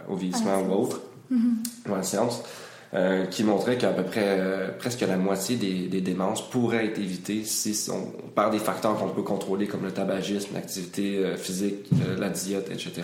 au 0.09 0.17
vieillissement 0.17 0.63
ou 0.63 0.73
autres, 0.73 1.01
mm-hmm. 1.33 1.89
ou 1.91 1.95
à 1.95 1.99
la 1.99 2.03
science, 2.03 2.43
euh, 2.95 3.27
qui 3.27 3.43
montrait 3.43 3.77
qu'à 3.77 3.89
peu 3.89 4.05
près 4.05 4.23
euh, 4.25 4.69
presque 4.79 5.01
la 5.01 5.17
moitié 5.17 5.57
des, 5.57 5.89
des, 5.89 6.01
démences 6.01 6.49
pourraient 6.49 6.87
être 6.87 6.99
évitées 7.01 7.43
si 7.43 7.77
on, 7.91 8.31
par 8.31 8.51
des 8.51 8.61
facteurs 8.61 8.97
qu'on 8.97 9.09
peut 9.09 9.23
contrôler 9.23 9.67
comme 9.67 9.83
le 9.83 9.91
tabagisme, 9.91 10.55
l'activité 10.55 11.17
euh, 11.19 11.37
physique, 11.37 11.91
la 12.17 12.29
diète, 12.29 12.71
etc. 12.71 13.03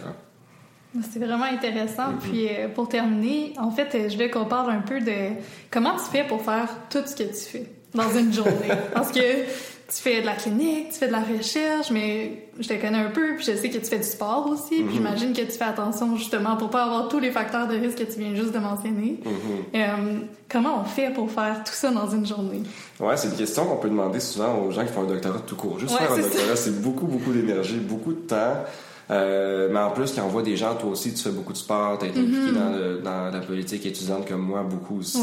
C'est 1.11 1.19
vraiment 1.19 1.45
intéressant. 1.45 2.13
Mm-hmm. 2.13 2.19
Puis 2.31 2.49
pour 2.77 2.89
terminer, 2.89 3.53
en 3.59 3.73
fait, 3.73 4.09
je 4.09 4.17
veux 4.17 4.29
qu'on 4.29 4.45
parle 4.45 4.71
un 4.71 4.81
peu 4.81 5.01
de 5.01 5.33
comment 5.73 5.97
tu 5.97 6.05
fais 6.13 6.23
pour 6.23 6.41
faire 6.41 6.69
tout 6.89 7.03
ce 7.05 7.17
que 7.17 7.25
tu 7.25 7.35
fais 7.35 7.67
dans 7.95 8.11
une 8.11 8.33
journée. 8.33 8.69
Parce 8.95 9.11
que 9.11 9.21
tu 9.91 10.03
fais 10.03 10.21
de 10.21 10.27
la 10.27 10.35
clinique, 10.35 10.91
tu 10.93 10.99
fais 10.99 11.09
de 11.09 11.13
la 11.13 11.21
recherche, 11.21 11.91
mais 11.91 12.49
je 12.59 12.69
te 12.69 12.75
connais 12.75 12.99
un 12.99 13.11
peu, 13.11 13.35
puis 13.37 13.45
je 13.45 13.57
sais 13.57 13.69
que 13.69 13.79
tu 13.79 13.87
fais 13.87 13.99
du 13.99 14.05
sport 14.05 14.47
aussi, 14.49 14.77
puis 14.77 14.85
mhm. 14.85 14.93
j'imagine 14.93 15.33
que 15.33 15.41
tu 15.41 15.59
fais 15.59 15.65
attention 15.65 16.17
justement 16.17 16.57
pour 16.57 16.71
pas 16.71 16.85
avoir 16.85 17.09
tous 17.09 17.19
les 17.19 17.31
facteurs 17.31 17.67
de 17.67 17.75
risque 17.75 17.99
que 17.99 18.13
tu 18.13 18.21
viens 18.21 18.35
juste 18.35 18.53
de 18.53 18.59
mentionner. 18.59 19.21
Mhm. 19.25 19.33
Euh, 19.75 19.87
comment 20.49 20.81
on 20.81 20.85
fait 20.85 21.13
pour 21.13 21.31
faire 21.31 21.65
tout 21.65 21.73
ça 21.73 21.91
dans 21.91 22.09
une 22.09 22.25
journée? 22.25 22.63
Ouais, 23.01 23.17
c'est 23.17 23.29
une 23.29 23.37
question 23.37 23.65
qu'on 23.65 23.77
peut 23.77 23.89
demander 23.89 24.21
souvent 24.21 24.59
aux 24.59 24.71
gens 24.71 24.85
qui 24.85 24.93
font 24.93 25.03
un 25.03 25.09
doctorat 25.09 25.41
tout 25.41 25.57
court. 25.57 25.79
Juste 25.81 25.97
faire 25.97 26.13
un 26.13 26.19
doctorat, 26.19 26.57
c'est 26.57 26.81
beaucoup, 26.81 27.07
beaucoup 27.07 27.33
d'énergie, 27.33 27.79
beaucoup 27.79 28.13
de 28.13 28.21
temps. 28.21 28.65
Euh, 29.11 29.69
mais 29.73 29.81
en 29.81 29.91
plus, 29.91 30.13
quand 30.13 30.23
on 30.25 30.29
voit 30.29 30.43
des 30.43 30.57
gens, 30.57 30.77
toi 30.77 30.91
aussi, 30.91 31.13
tu 31.13 31.21
fais 31.21 31.33
beaucoup 31.33 31.53
de 31.53 31.59
sport, 31.59 31.99
tu 31.99 32.07
été 32.07 32.21
impliqué 32.21 32.53
mhm. 32.53 33.03
dans, 33.03 33.31
la 33.33 33.41
politique 33.41 33.85
étudiante 33.85 34.29
comme 34.29 34.43
moi, 34.43 34.63
beaucoup 34.63 35.01
aussi. 35.01 35.19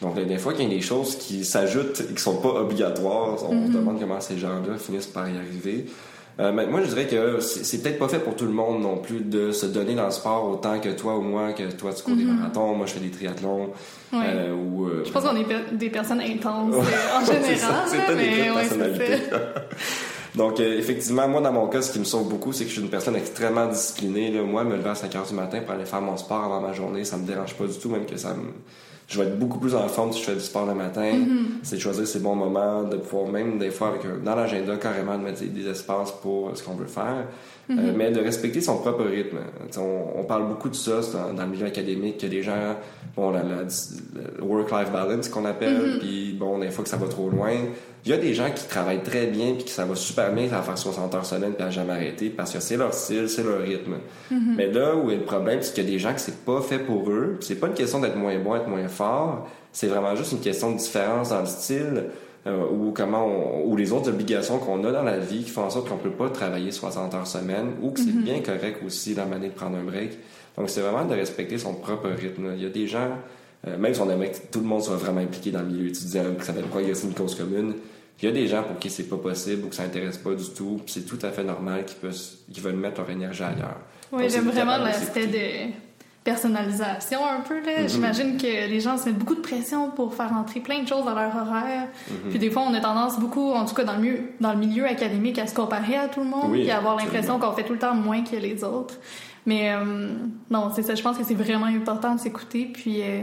Donc, 0.00 0.18
des 0.18 0.38
fois, 0.38 0.52
qu'il 0.52 0.64
y 0.64 0.66
a 0.66 0.74
des 0.74 0.80
choses 0.80 1.16
qui 1.16 1.44
s'ajoutent 1.44 2.00
et 2.10 2.14
qui 2.14 2.20
sont 2.20 2.36
pas 2.36 2.48
obligatoires, 2.60 3.34
on 3.44 3.66
se 3.66 3.68
mhm. 3.68 3.72
demande 3.72 4.00
comment 4.00 4.20
ces 4.20 4.38
gens-là 4.38 4.76
finissent 4.78 5.06
par 5.06 5.28
y 5.28 5.36
arriver. 5.36 5.86
Euh, 6.40 6.50
mais 6.52 6.66
moi, 6.66 6.80
je 6.82 6.86
dirais 6.86 7.06
que 7.06 7.40
c'est 7.40 7.82
peut-être 7.82 7.98
pas 7.98 8.08
fait 8.08 8.18
pour 8.18 8.34
tout 8.34 8.46
le 8.46 8.52
monde 8.52 8.80
non 8.80 8.96
plus 8.96 9.20
de 9.20 9.52
se 9.52 9.66
donner 9.66 9.94
dans 9.94 10.06
le 10.06 10.10
sport 10.10 10.48
autant 10.48 10.80
que 10.80 10.88
toi 10.88 11.16
ou 11.18 11.20
moi, 11.20 11.52
que 11.52 11.70
toi 11.72 11.92
tu 11.92 12.02
cours 12.02 12.16
des 12.16 12.24
mhm. 12.24 12.36
marathons, 12.36 12.74
moi 12.74 12.86
je 12.86 12.92
fais 12.94 13.00
des 13.00 13.10
triathlons. 13.10 13.70
Euh, 14.14 14.54
ou, 14.54 14.86
euh, 14.86 15.02
je 15.04 15.12
pense 15.12 15.24
qu'on 15.24 15.36
est 15.36 15.46
des 15.72 15.90
personnes 15.90 16.20
intenses 16.20 16.74
en 16.74 17.24
général. 17.24 17.84
c'est 17.86 18.06
peut-être 18.06 18.18
des 18.18 18.50
personnalités. 18.50 19.22
Donc, 20.34 20.60
effectivement, 20.60 21.28
moi, 21.28 21.42
dans 21.42 21.52
mon 21.52 21.66
cas, 21.66 21.82
ce 21.82 21.92
qui 21.92 21.98
me 21.98 22.04
sauve 22.04 22.26
beaucoup, 22.26 22.54
c'est 22.54 22.64
que 22.64 22.70
je 22.70 22.76
suis 22.76 22.82
une 22.82 22.88
personne 22.88 23.16
extrêmement 23.16 23.66
disciplinée. 23.66 24.30
Là. 24.30 24.42
Moi, 24.42 24.64
me 24.64 24.76
lever 24.76 24.88
à 24.88 24.94
5 24.94 25.14
heures 25.14 25.26
du 25.26 25.34
matin 25.34 25.60
pour 25.60 25.74
aller 25.74 25.84
faire 25.84 26.00
mon 26.00 26.16
sport 26.16 26.44
avant 26.44 26.62
ma 26.62 26.72
journée, 26.72 27.04
ça 27.04 27.18
me 27.18 27.26
dérange 27.26 27.54
pas 27.54 27.66
du 27.66 27.78
tout, 27.78 27.90
même 27.90 28.06
que 28.06 28.16
ça 28.16 28.32
me 28.32 28.48
je 29.12 29.18
vais 29.18 29.26
être 29.26 29.38
beaucoup 29.38 29.58
plus 29.58 29.74
en 29.74 29.86
forme 29.88 30.12
si 30.12 30.20
je 30.20 30.24
fais 30.24 30.34
du 30.34 30.40
sport 30.40 30.64
le 30.64 30.74
matin. 30.74 31.12
Mm-hmm. 31.12 31.46
C'est 31.62 31.76
de 31.76 31.80
choisir 31.80 32.06
ces 32.06 32.18
bons 32.18 32.34
moments, 32.34 32.82
de 32.82 32.96
pouvoir 32.96 33.30
même 33.30 33.58
des 33.58 33.70
fois 33.70 33.88
avec 33.88 34.00
dans 34.24 34.34
l'agenda 34.34 34.76
carrément 34.76 35.18
de 35.18 35.24
mettre 35.24 35.44
des, 35.44 35.68
espaces 35.68 36.12
pour 36.22 36.56
ce 36.56 36.62
qu'on 36.62 36.74
veut 36.74 36.86
faire. 36.86 37.26
Euh, 37.70 37.74
mm-hmm. 37.74 37.92
mais 37.94 38.10
de 38.10 38.20
respecter 38.20 38.62
son 38.62 38.78
propre 38.78 39.04
rythme. 39.04 39.38
On, 39.78 40.24
parle 40.24 40.48
beaucoup 40.48 40.70
de 40.70 40.74
ça 40.74 41.00
dans, 41.36 41.42
le 41.42 41.48
milieu 41.48 41.66
académique, 41.66 42.18
que 42.18 42.26
les 42.26 42.42
gens, 42.42 42.76
bon, 43.14 43.30
la, 43.30 43.42
work-life 44.40 44.90
balance 44.90 45.28
qu'on 45.28 45.44
appelle, 45.44 45.76
mm-hmm. 45.76 45.98
puis 45.98 46.32
bon, 46.32 46.58
des 46.58 46.70
fois 46.70 46.82
que 46.82 46.90
ça 46.90 46.96
va 46.96 47.06
trop 47.06 47.28
loin. 47.28 47.52
Il 48.04 48.10
y 48.10 48.14
a 48.14 48.16
des 48.16 48.34
gens 48.34 48.50
qui 48.50 48.66
travaillent 48.66 49.02
très 49.02 49.26
bien, 49.26 49.54
puis 49.54 49.64
que 49.64 49.70
ça 49.70 49.84
va 49.84 49.94
super 49.94 50.32
bien, 50.32 50.48
faire 50.48 50.76
60 50.76 51.14
heures 51.14 51.24
semaine, 51.24 51.52
puis 51.52 51.64
à 51.64 51.70
jamais 51.70 51.92
arrêter, 51.92 52.30
parce 52.30 52.52
que 52.52 52.58
c'est 52.58 52.76
leur 52.76 52.92
style, 52.92 53.28
c'est 53.28 53.44
leur 53.44 53.60
rythme. 53.60 53.94
Mais 54.30 54.66
là 54.66 54.96
où 54.96 55.10
est 55.10 55.16
le 55.16 55.22
problème, 55.22 55.60
c'est 55.62 55.72
qu'il 55.72 55.84
y 55.84 55.86
a 55.86 55.90
des 55.90 55.98
gens 55.98 56.12
que 56.12 56.20
c'est 56.20 56.44
pas 56.44 56.60
fait 56.60 56.80
pour 56.80 57.08
eux. 57.10 57.38
C'est 57.40 57.60
pas 57.60 57.68
une 57.68 57.74
question 57.74 58.00
d'être 58.00 58.16
moins 58.16 58.36
bon, 58.38 58.56
être 58.56 58.68
moins 58.68 58.88
fort. 58.88 59.48
C'est 59.72 59.86
vraiment 59.86 60.16
juste 60.16 60.32
une 60.32 60.40
question 60.40 60.72
de 60.72 60.78
différence 60.78 61.28
dans 61.30 61.40
le 61.40 61.46
style. 61.46 62.04
Euh, 62.44 62.64
ou 62.72 62.90
comment 62.90 63.62
ou 63.64 63.76
les 63.76 63.92
autres 63.92 64.08
obligations 64.08 64.58
qu'on 64.58 64.82
a 64.82 64.90
dans 64.90 65.04
la 65.04 65.18
vie 65.18 65.44
qui 65.44 65.50
font 65.50 65.62
en 65.62 65.70
sorte 65.70 65.88
qu'on 65.88 65.96
peut 65.96 66.10
pas 66.10 66.28
travailler 66.28 66.72
60 66.72 67.14
heures 67.14 67.26
semaine 67.28 67.74
ou 67.80 67.90
que 67.90 68.00
c'est 68.00 68.06
mm-hmm. 68.06 68.24
bien 68.24 68.40
correct 68.40 68.82
aussi 68.84 69.14
la 69.14 69.26
manière 69.26 69.50
de 69.50 69.54
prendre 69.54 69.76
un 69.76 69.84
break. 69.84 70.18
Donc 70.58 70.68
c'est 70.68 70.80
vraiment 70.80 71.04
de 71.04 71.14
respecter 71.14 71.56
son 71.56 71.74
propre 71.74 72.08
rythme. 72.08 72.50
Il 72.56 72.62
y 72.64 72.66
a 72.66 72.68
des 72.68 72.88
gens, 72.88 73.10
euh, 73.68 73.78
même 73.78 73.94
si 73.94 74.00
on 74.00 74.10
aimerait 74.10 74.32
que 74.32 74.38
tout 74.50 74.58
le 74.58 74.66
monde 74.66 74.82
soit 74.82 74.96
vraiment 74.96 75.20
impliqué 75.20 75.52
dans 75.52 75.60
le 75.60 75.66
milieu 75.66 75.86
étudiant, 75.86 76.24
que 76.36 76.44
ça 76.44 76.52
va 76.52 76.62
progresser 76.62 77.06
une 77.06 77.14
cause 77.14 77.36
commune, 77.36 77.74
il 78.22 78.26
y 78.26 78.28
a 78.28 78.32
des 78.32 78.46
gens 78.46 78.62
pour 78.62 78.78
qui 78.78 78.88
c'est 78.88 79.08
pas 79.08 79.16
possible 79.16 79.64
ou 79.64 79.68
que 79.68 79.74
ça 79.74 79.82
intéresse 79.82 80.16
pas 80.16 80.34
du 80.34 80.48
tout, 80.50 80.80
c'est 80.86 81.04
tout 81.04 81.18
à 81.22 81.30
fait 81.30 81.42
normal 81.42 81.84
qu'ils 81.84 82.62
veulent 82.62 82.76
mettre 82.76 83.00
leur 83.00 83.10
énergie 83.10 83.42
ailleurs. 83.42 83.78
Oui, 84.12 84.30
j'aime 84.30 84.48
vraiment 84.48 84.78
l'aspect 84.78 85.26
de 85.26 85.72
personnalisation 86.22 87.26
un 87.26 87.40
peu. 87.40 87.60
Là. 87.64 87.82
Mm-hmm. 87.82 87.88
J'imagine 87.88 88.36
que 88.36 88.46
les 88.46 88.80
gens 88.80 88.96
se 88.96 89.06
mettent 89.06 89.18
beaucoup 89.18 89.34
de 89.34 89.40
pression 89.40 89.90
pour 89.90 90.14
faire 90.14 90.32
entrer 90.32 90.60
plein 90.60 90.82
de 90.82 90.88
choses 90.88 91.04
dans 91.04 91.14
leur 91.14 91.34
horaire. 91.34 91.88
Mm-hmm. 92.08 92.30
Puis 92.30 92.38
des 92.38 92.50
fois, 92.50 92.62
on 92.62 92.74
a 92.74 92.80
tendance 92.80 93.18
beaucoup, 93.18 93.50
en 93.52 93.64
tout 93.64 93.74
cas 93.74 93.82
dans 93.82 93.94
le 93.94 94.00
milieu, 94.02 94.20
dans 94.40 94.52
le 94.52 94.58
milieu 94.58 94.86
académique, 94.86 95.38
à 95.40 95.48
se 95.48 95.54
comparer 95.54 95.96
à 95.96 96.06
tout 96.06 96.20
le 96.20 96.26
monde 96.26 96.54
et 96.54 96.70
à 96.70 96.76
avoir 96.76 96.96
l'impression 96.96 97.40
qu'on 97.40 97.52
fait 97.52 97.64
tout 97.64 97.72
le 97.72 97.80
temps 97.80 97.94
moins 97.94 98.22
que 98.22 98.36
les 98.36 98.62
autres. 98.62 98.94
Mais 99.46 99.72
euh, 99.72 100.12
non, 100.48 100.70
c'est 100.72 100.84
ça. 100.84 100.94
Je 100.94 101.02
pense 101.02 101.18
que 101.18 101.24
c'est 101.24 101.34
vraiment 101.34 101.66
important 101.66 102.14
de 102.14 102.20
s'écouter. 102.20 102.70
Puis 102.72 103.02
euh, 103.02 103.22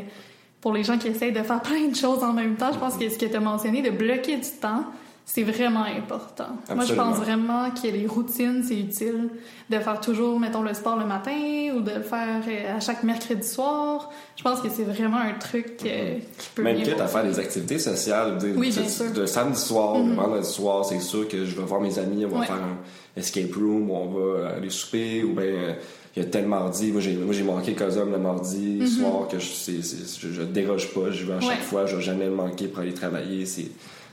pour 0.61 0.73
les 0.73 0.83
gens 0.83 0.97
qui 0.97 1.07
essayent 1.07 1.31
de 1.31 1.43
faire 1.43 1.61
plein 1.63 1.87
de 1.87 1.95
choses 1.95 2.23
en 2.23 2.33
même 2.33 2.55
temps, 2.55 2.71
je 2.73 2.79
pense 2.79 2.97
que 2.97 3.09
ce 3.09 3.17
que 3.17 3.25
tu 3.25 3.35
as 3.35 3.39
mentionné, 3.39 3.81
de 3.81 3.91
bloquer 3.91 4.37
du 4.37 4.49
temps, 4.61 4.83
c'est 5.31 5.43
vraiment 5.43 5.83
important. 5.83 6.47
Moi, 6.73 6.85
je 6.85 6.95
pense 6.95 7.17
vraiment 7.17 7.69
que 7.69 7.87
les 7.87 8.07
routines, 8.07 8.63
c'est 8.67 8.79
utile 8.79 9.29
de 9.69 9.77
faire 9.77 10.01
toujours, 10.01 10.39
mettons, 10.39 10.63
le 10.63 10.73
sport 10.73 10.97
le 10.97 11.05
matin 11.05 11.31
ou 11.75 11.81
de 11.81 11.91
le 11.91 12.01
faire 12.01 12.41
euh, 12.47 12.77
à 12.77 12.79
chaque 12.79 13.03
mercredi 13.03 13.47
soir. 13.47 14.09
Je 14.35 14.41
pense 14.41 14.59
que 14.59 14.69
c'est 14.69 14.85
vraiment 14.85 15.19
un 15.19 15.33
truc 15.33 15.81
euh, 15.85 16.17
qui 16.35 16.49
peut 16.55 16.63
Même 16.63 16.81
quitte 16.81 16.99
à 16.99 17.07
faire 17.07 17.23
des 17.23 17.37
activités 17.37 17.77
sociales. 17.77 18.39
De, 18.39 18.53
oui, 18.57 18.73
de, 19.13 19.25
samedi 19.27 19.59
soir, 19.59 19.99
mm 19.99 20.15
vendredi 20.15 20.47
soir, 20.47 20.83
c'est 20.83 20.99
sûr 20.99 21.27
que 21.27 21.45
je 21.45 21.55
vais 21.55 21.63
voir 21.63 21.79
mes 21.79 21.99
amis, 21.99 22.25
on 22.25 22.29
va 22.35 22.47
faire 22.47 22.55
un 22.55 22.79
escape 23.15 23.53
room, 23.53 23.91
on 23.91 24.07
va 24.07 24.49
aller 24.55 24.71
souper, 24.71 25.23
ou 25.23 25.33
bien 25.35 25.75
il 26.19 26.25
y 26.25 26.27
a 26.27 26.29
tel 26.29 26.47
mardi, 26.47 26.91
moi 26.91 27.01
j'ai, 27.01 27.43
manqué 27.43 27.73
Cosum 27.73 28.11
le 28.11 28.17
mardi 28.17 28.79
mm-hmm. 28.81 28.87
soir 28.87 29.27
que 29.29 29.39
je, 29.39 29.47
je, 29.47 30.33
je, 30.33 30.41
déroge 30.41 30.93
pas, 30.93 31.11
je 31.11 31.23
vais 31.23 31.33
à 31.33 31.39
chaque 31.39 31.61
fois, 31.61 31.85
je 31.85 31.95
vais 31.95 32.01
jamais 32.01 32.25
le 32.25 32.35
manquer 32.35 32.67
pour 32.67 32.81
aller 32.81 32.93
travailler. 32.93 33.45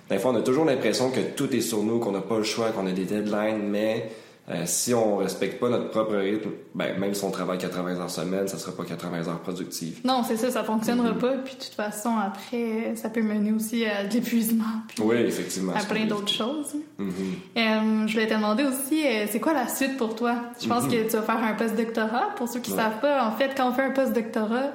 Des 0.08 0.18
fois, 0.18 0.30
on 0.30 0.36
a 0.36 0.42
toujours 0.42 0.64
l'impression 0.64 1.10
que 1.10 1.18
tout 1.34 1.52
est 1.52 1.60
sur 1.60 1.82
nous, 1.82 1.98
qu'on 1.98 2.12
n'a 2.12 2.20
pas 2.20 2.38
le 2.38 2.44
choix, 2.44 2.70
qu'on 2.70 2.86
a 2.86 2.92
des 2.92 3.04
deadlines, 3.04 3.68
mais 3.68 4.08
euh, 4.48 4.62
si 4.64 4.94
on 4.94 5.16
respecte 5.16 5.58
pas 5.58 5.68
notre 5.68 5.90
propre 5.90 6.14
rythme, 6.14 6.50
ben, 6.72 6.96
même 6.98 7.14
si 7.14 7.24
on 7.24 7.32
travaille 7.32 7.58
80 7.58 8.00
heures 8.00 8.10
semaine, 8.10 8.46
ça 8.46 8.58
sera 8.58 8.70
pas 8.70 8.84
80 8.84 9.28
heures 9.28 9.40
productives. 9.40 10.00
Non, 10.04 10.22
c'est 10.26 10.36
ça, 10.36 10.52
ça 10.52 10.62
fonctionnera 10.62 11.12
mm-hmm. 11.12 11.18
pas. 11.18 11.32
Puis 11.44 11.54
de 11.56 11.60
toute 11.64 11.74
façon, 11.74 12.10
après, 12.16 12.94
ça 12.94 13.10
peut 13.10 13.22
mener 13.22 13.50
aussi 13.50 13.84
à 13.84 14.04
de 14.04 14.14
l'épuisement. 14.14 14.64
Oui, 15.00 15.16
effectivement. 15.16 15.72
À 15.74 15.82
plein 15.82 16.06
d'autres 16.06 16.32
choses. 16.32 16.76
Mm-hmm. 17.00 17.56
Euh, 17.56 18.06
je 18.06 18.12
voulais 18.12 18.28
te 18.28 18.34
demander 18.34 18.62
aussi, 18.62 19.04
euh, 19.04 19.26
c'est 19.28 19.40
quoi 19.40 19.52
la 19.52 19.66
suite 19.66 19.96
pour 19.96 20.14
toi? 20.14 20.36
Je 20.62 20.68
pense 20.68 20.84
mm-hmm. 20.84 21.06
que 21.06 21.10
tu 21.10 21.16
vas 21.16 21.22
faire 21.22 21.42
un 21.42 21.54
post-doctorat. 21.54 22.34
Pour 22.36 22.48
ceux 22.48 22.60
qui 22.60 22.70
savent 22.70 23.00
pas, 23.00 23.26
en 23.26 23.32
fait, 23.32 23.52
quand 23.56 23.68
on 23.68 23.72
fait 23.72 23.82
un 23.82 23.90
post-doctorat, 23.90 24.70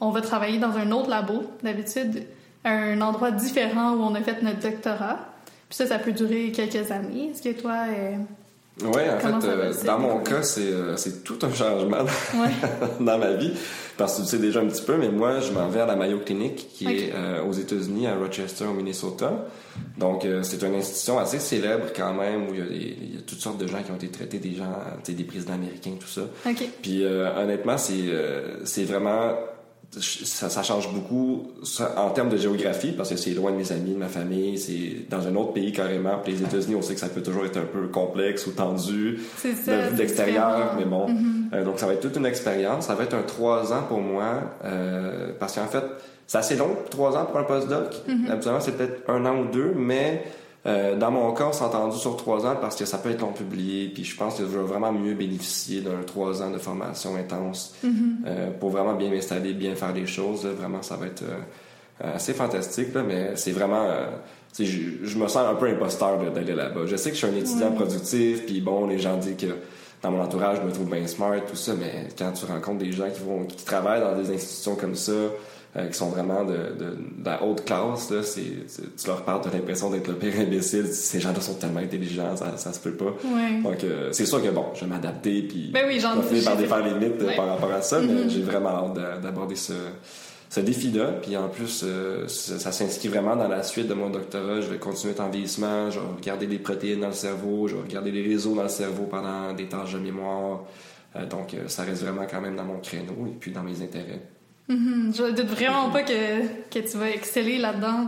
on 0.00 0.10
va 0.10 0.20
travailler 0.22 0.58
dans 0.58 0.78
un 0.78 0.90
autre 0.92 1.10
labo. 1.10 1.42
D'habitude, 1.62 2.24
un 2.64 3.00
endroit 3.02 3.32
différent 3.32 3.92
où 3.92 4.02
on 4.02 4.14
a 4.14 4.22
fait 4.22 4.42
notre 4.42 4.60
doctorat. 4.60 5.29
Puis 5.70 5.76
ça, 5.76 5.86
ça 5.86 6.00
peut 6.00 6.10
durer 6.10 6.50
quelques 6.50 6.90
années. 6.90 7.30
Est-ce 7.30 7.42
que 7.42 7.60
toi... 7.60 7.84
Euh, 7.88 8.16
oui, 8.82 9.02
en 9.08 9.20
fait, 9.20 9.46
euh, 9.46 9.72
dans 9.84 9.98
mon 10.00 10.18
cas, 10.18 10.40
euh, 10.58 10.96
c'est 10.96 11.22
tout 11.22 11.38
un 11.42 11.52
changement 11.52 12.04
dans 12.98 13.18
ma 13.18 13.32
vie. 13.34 13.52
Parce 13.96 14.16
que 14.16 14.22
tu 14.22 14.28
sais 14.28 14.38
déjà 14.38 14.60
un 14.60 14.66
petit 14.66 14.82
peu, 14.82 14.96
mais 14.96 15.10
moi, 15.10 15.38
je 15.38 15.52
m'en 15.52 15.68
vais 15.68 15.80
à 15.80 15.86
la 15.86 15.94
Mayo 15.94 16.18
Clinic, 16.18 16.70
qui 16.72 16.86
est 16.86 17.12
aux 17.46 17.52
États-Unis, 17.52 18.08
à 18.08 18.16
Rochester, 18.16 18.64
au 18.64 18.72
Minnesota. 18.72 19.46
Donc, 19.96 20.26
c'est 20.42 20.62
une 20.62 20.74
institution 20.74 21.18
assez 21.18 21.38
célèbre 21.38 21.88
quand 21.94 22.14
même, 22.14 22.48
où 22.48 22.54
il 22.54 22.58
y, 22.58 22.62
a 22.62 22.66
il 22.70 23.14
y, 23.14 23.18
a 23.18 23.20
toutes 23.20 23.40
sortes 23.40 23.58
de 23.58 23.66
gens 23.66 23.82
qui 23.82 23.92
ont 23.92 23.96
été 23.96 24.08
traités, 24.08 24.38
des 24.38 24.54
gens, 24.54 24.72
tu 25.04 25.12
sais, 25.12 25.12
des 25.12 25.24
présidents 25.24 25.54
américains, 25.54 25.92
tout 26.00 26.08
ça. 26.08 26.22
Puis, 26.82 27.04
honnêtement, 27.04 27.76
c'est 27.76 28.08
c'est 28.64 28.84
vraiment 28.84 29.34
ça, 29.98 30.62
change 30.62 30.92
beaucoup 30.92 31.48
en 31.96 32.10
termes 32.10 32.28
de 32.28 32.36
géographie 32.36 32.92
parce 32.92 33.10
que 33.10 33.16
c'est 33.16 33.30
loin 33.30 33.50
de 33.50 33.56
mes 33.56 33.72
amis, 33.72 33.94
de 33.94 33.98
ma 33.98 34.08
famille, 34.08 34.56
c'est 34.56 35.08
dans 35.08 35.26
un 35.26 35.34
autre 35.34 35.52
pays 35.52 35.72
carrément. 35.72 36.18
Puis 36.22 36.34
les 36.34 36.42
États-Unis, 36.42 36.76
on 36.76 36.82
sait 36.82 36.94
que 36.94 37.00
ça 37.00 37.08
peut 37.08 37.22
toujours 37.22 37.44
être 37.44 37.56
un 37.56 37.64
peu 37.64 37.88
complexe 37.88 38.46
ou 38.46 38.52
tendu 38.52 39.18
de 39.44 39.98
l'extérieur, 39.98 40.74
mais 40.78 40.84
bon. 40.84 41.08
Mm-hmm. 41.08 41.54
Euh, 41.54 41.64
donc 41.64 41.80
ça 41.80 41.86
va 41.86 41.94
être 41.94 42.02
toute 42.02 42.16
une 42.16 42.26
expérience. 42.26 42.86
Ça 42.86 42.94
va 42.94 43.02
être 43.02 43.14
un 43.14 43.22
trois 43.22 43.72
ans 43.72 43.82
pour 43.88 44.00
moi 44.00 44.42
euh, 44.64 45.32
parce 45.40 45.56
qu'en 45.56 45.66
fait, 45.66 45.84
c'est 46.28 46.38
assez 46.38 46.54
long, 46.54 46.76
trois 46.88 47.16
ans 47.16 47.24
pour 47.24 47.38
un 47.38 47.44
postdoc. 47.44 47.92
Mm 48.06 48.30
Habituellement, 48.30 48.60
c'est 48.60 48.76
peut-être 48.76 49.10
un 49.10 49.26
an 49.26 49.40
ou 49.40 49.46
deux, 49.52 49.72
mais 49.76 50.22
euh, 50.66 50.96
dans 50.96 51.10
mon 51.10 51.32
cas, 51.32 51.46
on 51.48 51.52
s'est 51.52 51.64
entendu 51.64 51.96
sur 51.96 52.16
trois 52.16 52.44
ans 52.44 52.56
parce 52.60 52.76
que 52.76 52.84
ça 52.84 52.98
peut 52.98 53.10
être 53.10 53.20
long 53.20 53.32
publié, 53.32 53.88
puis 53.88 54.04
je 54.04 54.14
pense 54.14 54.36
que 54.36 54.42
je 54.42 54.48
vais 54.48 54.62
vraiment 54.62 54.92
mieux 54.92 55.14
bénéficier 55.14 55.80
d'un 55.80 56.02
trois 56.06 56.42
ans 56.42 56.50
de 56.50 56.58
formation 56.58 57.16
intense 57.16 57.74
mm-hmm. 57.84 57.90
euh, 58.26 58.50
pour 58.58 58.70
vraiment 58.70 58.94
bien 58.94 59.10
m'installer, 59.10 59.54
bien 59.54 59.74
faire 59.74 59.94
les 59.94 60.06
choses. 60.06 60.44
Vraiment, 60.44 60.82
ça 60.82 60.96
va 60.96 61.06
être 61.06 61.22
euh, 61.22 62.14
assez 62.14 62.34
fantastique, 62.34 62.92
là, 62.94 63.02
mais 63.02 63.36
c'est 63.36 63.52
vraiment... 63.52 63.88
Je, 64.58 64.64
je, 65.02 65.18
me 65.18 65.28
sens 65.28 65.48
un 65.48 65.54
peu 65.54 65.68
imposteur 65.68 66.18
d'aller 66.32 66.54
là-bas. 66.54 66.80
Je 66.84 66.96
sais 66.96 67.10
que 67.10 67.16
je 67.16 67.24
suis 67.24 67.34
un 67.34 67.38
étudiant 67.38 67.70
productif, 67.70 68.44
puis 68.46 68.60
bon, 68.60 68.86
les 68.86 68.98
gens 68.98 69.16
disent 69.16 69.36
que 69.36 69.54
dans 70.02 70.10
mon 70.10 70.20
entourage, 70.20 70.58
je 70.60 70.66
me 70.66 70.72
trouve 70.72 70.90
bien 70.90 71.06
smart, 71.06 71.40
tout 71.48 71.56
ça, 71.56 71.72
mais 71.78 72.08
quand 72.18 72.32
tu 72.32 72.46
rencontres 72.46 72.78
des 72.78 72.92
gens 72.92 73.08
qui 73.10 73.20
vont 73.20 73.44
qui 73.44 73.64
travaillent 73.64 74.00
dans 74.00 74.16
des 74.16 74.34
institutions 74.34 74.74
comme 74.74 74.94
ça, 74.94 75.12
euh, 75.76 75.86
qui 75.86 75.94
sont 75.94 76.08
vraiment 76.08 76.44
de, 76.44 76.52
de, 76.52 76.84
de, 76.90 77.24
la 77.24 77.44
haute 77.44 77.64
classe, 77.64 78.10
là, 78.10 78.22
tu 78.34 79.06
leur 79.06 79.22
parles, 79.22 79.40
t'as 79.40 79.52
l'impression 79.52 79.88
d'être 79.88 80.08
le 80.08 80.14
pire 80.14 80.32
imbécile. 80.40 80.86
Ces 80.86 81.20
gens-là 81.20 81.40
sont 81.40 81.54
tellement 81.54 81.78
intelligents, 81.78 82.34
ça, 82.34 82.56
ça 82.56 82.72
se 82.72 82.80
peut 82.80 82.94
pas. 82.94 83.14
Donc, 83.62 83.84
euh, 83.84 84.08
c'est 84.10 84.26
sûr 84.26 84.42
que 84.42 84.48
bon, 84.48 84.66
je 84.74 84.80
vais 84.80 84.86
m'adapter, 84.86 85.42
puis 85.42 85.70
ben 85.72 85.84
oui, 85.86 86.00
j'en 86.00 86.20
finir 86.22 86.42
par 86.42 86.56
défaire 86.56 86.84
les 86.84 86.98
limites 86.98 87.36
par 87.36 87.46
rapport 87.46 87.70
à 87.70 87.82
ça, 87.82 88.00
mais 88.00 88.12
mm-hmm. 88.12 88.30
j'ai 88.30 88.42
vraiment 88.42 88.70
hâte 88.70 89.22
d'aborder 89.22 89.54
ce, 89.54 89.74
ce 90.48 90.58
défi-là. 90.58 91.12
Puis 91.22 91.36
en 91.36 91.48
plus, 91.48 91.84
euh, 91.84 92.26
ça, 92.26 92.58
ça 92.58 92.72
s'inscrit 92.72 93.06
vraiment 93.06 93.36
dans 93.36 93.46
la 93.46 93.62
suite 93.62 93.86
de 93.86 93.94
mon 93.94 94.10
doctorat. 94.10 94.62
Je 94.62 94.66
vais 94.66 94.78
continuer 94.78 95.14
en 95.20 95.28
vieillissement, 95.28 95.88
je 95.92 96.00
vais 96.00 96.06
regarder 96.16 96.48
les 96.48 96.58
protéines 96.58 97.02
dans 97.02 97.06
le 97.06 97.12
cerveau, 97.12 97.68
je 97.68 97.76
vais 97.76 97.82
regarder 97.82 98.10
les 98.10 98.22
réseaux 98.24 98.56
dans 98.56 98.64
le 98.64 98.68
cerveau 98.68 99.04
pendant 99.04 99.52
des 99.52 99.68
tâches 99.68 99.92
de 99.92 100.00
mémoire. 100.00 100.64
Donc, 101.30 101.54
ça 101.68 101.84
reste 101.84 102.02
vraiment 102.02 102.26
quand 102.28 102.40
même 102.40 102.56
dans 102.56 102.64
mon 102.64 102.78
créneau 102.78 103.26
et 103.28 103.36
puis 103.38 103.52
dans 103.52 103.62
mes 103.62 103.82
intérêts. 103.82 104.22
Mhm. 104.70 105.12
Je 105.16 105.30
doute 105.32 105.46
vraiment 105.46 105.90
pas 105.90 106.02
que, 106.02 106.46
que 106.70 106.78
tu 106.78 106.96
vas 106.96 107.10
exceller 107.10 107.58
là-dedans. 107.58 108.06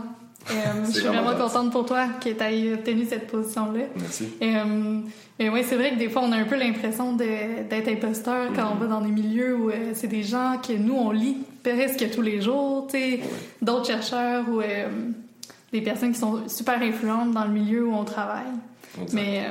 Euh, 0.51 0.55
je 0.87 0.93
suis 0.93 1.03
vraiment 1.09 1.35
contente 1.35 1.73
pour 1.73 1.85
toi 1.85 2.07
que 2.23 2.31
tu 2.31 2.43
aies 2.43 2.73
obtenu 2.73 3.05
cette 3.05 3.27
position-là. 3.27 3.85
Merci. 3.97 4.29
Euh, 4.41 5.01
et 5.39 5.49
ouais, 5.49 5.65
c'est 5.65 5.75
vrai 5.75 5.91
que 5.91 5.99
des 5.99 6.09
fois, 6.09 6.23
on 6.25 6.31
a 6.31 6.37
un 6.37 6.45
peu 6.45 6.57
l'impression 6.57 7.15
d'être 7.17 7.89
imposteur 7.89 8.53
quand 8.55 8.73
on 8.73 8.77
va 8.77 8.87
dans 8.87 9.01
des 9.01 9.11
milieux 9.11 9.57
où 9.57 9.71
euh, 9.71 9.91
c'est 9.95 10.07
des 10.07 10.23
gens 10.23 10.57
que 10.59 10.73
nous, 10.73 10.95
on 10.95 11.11
lit 11.11 11.39
presque 11.65 12.09
tous 12.11 12.23
les 12.23 12.41
jours, 12.41 12.87
tu 12.89 12.99
sais, 12.99 13.21
d'autres 13.61 13.87
chercheurs 13.87 14.45
ou 14.49 14.61
des 15.73 15.81
personnes 15.81 16.13
qui 16.13 16.19
sont 16.19 16.49
super 16.49 16.81
influentes 16.81 17.33
dans 17.33 17.45
le 17.45 17.53
milieu 17.53 17.87
où 17.87 17.95
on 17.95 18.05
travaille. 18.05 18.53
Mais 19.13 19.47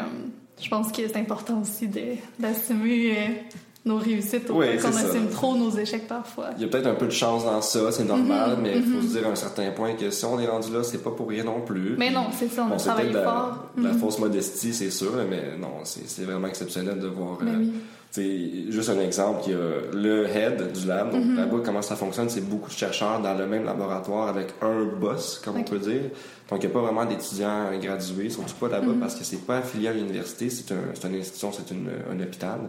je 0.62 0.70
pense 0.70 0.92
que 0.92 1.08
c'est 1.08 1.18
important 1.18 1.62
aussi 1.62 1.90
d'assumer 2.38 3.44
nos 3.84 3.98
réussites 3.98 4.50
au 4.50 4.60
Oui, 4.60 4.78
point 4.78 4.92
qu'on 4.92 4.98
c'est 4.98 5.08
assume 5.10 5.30
trop 5.30 5.56
nos 5.56 5.72
échecs 5.72 6.08
parfois. 6.08 6.50
Il 6.58 6.62
y 6.62 6.66
a 6.66 6.68
peut-être 6.68 6.88
un 6.88 6.94
peu 6.96 7.08
de 7.08 7.12
chance 7.12 7.44
dans 7.46 7.62
ça, 7.62 7.92
c'est 7.92 8.04
normal, 8.04 8.52
Mhm, 8.58 8.62
mais 8.62 8.74
il 8.78 8.84
faut 8.84 9.02
se 9.02 9.18
dire 9.18 9.28
à 9.28 9.32
un 9.32 9.36
certain 9.36 9.72
point 9.72 9.94
que 9.96 10.10
si 10.12 10.24
on 10.26 10.40
est 10.40 10.46
rendu 10.48 10.72
là, 10.72 10.84
c'est 10.84 11.00
pas 11.04 11.12
pour 11.12 11.28
rien 11.30 11.44
non 11.44 11.62
plus. 11.62 11.96
Mais 11.98 12.12
non, 12.12 12.26
c'est 12.38 12.48
ça, 12.52 12.64
on 12.66 12.70
Bon, 12.70 12.76
a 12.76 12.78
c'est 12.80 12.90
travaillé 12.90 13.12
la, 13.12 13.24
fort. 13.24 13.66
la 13.78 13.90
Mhm. 13.94 14.00
fausse 14.00 14.20
modestie, 14.20 14.74
c'est 14.74 14.92
sûr, 14.92 15.12
mais 15.30 15.58
non, 15.60 15.80
c'est 15.84 16.08
c'est 16.08 16.24
vraiment 16.26 16.48
exceptionnel 16.48 17.00
de 17.00 17.08
voir. 17.08 17.38
Ben 17.42 17.48
euh, 17.48 17.58
oui. 17.60 17.72
sais, 18.12 18.72
juste 18.72 18.90
un 18.90 19.00
exemple, 19.00 19.42
il 19.48 19.54
y 19.54 19.56
a 19.56 19.92
le 19.94 20.28
head 20.28 20.74
du 20.74 20.86
lab. 20.88 21.14
Mhm. 21.14 21.28
Donc 21.30 21.38
là-bas, 21.38 21.58
comment 21.66 21.82
ça 21.82 21.96
fonctionne, 21.96 22.30
c'est 22.30 22.48
beaucoup 22.48 22.70
de 22.70 22.76
chercheurs 22.76 23.20
dans 23.20 23.34
le 23.34 23.48
même 23.48 23.64
laboratoire 23.64 24.28
avec 24.28 24.48
un 24.62 24.84
boss, 25.00 25.42
comme 25.44 25.58
on 25.58 25.64
peut 25.64 25.80
dire. 25.80 26.02
Donc 26.50 26.62
il 26.62 26.68
n'y 26.68 26.72
a 26.72 26.74
pas 26.74 26.82
vraiment 26.82 27.06
d'étudiants 27.06 27.70
gradués, 27.82 28.30
surtout 28.30 28.54
pas 28.60 28.68
là-bas 28.68 28.92
Mhm. 28.94 29.00
parce 29.00 29.16
que 29.16 29.24
c'est 29.24 29.44
pas 29.44 29.58
affilié 29.58 29.88
à 29.88 29.94
l'université, 29.94 30.50
c'est 30.52 30.72
un, 30.74 30.82
c'est 30.94 31.08
une 31.08 31.16
institution, 31.16 31.52
c'est 31.52 31.74
un 31.74 32.20
hôpital. 32.22 32.60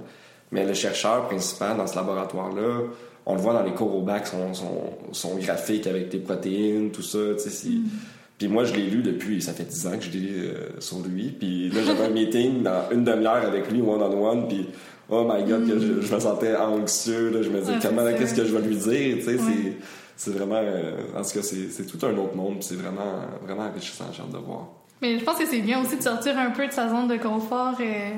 Mais 0.53 0.65
le 0.67 0.75
chercheur 0.75 1.27
principal 1.27 1.77
dans 1.77 1.87
ce 1.87 1.97
laboratoire-là, 1.97 2.83
on 3.27 3.35
le 3.35 3.41
voit 3.41 3.55
dans 3.55 3.63
les 3.63 3.73
cours 3.73 3.95
au 3.97 4.03
bac, 4.03 4.27
son, 4.27 4.53
son, 4.55 4.83
son 5.13 5.37
graphique 5.37 5.87
avec 5.87 6.11
tes 6.11 6.19
protéines, 6.19 6.91
tout 6.91 7.03
ça, 7.03 7.19
Mhm. 7.19 7.89
Puis 8.39 8.49
moi, 8.49 8.65
je 8.65 8.75
l'ai 8.75 8.87
lu 8.91 9.03
depuis, 9.03 9.41
ça 9.41 9.53
fait 9.53 9.63
10 9.65 9.87
ans 9.87 9.97
que 9.99 10.05
je 10.05 10.11
l'ai 10.11 10.19
lu 10.19 10.35
euh, 10.47 10.81
sur 10.81 10.99
lui. 10.99 11.29
Puis 11.31 11.69
là, 11.69 11.81
j'avais 11.87 12.05
un 12.07 12.11
meeting 12.21 12.63
dans 12.65 12.91
une 12.91 13.05
demi-heure 13.05 13.45
avec 13.47 13.71
lui, 13.71 13.81
one-on-one, 13.81 14.49
puis 14.49 14.67
oh 15.11 15.25
my 15.31 15.45
God, 15.45 15.69
que 15.69 15.79
je, 15.79 16.01
je 16.01 16.15
me 16.15 16.19
sentais 16.21 16.57
anxieux, 16.57 17.31
là, 17.31 17.43
je 17.43 17.51
me 17.51 17.61
disais, 17.61 17.75
Ouais, 17.75 17.79
comment, 17.81 18.03
qu'est-ce 18.19 18.35
que 18.35 18.45
je 18.45 18.57
vais 18.57 18.63
lui 18.67 18.77
dire, 18.77 19.17
tu 19.19 19.23
sais, 19.23 19.31
Ouais. 19.35 19.39
c'est... 19.39 19.77
C'est 20.15 20.31
vraiment, 20.31 20.61
euh, 20.63 20.93
en 21.19 21.23
tout 21.23 21.31
cas, 21.31 21.43
c'est 21.43 21.85
tout 21.87 22.07
un 22.07 22.17
autre 22.17 22.37
monde, 22.37 22.59
c'est 22.61 22.77
vraiment, 22.77 23.23
vraiment 23.45 23.63
enrichissant, 23.63 24.05
j'ai 24.13 24.23
hâte 24.23 24.31
de 24.31 24.37
voir. 24.39 24.69
Mais 25.01 25.19
je 25.19 25.25
pense 25.25 25.37
que 25.37 25.47
c'est 25.47 25.63
bien 25.63 25.83
aussi 25.83 25.97
de 25.97 26.03
sortir 26.03 26.39
un 26.39 26.51
peu 26.51 26.65
de 26.69 26.71
sa 26.73 26.89
zone 26.91 27.09
de 27.09 27.17
confort 27.17 27.75
euh, 27.81 28.11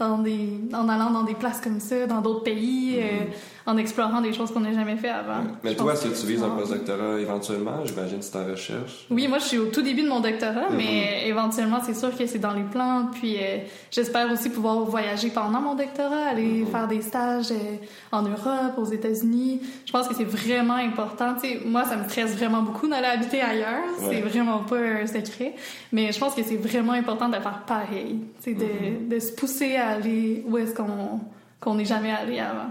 dans 0.00 0.18
des, 0.18 0.48
en 0.72 0.88
allant 0.88 1.10
dans 1.10 1.22
des 1.24 1.34
places 1.34 1.60
comme 1.60 1.78
ça, 1.78 2.06
dans 2.06 2.22
d'autres 2.22 2.42
pays, 2.42 2.96
euh, 2.98 3.24
en 3.66 3.76
explorant 3.76 4.22
des 4.22 4.32
choses 4.32 4.50
qu'on 4.50 4.60
n'a 4.60 4.72
jamais 4.72 4.96
fait 4.96 5.10
avant. 5.10 5.42
Mais 5.62 5.72
Je 5.72 5.76
toi, 5.76 5.92
que 5.94 6.08
tu 6.08 6.26
vises 6.26 6.42
un 6.42 6.48
postdoctorat 6.48 7.20
éventuellement? 7.20 7.84
J'imagine 7.84 8.22
si 8.22 8.32
t'en 8.32 8.44
recherches. 8.46 9.06
Oui, 9.10 9.28
moi 9.28 9.38
je 9.38 9.44
suis 9.44 9.58
au 9.58 9.66
tout 9.66 9.82
début 9.82 10.02
de 10.02 10.08
mon 10.08 10.20
doctorat, 10.20 10.70
Mhm. 10.70 10.76
mais 10.78 11.28
éventuellement 11.28 11.80
c'est 11.84 11.94
sûr 11.94 12.16
que 12.16 12.26
c'est 12.26 12.38
dans 12.38 12.54
les 12.54 12.62
plans. 12.62 13.08
Puis 13.12 13.36
euh, 13.36 13.58
j'espère 13.90 14.30
aussi 14.32 14.48
pouvoir 14.48 14.80
voyager 14.84 15.28
pendant 15.28 15.60
mon 15.60 15.74
doctorat, 15.74 16.24
aller 16.30 16.62
Mhm. 16.64 16.66
faire 16.68 16.88
des 16.88 17.02
stages 17.02 17.50
euh, 17.52 17.76
en 18.10 18.22
Europe, 18.22 18.78
aux 18.78 18.86
États-Unis. 18.86 19.60
Je 19.84 19.92
pense 19.92 20.08
que 20.08 20.14
c'est 20.14 20.24
vraiment 20.24 20.74
important. 20.74 21.34
Tu 21.40 21.58
moi 21.66 21.84
ça 21.84 21.96
me 21.96 22.04
stresse 22.08 22.34
vraiment 22.34 22.62
beaucoup 22.62 22.88
d'aller 22.88 23.06
habiter 23.08 23.42
ailleurs. 23.42 23.84
C'est 24.08 24.22
vraiment 24.22 24.60
pas 24.60 24.78
un 25.02 25.06
secret. 25.06 25.54
Mais 25.92 26.10
je 26.12 26.18
pense 26.18 26.34
que 26.34 26.42
c'est 26.42 26.56
vraiment 26.56 26.92
important 26.92 27.28
de 27.28 27.34
faire 27.34 27.62
pareil. 27.66 28.16
Tu 28.42 28.54
de, 28.54 29.08
de 29.14 29.18
se 29.20 29.32
pousser 29.32 29.76
à 29.76 29.89
aller 29.90 30.44
où 30.46 30.58
est-ce 30.58 30.74
qu'on 30.74 31.20
qu'on 31.60 31.74
n'est 31.74 31.84
jamais 31.84 32.10
allé 32.10 32.40
avant. 32.40 32.70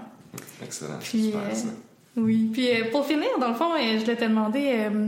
Excellent, 0.63 0.97
Puis, 0.99 1.26
super 1.26 1.41
euh, 1.41 1.53
ça. 1.53 1.67
Oui. 2.17 2.49
Puis 2.51 2.70
euh, 2.70 2.91
pour 2.91 3.05
finir, 3.05 3.30
dans 3.39 3.49
le 3.49 3.53
fond, 3.53 3.74
euh, 3.74 3.99
je 3.99 4.26
demander 4.26 4.74
euh, 4.74 5.07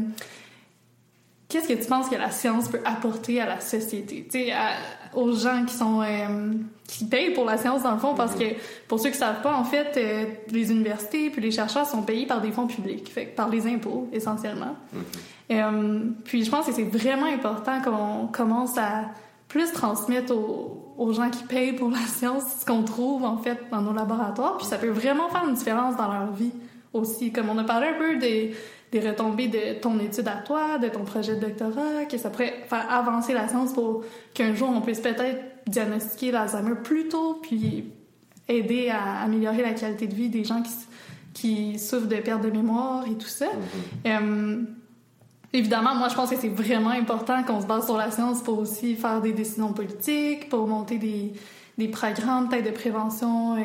qu'est-ce 1.50 1.68
que 1.68 1.74
tu 1.74 1.88
penses 1.88 2.10
que 2.10 2.16
la 2.16 2.32
science 2.32 2.70
peut 2.70 2.82
apporter 2.86 3.42
à 3.42 3.46
la 3.46 3.60
société, 3.60 4.28
tu 4.30 4.46
sais, 4.46 4.54
aux 5.14 5.34
gens 5.34 5.66
qui 5.66 5.74
sont 5.74 6.04
qui 6.88 7.06
payent 7.06 7.34
pour 7.34 7.46
la 7.46 7.58
science 7.58 7.84
dans 7.84 7.92
le 7.92 8.00
fond, 8.00 8.16
parce 8.16 8.36
que 8.36 8.46
pour 8.88 9.00
ceux 9.00 9.10
qui 9.10 9.18
savent 9.18 9.42
pas, 9.42 9.54
en 9.54 9.64
fait, 9.64 10.00
les 10.50 10.72
universités 10.72 11.30
puis 11.30 11.42
les 11.42 11.52
chercheurs 11.52 11.86
sont 11.86 12.04
payés 12.04 12.26
par 12.26 12.42
des 12.42 12.52
fonds 12.52 12.68
publics, 12.68 13.12
fait 13.12 13.26
par 13.26 13.50
les 13.50 13.68
impôts 13.68 14.08
essentiellement. 14.14 14.76
Euh, 15.52 16.00
puis 16.24 16.46
je 16.46 16.50
pense 16.50 16.66
que 16.66 16.72
c'est 16.72 16.84
vraiment 16.84 17.26
important 17.26 17.82
qu'on 17.82 18.28
commence 18.28 18.78
à 18.78 19.06
plus 19.50 19.72
transmettre 19.74 20.34
aux, 20.34 20.81
aux 20.98 21.14
gens 21.14 21.30
qui 21.30 21.44
payent 21.44 21.74
pour 21.74 21.90
la 21.90 21.98
science 22.08 22.44
ce 22.60 22.66
qu'on 22.66 22.84
trouve 22.84 23.24
en 23.24 23.38
fait 23.38 23.58
dans 23.72 23.82
nos 23.82 23.94
laboratoires. 23.94 24.58
Puis 24.58 24.68
ça 24.68 24.78
peut 24.78 24.90
vraiment 24.90 25.30
faire 25.30 25.48
une 25.48 25.56
différence 25.56 25.96
dans 25.96 26.12
leur 26.12 26.32
vie 26.32 26.52
aussi. 26.94 27.32
Comme 27.32 27.50
on 27.50 27.58
a 27.58 27.64
parlé 27.64 27.88
un 27.88 27.98
peu 27.98 28.18
des, 28.18 28.54
des 28.92 29.00
retombées 29.00 29.48
de 29.48 29.80
ton 29.80 30.00
étude 30.00 30.28
à 30.28 30.38
toi, 30.46 30.78
de 30.78 30.90
ton 30.90 31.04
projet 31.04 31.36
de 31.36 31.42
doctorat, 31.42 32.06
que 32.10 32.18
ça 32.18 32.30
pourrait 32.30 32.64
faire 32.68 32.92
avancer 32.92 33.34
la 33.34 33.48
science 33.48 33.74
pour 33.74 34.04
qu'un 34.34 34.54
jour 34.54 34.70
on 34.70 34.82
puisse 34.82 35.00
peut-être 35.00 35.40
diagnostiquer 35.68 36.32
l'Alzheimer 36.32 36.76
plus 36.84 37.08
tôt, 37.08 37.40
puis 37.42 37.86
aider 38.48 38.90
à 38.90 39.22
améliorer 39.22 39.62
la 39.62 39.74
qualité 39.74 40.08
de 40.08 40.14
vie 40.14 40.30
des 40.30 40.44
gens 40.44 40.62
qui, 40.62 40.72
qui 41.34 41.80
souffrent 41.80 42.08
de 42.08 42.18
perte 42.18 42.42
de 42.42 42.50
mémoire 42.50 43.06
et 43.08 43.16
tout 43.16 43.28
ça. 43.28 43.48
Euh, 44.06 44.64
évidemment, 45.54 45.96
moi, 45.96 46.08
je 46.10 46.16
pense 46.16 46.30
que 46.30 46.36
c'est 46.40 46.48
vraiment 46.50 46.90
important 46.92 47.44
qu'on 47.44 47.62
se 47.62 47.66
base 47.68 47.86
sur 47.86 47.98
la 47.98 48.12
science 48.12 48.42
pour 48.42 48.60
aussi 48.60 48.96
faire 48.96 49.22
des 49.22 49.34
décisions 49.34 49.74
politiques, 49.74 50.50
pour 50.50 50.68
monter 50.68 50.98
des, 50.98 51.34
des 51.78 51.88
programmes 51.88 52.50
peut-être 52.50 52.66
de 52.66 52.72
prévention 52.72 53.56
euh, 53.56 53.60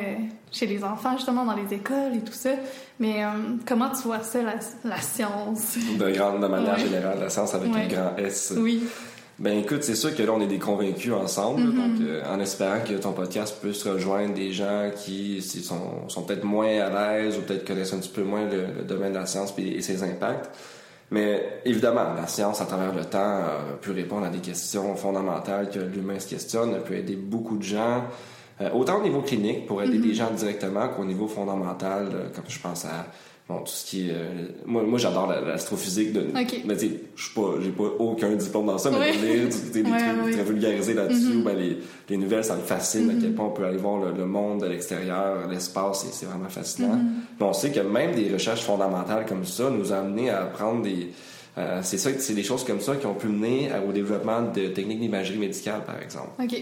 chez 0.51 0.67
les 0.67 0.83
enfants, 0.85 1.17
justement, 1.17 1.45
dans 1.45 1.55
les 1.57 1.75
écoles 1.75 2.15
et 2.17 2.21
tout 2.21 2.33
ça. 2.33 2.51
Mais 2.99 3.25
euh, 3.25 3.29
comment 3.67 3.91
tu 3.91 4.03
vois 4.09 4.21
ça, 4.23 4.43
la, 4.43 4.55
la 4.85 5.01
science? 5.01 5.77
De, 5.99 6.11
grande, 6.11 6.41
de 6.43 6.47
manière 6.47 6.75
Ouais. 6.75 6.81
générale, 6.81 7.19
la 7.21 7.29
science 7.31 7.55
avec 7.55 7.73
Ouais. 7.75 7.83
un 7.83 7.89
grand 7.89 8.17
S. 8.19 8.55
Oui. 8.57 8.83
Ben 9.39 9.59
écoute, 9.59 9.83
c'est 9.83 9.97
sûr 9.97 10.17
que 10.17 10.23
là, 10.23 10.33
on 10.33 10.41
est 10.41 10.47
des 10.47 10.59
convaincus 10.59 11.13
ensemble, 11.13 11.61
Mhm. 11.61 11.75
donc 11.75 12.01
euh, 12.09 12.23
en 12.35 12.41
espérant 12.41 12.81
que 12.81 12.95
ton 12.95 13.13
podcast 13.13 13.59
puisse 13.61 13.83
rejoindre 13.87 14.33
des 14.33 14.51
gens 14.51 14.91
qui 14.97 15.43
sont, 15.43 16.09
sont 16.09 16.23
peut-être 16.23 16.45
moins 16.45 16.69
à 16.81 17.19
l'aise 17.19 17.37
ou 17.37 17.43
peut-être 17.43 17.67
connaissent 17.67 17.93
un 17.93 17.99
petit 17.99 18.09
peu 18.09 18.23
moins 18.23 18.45
le, 18.47 18.63
le 18.79 18.85
domaine 18.85 19.13
de 19.13 19.19
la 19.19 19.27
science 19.27 19.53
puis- 19.55 19.75
et 19.75 19.83
ses 19.83 20.03
impacts. 20.03 20.49
Mais 21.11 21.61
évidemment, 21.65 22.15
la 22.15 22.27
science, 22.27 22.61
à 22.61 22.67
travers 22.67 22.93
le 22.93 23.05
temps, 23.05 23.19
a 23.19 23.77
pu 23.81 23.93
répondre 23.93 24.27
à 24.27 24.29
des 24.31 24.41
questions 24.41 24.95
fondamentales 24.97 25.71
que 25.71 25.79
l'humain 25.79 26.19
se 26.19 26.29
questionne, 26.29 26.73
elle 26.75 26.83
peut 26.83 26.95
aider 26.95 27.15
beaucoup 27.17 27.57
de 27.59 27.63
gens, 27.63 28.05
euh, 28.61 28.71
autant 28.73 28.99
au 28.99 29.03
niveau 29.03 29.21
clinique, 29.21 29.67
pour 29.67 29.83
aider 29.83 29.99
Mhm. 29.99 30.03
des 30.05 30.15
gens 30.15 30.31
directement, 30.33 30.89
qu'au 30.89 31.05
niveau 31.05 31.29
fondamental, 31.29 32.09
euh, 32.13 32.29
comme 32.35 32.45
je 32.49 32.59
pense 32.59 32.85
à 32.87 33.07
bon, 33.49 33.59
tout 33.61 33.67
ce 33.73 33.85
qui 33.87 34.09
est... 34.09 34.13
euh, 34.13 34.49
moi, 34.65 34.83
moi 34.83 34.99
j'adore 34.99 35.27
la- 35.29 35.41
l'astrophysique. 35.41 36.13
De, 36.13 36.21
Ok. 36.21 36.63
mais 36.67 36.77
tu 36.77 36.89
sais, 36.89 37.01
je 37.15 37.23
suis 37.25 37.35
pas, 37.35 37.55
j'ai 37.61 37.71
pas 37.71 37.85
aucun 37.99 38.31
diplôme 38.35 38.67
dans 38.67 38.79
ça, 38.79 38.91
mais 38.91 39.13
du- 39.13 39.19
des, 39.19 39.83
des 39.83 39.91
Ouais, 39.91 39.99
trucs 39.99 40.33
très 40.35 40.43
vulgarisés 40.45 40.95
là-dessus, 40.95 41.35
Mhm. 41.35 41.43
ben, 41.45 41.57
les, 41.57 41.79
les 42.09 42.17
nouvelles, 42.17 42.45
ça 42.45 42.57
me 42.57 42.63
fascine, 42.63 43.11
à 43.11 43.15
quel 43.21 43.33
point 43.35 43.47
on 43.47 43.51
peut 43.51 43.65
aller 43.65 43.77
voir 43.79 44.01
le, 44.05 44.13
le 44.17 44.27
monde 44.27 44.61
de 44.63 44.67
l'extérieur, 44.67 45.47
l'espace, 45.49 46.07
c'est 46.13 46.27
vraiment 46.27 46.49
fascinant. 46.49 46.97
Mhm. 46.97 47.11
Puis 47.37 47.45
on 47.47 47.53
sait 47.53 47.71
que 47.71 47.81
même 47.81 48.15
des 48.15 48.33
recherches 48.33 48.63
fondamentales 48.63 49.27
comme 49.27 49.45
ça 49.45 49.71
nous 49.71 49.93
ont 49.93 49.97
amené 49.97 50.31
à 50.31 50.43
apprendre 50.43 50.83
des... 50.83 51.09
euh, 51.59 51.81
c'est 51.83 51.99
ça, 51.99 52.11
c'est 52.19 52.35
des 52.35 52.43
choses 52.43 52.65
comme 52.65 52.81
ça 52.81 52.97
qui 52.97 53.07
ont 53.07 53.15
pu 53.15 53.29
mener 53.29 53.71
au 53.89 53.93
développement 53.93 54.43
de 54.43 54.67
techniques 54.69 55.01
d'imagerie 55.01 55.39
médicale, 55.39 55.83
par 55.87 56.01
exemple. 56.03 56.31
OK. 56.43 56.55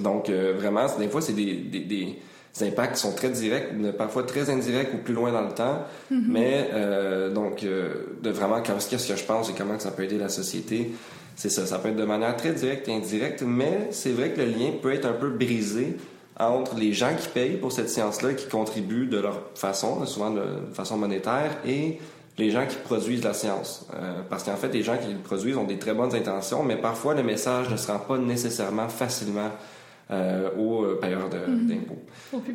Donc, 0.00 0.30
euh, 0.30 0.54
vraiment, 0.56 0.86
des 0.98 1.08
fois, 1.08 1.20
c'est 1.20 1.32
des, 1.34 1.54
des, 1.54 1.80
des 1.80 2.18
impacts 2.60 2.96
sont 2.96 3.14
très 3.14 3.30
directs, 3.30 3.70
parfois 3.96 4.24
très 4.24 4.50
indirects 4.50 4.92
ou 4.94 4.98
plus 4.98 5.14
loin 5.14 5.32
dans 5.32 5.42
le 5.42 5.52
temps. 5.52 5.86
Mais, 6.10 6.68
euh, 6.72 7.32
donc, 7.32 7.64
euh, 7.64 7.94
de 8.22 8.30
vraiment, 8.30 8.60
qu'est-ce 8.60 9.08
que 9.08 9.16
je 9.16 9.24
pense 9.24 9.48
et 9.50 9.54
comment 9.56 9.78
ça 9.78 9.90
peut 9.90 10.04
aider 10.04 10.18
la 10.18 10.28
société, 10.28 10.92
c'est 11.34 11.48
ça. 11.48 11.66
Ça 11.66 11.78
peut 11.78 11.88
être 11.88 11.96
de 11.96 12.04
manière 12.04 12.36
très 12.36 12.52
directe 12.52 12.88
et 12.88 12.94
indirecte, 12.94 13.42
mais 13.42 13.88
c'est 13.90 14.12
vrai 14.12 14.30
que 14.30 14.40
le 14.40 14.46
lien 14.46 14.72
peut 14.80 14.92
être 14.92 15.06
un 15.06 15.14
peu 15.14 15.30
brisé 15.30 15.96
entre 16.38 16.76
les 16.76 16.92
gens 16.92 17.14
qui 17.18 17.28
payent 17.28 17.56
pour 17.56 17.72
cette 17.72 17.88
science-là, 17.88 18.34
qui 18.34 18.48
contribuent 18.48 19.06
de 19.06 19.18
leur 19.18 19.40
façon, 19.54 20.04
souvent 20.06 20.30
de 20.30 20.42
façon 20.72 20.96
monétaire, 20.96 21.56
et 21.66 21.98
les 22.38 22.50
gens 22.50 22.66
qui 22.66 22.76
produisent 22.76 23.24
la 23.24 23.34
science. 23.34 23.86
Euh, 23.94 24.20
parce 24.28 24.44
qu'en 24.44 24.56
fait, 24.56 24.68
les 24.68 24.82
gens 24.82 24.96
qui 24.96 25.12
le 25.12 25.18
produisent 25.18 25.56
ont 25.56 25.64
des 25.64 25.78
très 25.78 25.94
bonnes 25.94 26.14
intentions, 26.14 26.62
mais 26.62 26.76
parfois 26.76 27.14
le 27.14 27.22
message 27.22 27.68
ne 27.70 27.76
se 27.76 27.90
rend 27.90 27.98
pas 27.98 28.18
nécessairement 28.18 28.88
facilement 28.88 29.50
aux 30.58 30.84
euh, 30.84 30.98
payeurs 31.00 31.28
de- 31.28 31.68
d'impôts. 31.68 32.02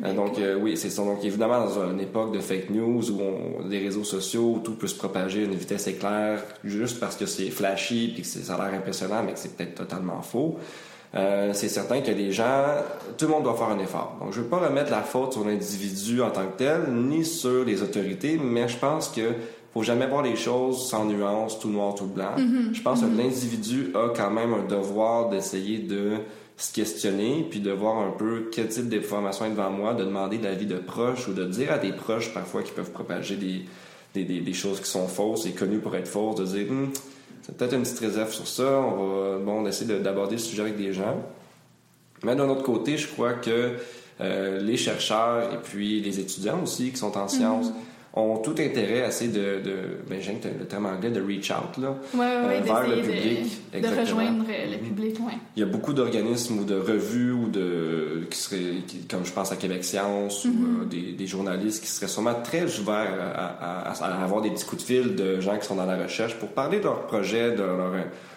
Euh, 0.04 0.14
donc 0.14 0.38
euh, 0.38 0.58
oui, 0.60 0.76
c'est 0.76 0.90
ça. 0.90 1.02
Donc 1.02 1.24
évidemment, 1.24 1.64
dans 1.64 1.90
une 1.90 2.00
époque 2.00 2.32
de 2.32 2.40
fake 2.40 2.70
news 2.70 3.10
où 3.10 3.20
on, 3.20 3.68
des 3.68 3.78
réseaux 3.78 4.04
sociaux 4.04 4.54
où 4.56 4.58
tout 4.60 4.74
peut 4.74 4.86
se 4.86 4.96
propager 4.96 5.42
à 5.42 5.44
une 5.44 5.54
vitesse 5.54 5.86
éclair 5.86 6.42
juste 6.64 7.00
parce 7.00 7.16
que 7.16 7.26
c'est 7.26 7.50
flashy 7.50 8.12
puis 8.14 8.22
que 8.22 8.28
ça 8.28 8.54
a 8.54 8.70
l'air 8.70 8.78
impressionnant, 8.78 9.22
mais 9.24 9.32
que 9.32 9.38
c'est 9.38 9.56
peut-être 9.56 9.74
totalement 9.74 10.22
faux. 10.22 10.56
Euh, 11.14 11.52
c'est 11.54 11.68
certain 11.68 12.02
que 12.02 12.10
les 12.10 12.32
gens, 12.32 12.66
tout 13.16 13.24
le 13.26 13.32
monde 13.32 13.44
doit 13.44 13.54
faire 13.54 13.70
un 13.70 13.78
effort. 13.78 14.18
Donc, 14.20 14.32
je 14.32 14.42
veux 14.42 14.46
pas 14.46 14.58
remettre 14.58 14.90
la 14.90 15.00
faute 15.00 15.32
sur 15.32 15.44
l'individu 15.44 16.20
en 16.20 16.30
tant 16.30 16.46
que 16.46 16.58
tel, 16.58 16.82
ni 16.92 17.24
sur 17.24 17.64
les 17.64 17.82
autorités, 17.82 18.38
mais 18.38 18.68
je 18.68 18.76
pense 18.76 19.08
que 19.08 19.22
faut 19.72 19.82
jamais 19.82 20.06
voir 20.06 20.22
les 20.22 20.36
choses 20.36 20.88
sans 20.88 21.06
nuance, 21.06 21.58
tout 21.60 21.70
noir, 21.70 21.94
tout 21.94 22.06
blanc. 22.06 22.36
Mm-hmm. 22.36 22.74
Je 22.74 22.82
pense 22.82 23.00
que 23.00 23.06
l'individu 23.06 23.90
a 23.94 24.08
quand 24.14 24.30
même 24.30 24.52
un 24.52 24.66
devoir 24.66 25.30
d'essayer 25.30 25.78
de 25.78 26.12
se 26.58 26.72
questionner, 26.72 27.46
puis 27.48 27.60
de 27.60 27.70
voir 27.70 27.98
un 27.98 28.10
peu 28.10 28.50
quel 28.52 28.68
type 28.68 28.88
d'information 28.88 29.46
est 29.46 29.50
devant 29.50 29.70
moi, 29.70 29.94
de 29.94 30.04
demander 30.04 30.38
l'avis 30.38 30.66
de 30.66 30.76
proches 30.76 31.26
ou 31.28 31.32
de 31.32 31.44
dire 31.44 31.72
à 31.72 31.78
des 31.78 31.92
proches 31.92 32.34
parfois 32.34 32.62
qui 32.62 32.72
peuvent 32.72 32.90
propager 32.90 33.36
des, 33.36 33.62
des, 34.14 34.24
des, 34.24 34.40
des 34.40 34.52
choses 34.52 34.80
qui 34.80 34.88
sont 34.90 35.06
fausses 35.08 35.46
et 35.46 35.52
connues 35.52 35.78
pour 35.78 35.94
être 35.96 36.08
fausses, 36.08 36.36
de 36.36 36.44
dire 36.44 36.66
Hum, 36.70 36.90
c'est 37.42 37.56
peut-être 37.56 37.74
une 37.74 37.82
petite 37.82 38.00
réserve 38.00 38.32
sur 38.32 38.46
ça, 38.46 38.80
on 38.80 39.06
va 39.06 39.38
bon, 39.38 39.62
on 39.62 39.66
essaie 39.66 39.84
de- 39.86 39.98
d'aborder 39.98 40.32
le 40.34 40.40
sujet 40.42 40.62
avec 40.62 40.76
des 40.76 40.92
gens. 40.92 41.16
Mais 42.24 42.34
d'un 42.34 42.48
autre 42.48 42.64
côté, 42.64 42.96
je 42.98 43.06
crois 43.08 43.34
que 43.34 43.76
euh, 44.20 44.60
les 44.60 44.76
chercheurs 44.76 45.54
et 45.54 45.58
puis 45.62 46.00
les 46.00 46.18
étudiants 46.18 46.60
aussi 46.64 46.90
qui 46.90 46.96
sont 46.96 47.16
en 47.16 47.28
sciences 47.28 47.68
ont 48.18 48.38
tout 48.38 48.54
intérêt 48.58 49.02
à 49.04 49.08
essayer 49.08 49.30
de, 49.30 49.60
de 49.62 49.74
ben, 50.08 50.20
j'aime 50.20 50.38
le 50.58 50.64
terme 50.66 50.86
anglais 50.86 51.10
de 51.10 51.20
reach 51.20 51.50
out 51.50 51.76
là. 51.80 51.96
Ouais, 52.14 52.18
ouais, 52.20 52.58
Euh, 52.58 52.60
vers 52.64 52.88
le 52.88 52.96
public, 53.02 53.60
de, 53.82 54.00
rejoindre 54.00 54.44
le 54.48 54.76
Mhm. 54.76 54.82
public, 54.88 55.16
ouais. 55.20 55.32
Il 55.56 55.60
y 55.60 55.62
a 55.62 55.66
beaucoup 55.66 55.92
d'organismes 55.92 56.58
ou 56.60 56.64
de 56.64 56.74
revues 56.76 57.32
ou 57.32 57.48
de 57.48 58.24
qui 58.30 58.38
seraient 58.38 58.82
qui- 58.86 59.06
comme 59.06 59.24
je 59.24 59.32
pense 59.32 59.52
à 59.52 59.56
Québec 59.56 59.84
Science 59.84 60.44
ou 60.44 60.48
Mhm. 60.48 60.80
euh, 60.82 60.84
des, 60.86 61.12
des 61.12 61.26
journalistes 61.26 61.82
qui 61.82 61.90
seraient 61.90 62.08
sûrement 62.08 62.34
très 62.42 62.64
ouverts 62.80 63.14
à, 63.34 63.88
à- 63.88 63.92
à- 63.92 64.04
à 64.04 64.22
avoir 64.24 64.42
des 64.42 64.50
petits 64.50 64.64
coups 64.66 64.82
de 64.82 64.86
fil 64.86 65.14
de 65.16 65.40
gens 65.40 65.56
qui 65.58 65.66
sont 65.66 65.76
dans 65.76 65.86
la 65.86 65.96
recherche 66.02 66.34
pour 66.34 66.48
parler 66.48 66.78
de 66.78 66.84
leur 66.84 67.06
projet, 67.06 67.52
de 67.52 67.62
leur, 67.62 67.92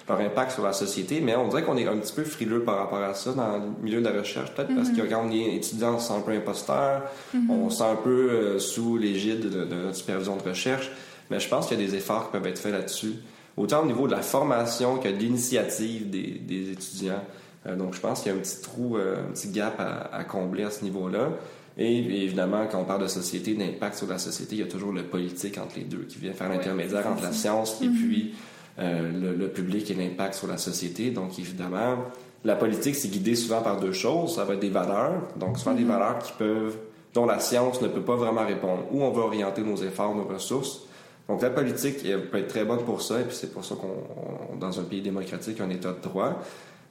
leur 0.07 0.19
impact 0.19 0.51
sur 0.51 0.63
la 0.63 0.73
société. 0.73 1.21
Mais 1.21 1.35
on 1.35 1.47
dirait 1.47 1.63
qu'on 1.63 1.77
est 1.77 1.87
un 1.87 1.97
petit 1.97 2.13
peu 2.13 2.23
frileux 2.23 2.61
par 2.61 2.77
rapport 2.77 3.01
à 3.01 3.13
ça 3.13 3.33
dans 3.33 3.57
le 3.57 3.63
milieu 3.83 4.01
de 4.01 4.07
la 4.07 4.17
recherche, 4.19 4.53
peut-être 4.53 4.75
parce 4.75 4.89
que 4.89 5.01
quand 5.01 5.25
on 5.27 5.31
est 5.31 5.55
étudiant, 5.55 5.95
on 5.95 5.99
se 5.99 6.07
sent 6.07 6.13
un 6.17 6.21
peu 6.21 6.31
imposteur, 6.31 7.03
on 7.49 7.69
se 7.69 7.77
sent 7.77 7.83
un 7.83 7.95
peu 7.95 8.29
euh, 8.31 8.59
sous 8.59 8.97
l'égide 8.97 9.41
de, 9.41 9.65
de 9.65 9.75
notre 9.75 9.95
supervision 9.95 10.37
de 10.37 10.43
recherche. 10.43 10.91
Mais 11.29 11.39
je 11.39 11.47
pense 11.47 11.67
qu'il 11.67 11.79
y 11.79 11.83
a 11.83 11.87
des 11.87 11.95
efforts 11.95 12.25
qui 12.25 12.31
peuvent 12.37 12.47
être 12.47 12.59
faits 12.59 12.73
là-dessus 12.73 13.13
autant 13.57 13.83
au 13.83 13.85
niveau 13.85 14.07
de 14.07 14.11
la 14.11 14.21
formation 14.21 14.97
que 14.97 15.09
de 15.09 15.17
l'initiative 15.17 16.09
des, 16.09 16.41
des 16.45 16.71
étudiants. 16.71 17.23
Euh, 17.67 17.75
donc, 17.75 17.93
je 17.93 17.99
pense 17.99 18.21
qu'il 18.21 18.31
y 18.31 18.35
a 18.35 18.37
un 18.37 18.41
petit 18.41 18.61
trou, 18.61 18.97
euh, 18.97 19.17
un 19.17 19.31
petit 19.33 19.49
gap 19.49 19.79
à, 19.79 20.09
à 20.15 20.23
combler 20.23 20.63
à 20.63 20.71
ce 20.71 20.83
niveau-là. 20.83 21.29
Et 21.77 22.23
évidemment, 22.23 22.67
quand 22.69 22.79
on 22.79 22.83
parle 22.83 23.03
de 23.03 23.07
société, 23.07 23.53
d'impact 23.53 23.95
sur 23.97 24.07
la 24.07 24.17
société, 24.17 24.55
il 24.55 24.59
y 24.59 24.63
a 24.63 24.67
toujours 24.67 24.91
le 24.91 25.03
politique 25.03 25.57
entre 25.57 25.77
les 25.77 25.85
deux 25.85 26.03
qui 26.03 26.19
vient 26.19 26.33
faire 26.33 26.49
l'intermédiaire 26.49 27.07
entre 27.07 27.23
la 27.23 27.31
science 27.31 27.81
et 27.81 27.87
puis 27.87 28.33
euh, 28.81 29.11
le, 29.11 29.35
le 29.35 29.47
public 29.49 29.89
et 29.91 29.93
l'impact 29.93 30.33
sur 30.33 30.47
la 30.47 30.57
société. 30.57 31.11
Donc, 31.11 31.37
évidemment, 31.39 31.97
la 32.43 32.55
politique, 32.55 32.95
c'est 32.95 33.09
guidé 33.09 33.35
souvent 33.35 33.61
par 33.61 33.79
deux 33.79 33.93
choses. 33.93 34.35
Ça 34.35 34.43
va 34.45 34.55
être 34.55 34.59
des 34.59 34.69
valeurs, 34.69 35.21
donc 35.35 35.57
souvent 35.59 35.75
des 35.75 35.83
valeurs 35.83 36.19
qui 36.19 36.33
peuvent, 36.37 36.75
dont 37.13 37.25
la 37.25 37.39
science 37.39 37.81
ne 37.81 37.87
peut 37.87 38.01
pas 38.01 38.15
vraiment 38.15 38.45
répondre. 38.45 38.83
Où 38.91 39.03
on 39.03 39.11
veut 39.11 39.21
orienter 39.21 39.61
nos 39.61 39.77
efforts, 39.77 40.15
nos 40.15 40.23
ressources. 40.25 40.81
Donc, 41.29 41.41
la 41.41 41.51
politique 41.51 41.97
elle 42.03 42.25
peut 42.29 42.39
être 42.39 42.47
très 42.47 42.65
bonne 42.65 42.83
pour 42.83 43.01
ça, 43.01 43.21
et 43.21 43.23
puis 43.23 43.35
c'est 43.35 43.53
pour 43.53 43.63
ça 43.63 43.75
qu'on, 43.75 44.53
on- 44.53 44.57
dans 44.57 44.79
un 44.79 44.83
pays 44.83 45.01
démocratique, 45.01 45.61
un 45.61 45.69
État 45.69 45.91
de 45.93 46.01
droit. 46.01 46.41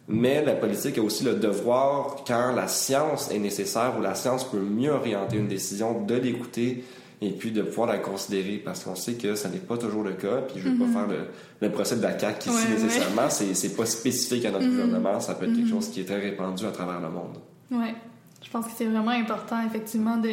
Mais 0.09 0.45
la 0.45 0.55
politique 0.55 0.99
a 0.99 1.03
aussi 1.03 1.25
le 1.25 1.35
devoir, 1.35 2.25
quand 2.27 2.53
la 2.53 2.67
science 2.69 3.31
est 3.31 3.39
nécessaire 3.39 3.95
ou 3.99 4.03
la 4.03 4.15
science 4.15 4.45
peut 4.45 4.59
mieux 4.59 4.91
orienter 4.91 5.37
une 5.37 5.47
décision, 5.47 6.03
de 6.03 6.15
l'écouter 6.15 6.85
et 7.23 7.31
puis 7.33 7.51
de 7.51 7.63
pouvoir 7.63 7.89
la 7.89 7.99
considérer 7.99 8.57
parce 8.65 8.83
qu'on 8.85 8.95
sait 8.95 9.15
que 9.15 9.35
ça 9.35 9.49
n'est 9.49 9.59
pas 9.59 9.77
toujours 9.77 10.03
le 10.03 10.13
cas. 10.13 10.39
Puis 10.49 10.61
je 10.61 10.69
ne 10.69 10.75
veux 10.75 10.87
pas 10.87 10.93
faire 10.93 11.07
le, 11.09 11.19
le 11.61 11.71
procès 11.73 11.97
de 11.97 12.03
la 12.03 12.19
CAQ 12.19 12.49
ici 12.49 12.59
Ouais, 12.59 12.75
ouais. 12.77 12.83
nécessairement. 12.83 13.29
C'est, 13.31 13.55
c'est 13.55 13.77
pas 13.77 13.85
spécifique 13.87 14.45
à 14.47 14.51
notre 14.51 14.65
Mhm. 14.67 14.71
gouvernement. 14.71 15.21
Ça 15.21 15.35
peut 15.35 15.45
être 15.47 15.55
quelque 15.55 15.69
chose 15.69 15.89
qui 15.91 16.01
est 16.01 16.05
très 16.05 16.19
répandu 16.21 16.65
à 16.65 16.71
travers 16.71 17.01
le 17.01 17.11
monde. 17.11 17.37
Ouais. 17.71 17.95
Je 18.43 18.49
pense 18.51 18.65
que 18.67 18.73
c'est 18.75 18.87
vraiment 18.87 19.11
important, 19.11 19.57
effectivement, 19.67 20.17
de 20.17 20.31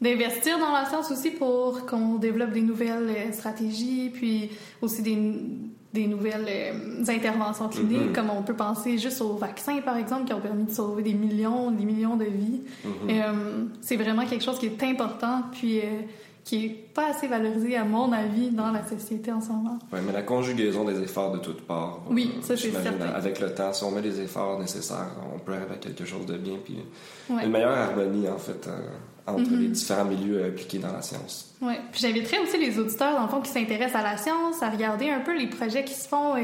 d'investir 0.00 0.60
dans 0.60 0.70
la 0.70 0.86
science 0.88 1.10
aussi 1.10 1.32
pour 1.32 1.84
qu'on 1.84 2.14
développe 2.18 2.52
des 2.52 2.60
nouvelles 2.62 3.08
euh, 3.08 3.32
stratégies, 3.32 4.10
puis 4.14 4.48
aussi 4.80 5.02
des, 5.02 5.18
des 5.92 6.06
nouvelles 6.06 6.46
euh, 6.46 7.04
interventions 7.08 7.68
cliniques, 7.68 8.08
Mhm. 8.08 8.12
comme 8.12 8.30
on 8.30 8.42
peut 8.42 8.54
penser 8.54 8.98
juste 8.98 9.22
aux 9.22 9.34
vaccins, 9.36 9.80
par 9.80 9.96
exemple, 9.96 10.26
qui 10.26 10.34
ont 10.34 10.40
permis 10.40 10.64
de 10.64 10.70
sauver 10.70 11.02
des 11.02 11.14
millions, 11.14 11.70
des 11.70 11.84
millions 11.84 12.16
de 12.16 12.24
vies. 12.26 12.60
Mhm. 12.84 12.90
Euh, 13.10 13.32
c'est 13.80 13.96
vraiment 13.96 14.26
quelque 14.26 14.44
chose 14.44 14.58
qui 14.58 14.66
est 14.66 14.82
important, 14.82 15.42
puis 15.52 15.80
euh, 15.80 15.84
qui 16.44 16.64
est 16.66 16.68
pas 16.94 17.10
assez 17.10 17.26
valorisé, 17.26 17.76
à 17.76 17.84
mon 17.84 18.10
avis, 18.12 18.50
dans 18.50 18.70
la 18.70 18.86
société 18.86 19.30
en 19.32 19.40
ce 19.40 19.48
moment. 19.48 19.78
Ouais, 19.92 20.00
mais 20.06 20.12
la 20.12 20.22
conjugaison 20.22 20.84
des 20.84 20.98
efforts 21.00 21.32
de 21.32 21.38
toutes 21.38 21.62
parts. 21.62 22.00
Oui, 22.10 22.32
ça, 22.42 22.56
c'est 22.56 22.70
certain. 22.70 23.06
Avec 23.14 23.40
le 23.40 23.54
temps, 23.54 23.72
si 23.72 23.84
on 23.84 23.90
met 23.90 24.00
les 24.02 24.20
efforts 24.20 24.58
nécessaires, 24.58 25.10
on 25.34 25.38
peut 25.38 25.52
arriver 25.52 25.74
à 25.74 25.76
quelque 25.78 26.04
chose 26.06 26.24
de 26.26 26.36
bien. 26.36 26.54
Puis 26.64 26.78
Ouais. 27.30 27.44
une 27.44 27.50
meilleure 27.50 27.76
harmonie, 27.76 28.28
en 28.28 28.38
fait, 28.38 28.66
entre 29.32 29.50
Mhm. 29.50 29.60
les 29.60 29.68
différents 29.68 30.04
milieux 30.04 30.44
impliqués 30.44 30.78
dans 30.78 30.92
la 30.92 31.02
science. 31.02 31.44
Oui, 31.60 31.74
puis 31.90 32.00
j'inviterais 32.02 32.38
aussi 32.38 32.56
les 32.56 32.78
auditeurs, 32.78 33.14
dans 33.16 33.22
le 33.24 33.28
fond, 33.28 33.40
qui 33.40 33.50
s'intéressent 33.50 33.96
à 34.00 34.02
la 34.04 34.16
science, 34.16 34.62
à 34.62 34.70
regarder 34.70 35.10
un 35.10 35.18
peu 35.18 35.36
les 35.36 35.48
projets 35.48 35.82
qui 35.84 35.94
se 35.94 36.06
font 36.06 36.36
euh, 36.36 36.40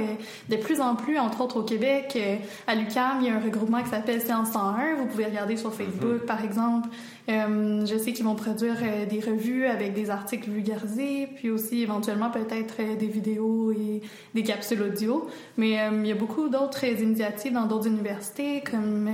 de 0.49 0.57
plus 0.57 0.81
en 0.81 0.97
plus, 0.97 1.19
entre 1.21 1.41
autres 1.43 1.61
au 1.61 1.63
Québec. 1.63 2.15
Euh, 2.17 2.35
à 2.67 2.75
l'UQAM, 2.75 3.19
il 3.21 3.29
y 3.29 3.31
a 3.31 3.37
un 3.37 3.41
regroupement 3.41 3.81
qui 3.85 3.91
s'appelle 3.91 4.21
Science 4.21 4.51
101. 4.51 4.97
Vous 4.97 5.07
pouvez 5.07 5.27
regarder 5.27 5.57
sur 5.57 5.73
Facebook, 5.73 6.27
par 6.27 6.43
exemple. 6.45 6.89
Euh, 7.31 7.87
je 7.87 7.97
sais 7.97 8.13
qu'ils 8.13 8.25
vont 8.25 8.35
produire 8.35 8.75
des 9.09 9.21
revues 9.21 9.67
avec 9.67 9.95
des 9.95 10.11
articles 10.11 10.51
vulgarisés, 10.51 11.29
puis 11.37 11.49
aussi 11.49 11.81
éventuellement 11.83 12.31
peut-être 12.31 12.77
des 12.99 13.07
vidéos 13.07 13.71
et 13.71 14.03
des 14.35 14.43
capsules 14.43 14.83
audio. 14.83 15.29
Mais 15.57 15.81
euh, 15.81 15.91
il 16.03 16.09
y 16.09 16.13
a 16.13 16.17
beaucoup 16.17 16.49
d'autres 16.49 16.85
initiatives 16.85 17.53
dans 17.53 17.67
d'autres 17.67 17.87
universités, 17.87 18.63
comme 18.69 19.09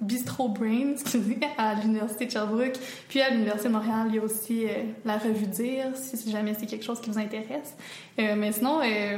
Bistro 0.00 0.48
Brain, 0.48 0.90
excusez, 1.00 1.38
à 1.56 1.74
l'Université 1.74 2.26
de 2.26 2.30
Sherbrooke, 2.32 2.78
puis 3.08 3.20
à 3.20 3.30
l'Université 3.30 3.68
de 3.68 3.74
Montréal, 3.74 4.06
il 4.08 4.16
y 4.16 4.18
a 4.18 4.22
aussi 4.22 4.64
euh, 4.66 4.68
la 5.04 5.18
revue 5.18 5.46
Dire, 5.46 5.86
si, 5.94 6.30
jamais 6.30 6.54
c'est 6.58 6.66
quelque 6.66 6.84
chose 6.84 7.00
qui 7.00 7.10
vous 7.10 7.18
intéresse. 7.18 7.74
Euh, 8.18 8.34
mais 8.36 8.52
sinon, 8.52 8.80
euh, 8.80 9.16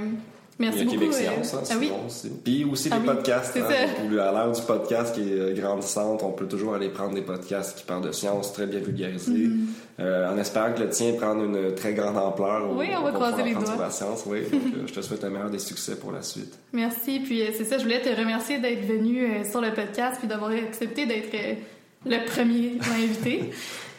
merci 0.58 0.80
Il 0.80 0.84
y 0.84 0.88
a 0.88 0.98
beaucoup. 0.98 1.10
Québec 1.12 1.14
Science, 1.14 1.54
hein, 1.54 1.62
ah 1.70 1.74
oui. 1.78 1.90
Puis 2.44 2.64
aussi 2.64 2.88
Ah 2.90 2.96
les 2.96 3.00
oui, 3.00 3.06
podcasts. 3.14 3.56
hein, 3.56 3.62
ça. 3.68 4.28
à 4.28 4.32
l'heure 4.32 4.52
du 4.52 4.62
podcast 4.62 5.14
qui 5.14 5.32
est 5.32 5.54
grandissante, 5.54 6.22
on 6.22 6.32
peut 6.32 6.46
toujours 6.46 6.74
aller 6.74 6.88
prendre 6.88 7.14
des 7.14 7.22
podcasts 7.22 7.78
qui 7.78 7.84
parlent 7.84 8.02
de 8.04 8.12
science 8.12 8.52
très 8.52 8.66
bien 8.66 8.80
vulgarisés. 8.80 9.50
Euh, 10.00 10.32
en 10.32 10.38
espérant 10.38 10.72
que 10.72 10.80
le 10.80 10.88
tien 10.88 11.12
prenne 11.12 11.40
une 11.44 11.74
très 11.74 11.92
grande 11.92 12.16
ampleur. 12.16 12.70
Oui, 12.74 12.88
on 12.98 13.02
va 13.02 13.12
pouvoir 13.12 13.32
croiser 13.32 13.50
les 13.50 13.54
doigts. 13.54 13.90
science, 13.90 14.24
oui. 14.26 14.40
Donc, 14.50 14.62
euh, 14.74 14.86
je 14.86 14.92
te 14.94 15.02
souhaite 15.02 15.22
le 15.22 15.30
meilleur 15.30 15.50
des 15.50 15.58
succès 15.58 15.96
pour 15.96 16.12
la 16.12 16.22
suite. 16.22 16.58
merci. 16.72 17.20
Puis 17.20 17.42
euh, 17.42 17.50
c'est 17.56 17.64
ça, 17.64 17.76
je 17.76 17.82
voulais 17.82 18.00
te 18.00 18.08
remercier 18.08 18.58
d'être 18.58 18.86
venu 18.86 19.44
sur 19.48 19.60
le 19.60 19.72
podcast, 19.74 20.16
puis 20.18 20.26
d'avoir 20.28 20.50
accepté 20.50 21.04
d'être 21.04 21.30
le 22.06 22.24
premier 22.26 22.78
invité. 22.90 23.50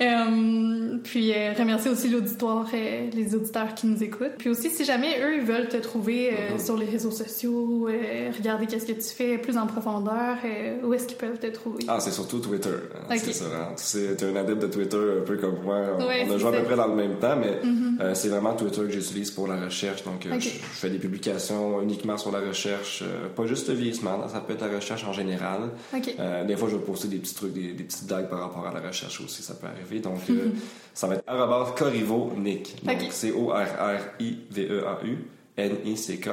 Euh, 0.04 0.98
puis 1.04 1.32
euh, 1.34 1.54
remercier 1.58 1.90
aussi 1.92 2.10
l'auditoire, 2.10 2.68
euh, 2.74 3.10
les 3.14 3.36
auditeurs 3.36 3.74
qui 3.76 3.88
nous 3.88 4.02
écoutent. 4.04 4.36
Puis 4.38 4.50
aussi, 4.50 4.70
si 4.70 4.86
jamais 4.86 5.20
eux 5.22 5.36
ils 5.36 5.42
veulent 5.46 5.68
te 5.70 5.78
trouver 5.78 6.30
euh, 6.32 6.54
Mhm. 6.54 6.60
sur 6.60 6.78
les 6.78 6.86
réseaux 6.86 7.12
sociaux, 7.12 7.88
euh, 7.90 8.32
regarder 8.36 8.66
qu'est-ce 8.68 8.86
que 8.86 8.92
tu 8.94 9.02
fais 9.16 9.38
plus 9.38 9.58
en 9.58 9.66
profondeur, 9.68 10.38
où 10.84 10.94
est-ce 10.94 11.08
qu'ils 11.08 11.18
peuvent 11.18 11.40
te 11.40 11.48
trouver? 11.48 11.84
Ah, 11.88 12.00
c'est 12.00 12.12
surtout 12.12 12.40
Twitter. 12.40 12.70
hein, 12.96 13.06
Ok. 13.12 13.18
C'est 13.24 13.34
ça. 13.34 13.46
hein. 13.46 13.74
Tu 13.78 13.84
sais, 13.84 14.16
t'es 14.16 14.26
un 14.26 14.36
adepte 14.36 14.62
de 14.62 14.68
Twitter 14.68 14.98
un 15.22 15.26
peu 15.26 15.38
comme 15.38 15.58
moi. 15.64 15.78
On, 16.00 16.06
Ouais, 16.08 16.26
on 16.28 16.32
a 16.34 16.38
joué 16.38 16.50
à 16.56 16.60
peu 16.60 16.64
près 16.66 16.76
dans 16.76 16.88
le 16.88 16.96
même 16.96 17.16
temps, 17.18 17.36
mais 17.40 17.60
Mhm. 17.64 17.98
euh, 18.02 18.14
c'est 18.14 18.30
vraiment 18.30 18.54
Twitter 18.54 18.82
que 18.82 18.90
j'utilise 18.92 19.32
pour 19.32 19.48
la 19.48 19.66
recherche. 19.66 20.04
Donc, 20.04 20.26
je, 20.26 20.40
je 20.40 20.50
fais 20.50 20.90
des 20.90 21.00
publications 21.00 21.82
uniquement 21.82 22.18
sur 22.18 22.32
la 22.32 22.40
recherche, 22.40 23.04
pas 23.36 23.46
juste 23.46 23.68
le 23.70 23.76
vieillissement, 23.76 24.28
ça 24.28 24.40
peut 24.42 24.54
être 24.54 24.66
la 24.70 24.76
recherche 24.76 25.04
en 25.06 25.14
général. 25.14 25.70
OK. 25.96 26.16
Euh, 26.20 26.44
des 26.46 26.56
fois, 26.56 26.70
je 26.70 26.76
vais 26.76 26.84
poster 26.84 27.08
des 27.08 27.18
petits 27.18 27.36
trucs, 27.36 27.54
des, 27.54 27.74
des 27.74 27.84
petites 27.84 28.06
blagues 28.08 28.30
par 28.30 28.40
rapport 28.40 28.66
à 28.68 28.74
la 28.74 28.86
recherche 28.88 29.22
aussi, 29.22 29.42
ça 29.42 29.54
peut 29.54 29.68
arriver. 29.68 29.93
Donc, 30.00 30.20
euh, 30.30 30.50
ça 30.94 31.08
va 31.08 31.16
être 31.16 31.24
arrobas 31.28 31.72
Corriveau 31.78 32.32
Nick. 32.38 32.84
Donc, 32.84 32.96
Ok. 33.02 33.08
C-O-R-R-I-V-E-A-U 33.12 35.18
N-I-C-K. 35.58 36.30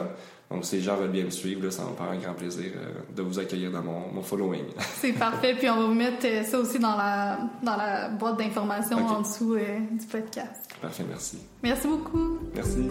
Donc, 0.51 0.65
si 0.65 0.77
les 0.77 0.83
gens 0.83 0.97
veulent 0.97 1.11
bien 1.11 1.25
me 1.25 1.31
suivre, 1.31 1.65
là, 1.65 1.71
ça 1.71 1.85
va 1.85 1.91
me 1.91 1.95
faire 1.95 2.11
un 2.11 2.17
grand 2.17 2.35
plaisir 2.35 2.73
euh, 2.75 2.93
de 3.15 3.23
vous 3.23 3.39
accueillir 3.39 3.71
dans 3.71 3.83
mon, 3.83 4.13
mon 4.13 4.23
following. 4.23 4.65
C'est 5.01 5.13
parfait. 5.13 5.55
Puis 5.57 5.71
on 5.71 5.77
va 5.77 5.87
vous 5.87 5.95
mettre 5.95 6.27
euh, 6.27 6.43
ça 6.43 6.59
aussi 6.59 6.79
dans 6.79 6.97
la, 6.97 7.39
dans 7.63 7.77
la 7.77 8.09
boîte 8.09 8.39
d'informations 8.39 9.07
en 9.07 9.21
dessous 9.21 9.57
du 9.57 10.07
podcast. 10.07 10.69
Parfait, 10.83 11.05
merci. 11.09 11.39
Merci 11.63 11.87
beaucoup. 11.87 12.39
Merci. 12.55 12.89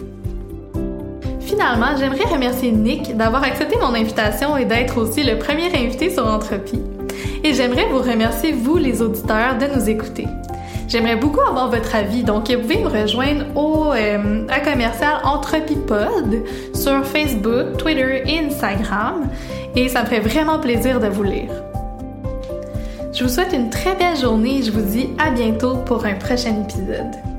Finalement, 1.50 1.96
j'aimerais 1.98 2.24
remercier 2.24 2.70
Nick 2.70 3.16
d'avoir 3.16 3.42
accepté 3.42 3.76
mon 3.76 3.92
invitation 3.92 4.56
et 4.56 4.64
d'être 4.64 4.98
aussi 4.98 5.24
le 5.24 5.36
premier 5.36 5.66
invité 5.76 6.08
sur 6.08 6.24
Entropie. 6.24 6.80
Et 7.42 7.54
j'aimerais 7.54 7.88
vous 7.88 7.98
remercier, 7.98 8.52
vous 8.52 8.76
les 8.76 9.02
auditeurs, 9.02 9.58
de 9.58 9.66
nous 9.66 9.88
écouter. 9.88 10.26
J'aimerais 10.90 11.14
beaucoup 11.14 11.40
avoir 11.40 11.70
votre 11.70 11.94
avis, 11.94 12.24
donc 12.24 12.50
vous 12.50 12.62
pouvez 12.62 12.78
me 12.78 12.88
rejoindre 12.88 13.44
au 13.54 13.92
euh, 13.92 14.44
à 14.48 14.58
commercial 14.58 15.20
EntropiePod 15.22 16.42
sur 16.74 17.06
Facebook, 17.06 17.76
Twitter 17.78 18.24
et 18.26 18.40
Instagram, 18.40 19.28
et 19.76 19.88
ça 19.88 20.00
me 20.00 20.06
ferait 20.06 20.18
vraiment 20.18 20.58
plaisir 20.58 20.98
de 20.98 21.06
vous 21.06 21.22
lire. 21.22 21.52
Je 23.12 23.22
vous 23.22 23.30
souhaite 23.30 23.52
une 23.52 23.70
très 23.70 23.94
belle 23.94 24.16
journée 24.16 24.58
et 24.58 24.62
je 24.64 24.72
vous 24.72 24.82
dis 24.82 25.10
à 25.24 25.30
bientôt 25.30 25.76
pour 25.76 26.04
un 26.06 26.14
prochain 26.14 26.60
épisode. 26.60 27.29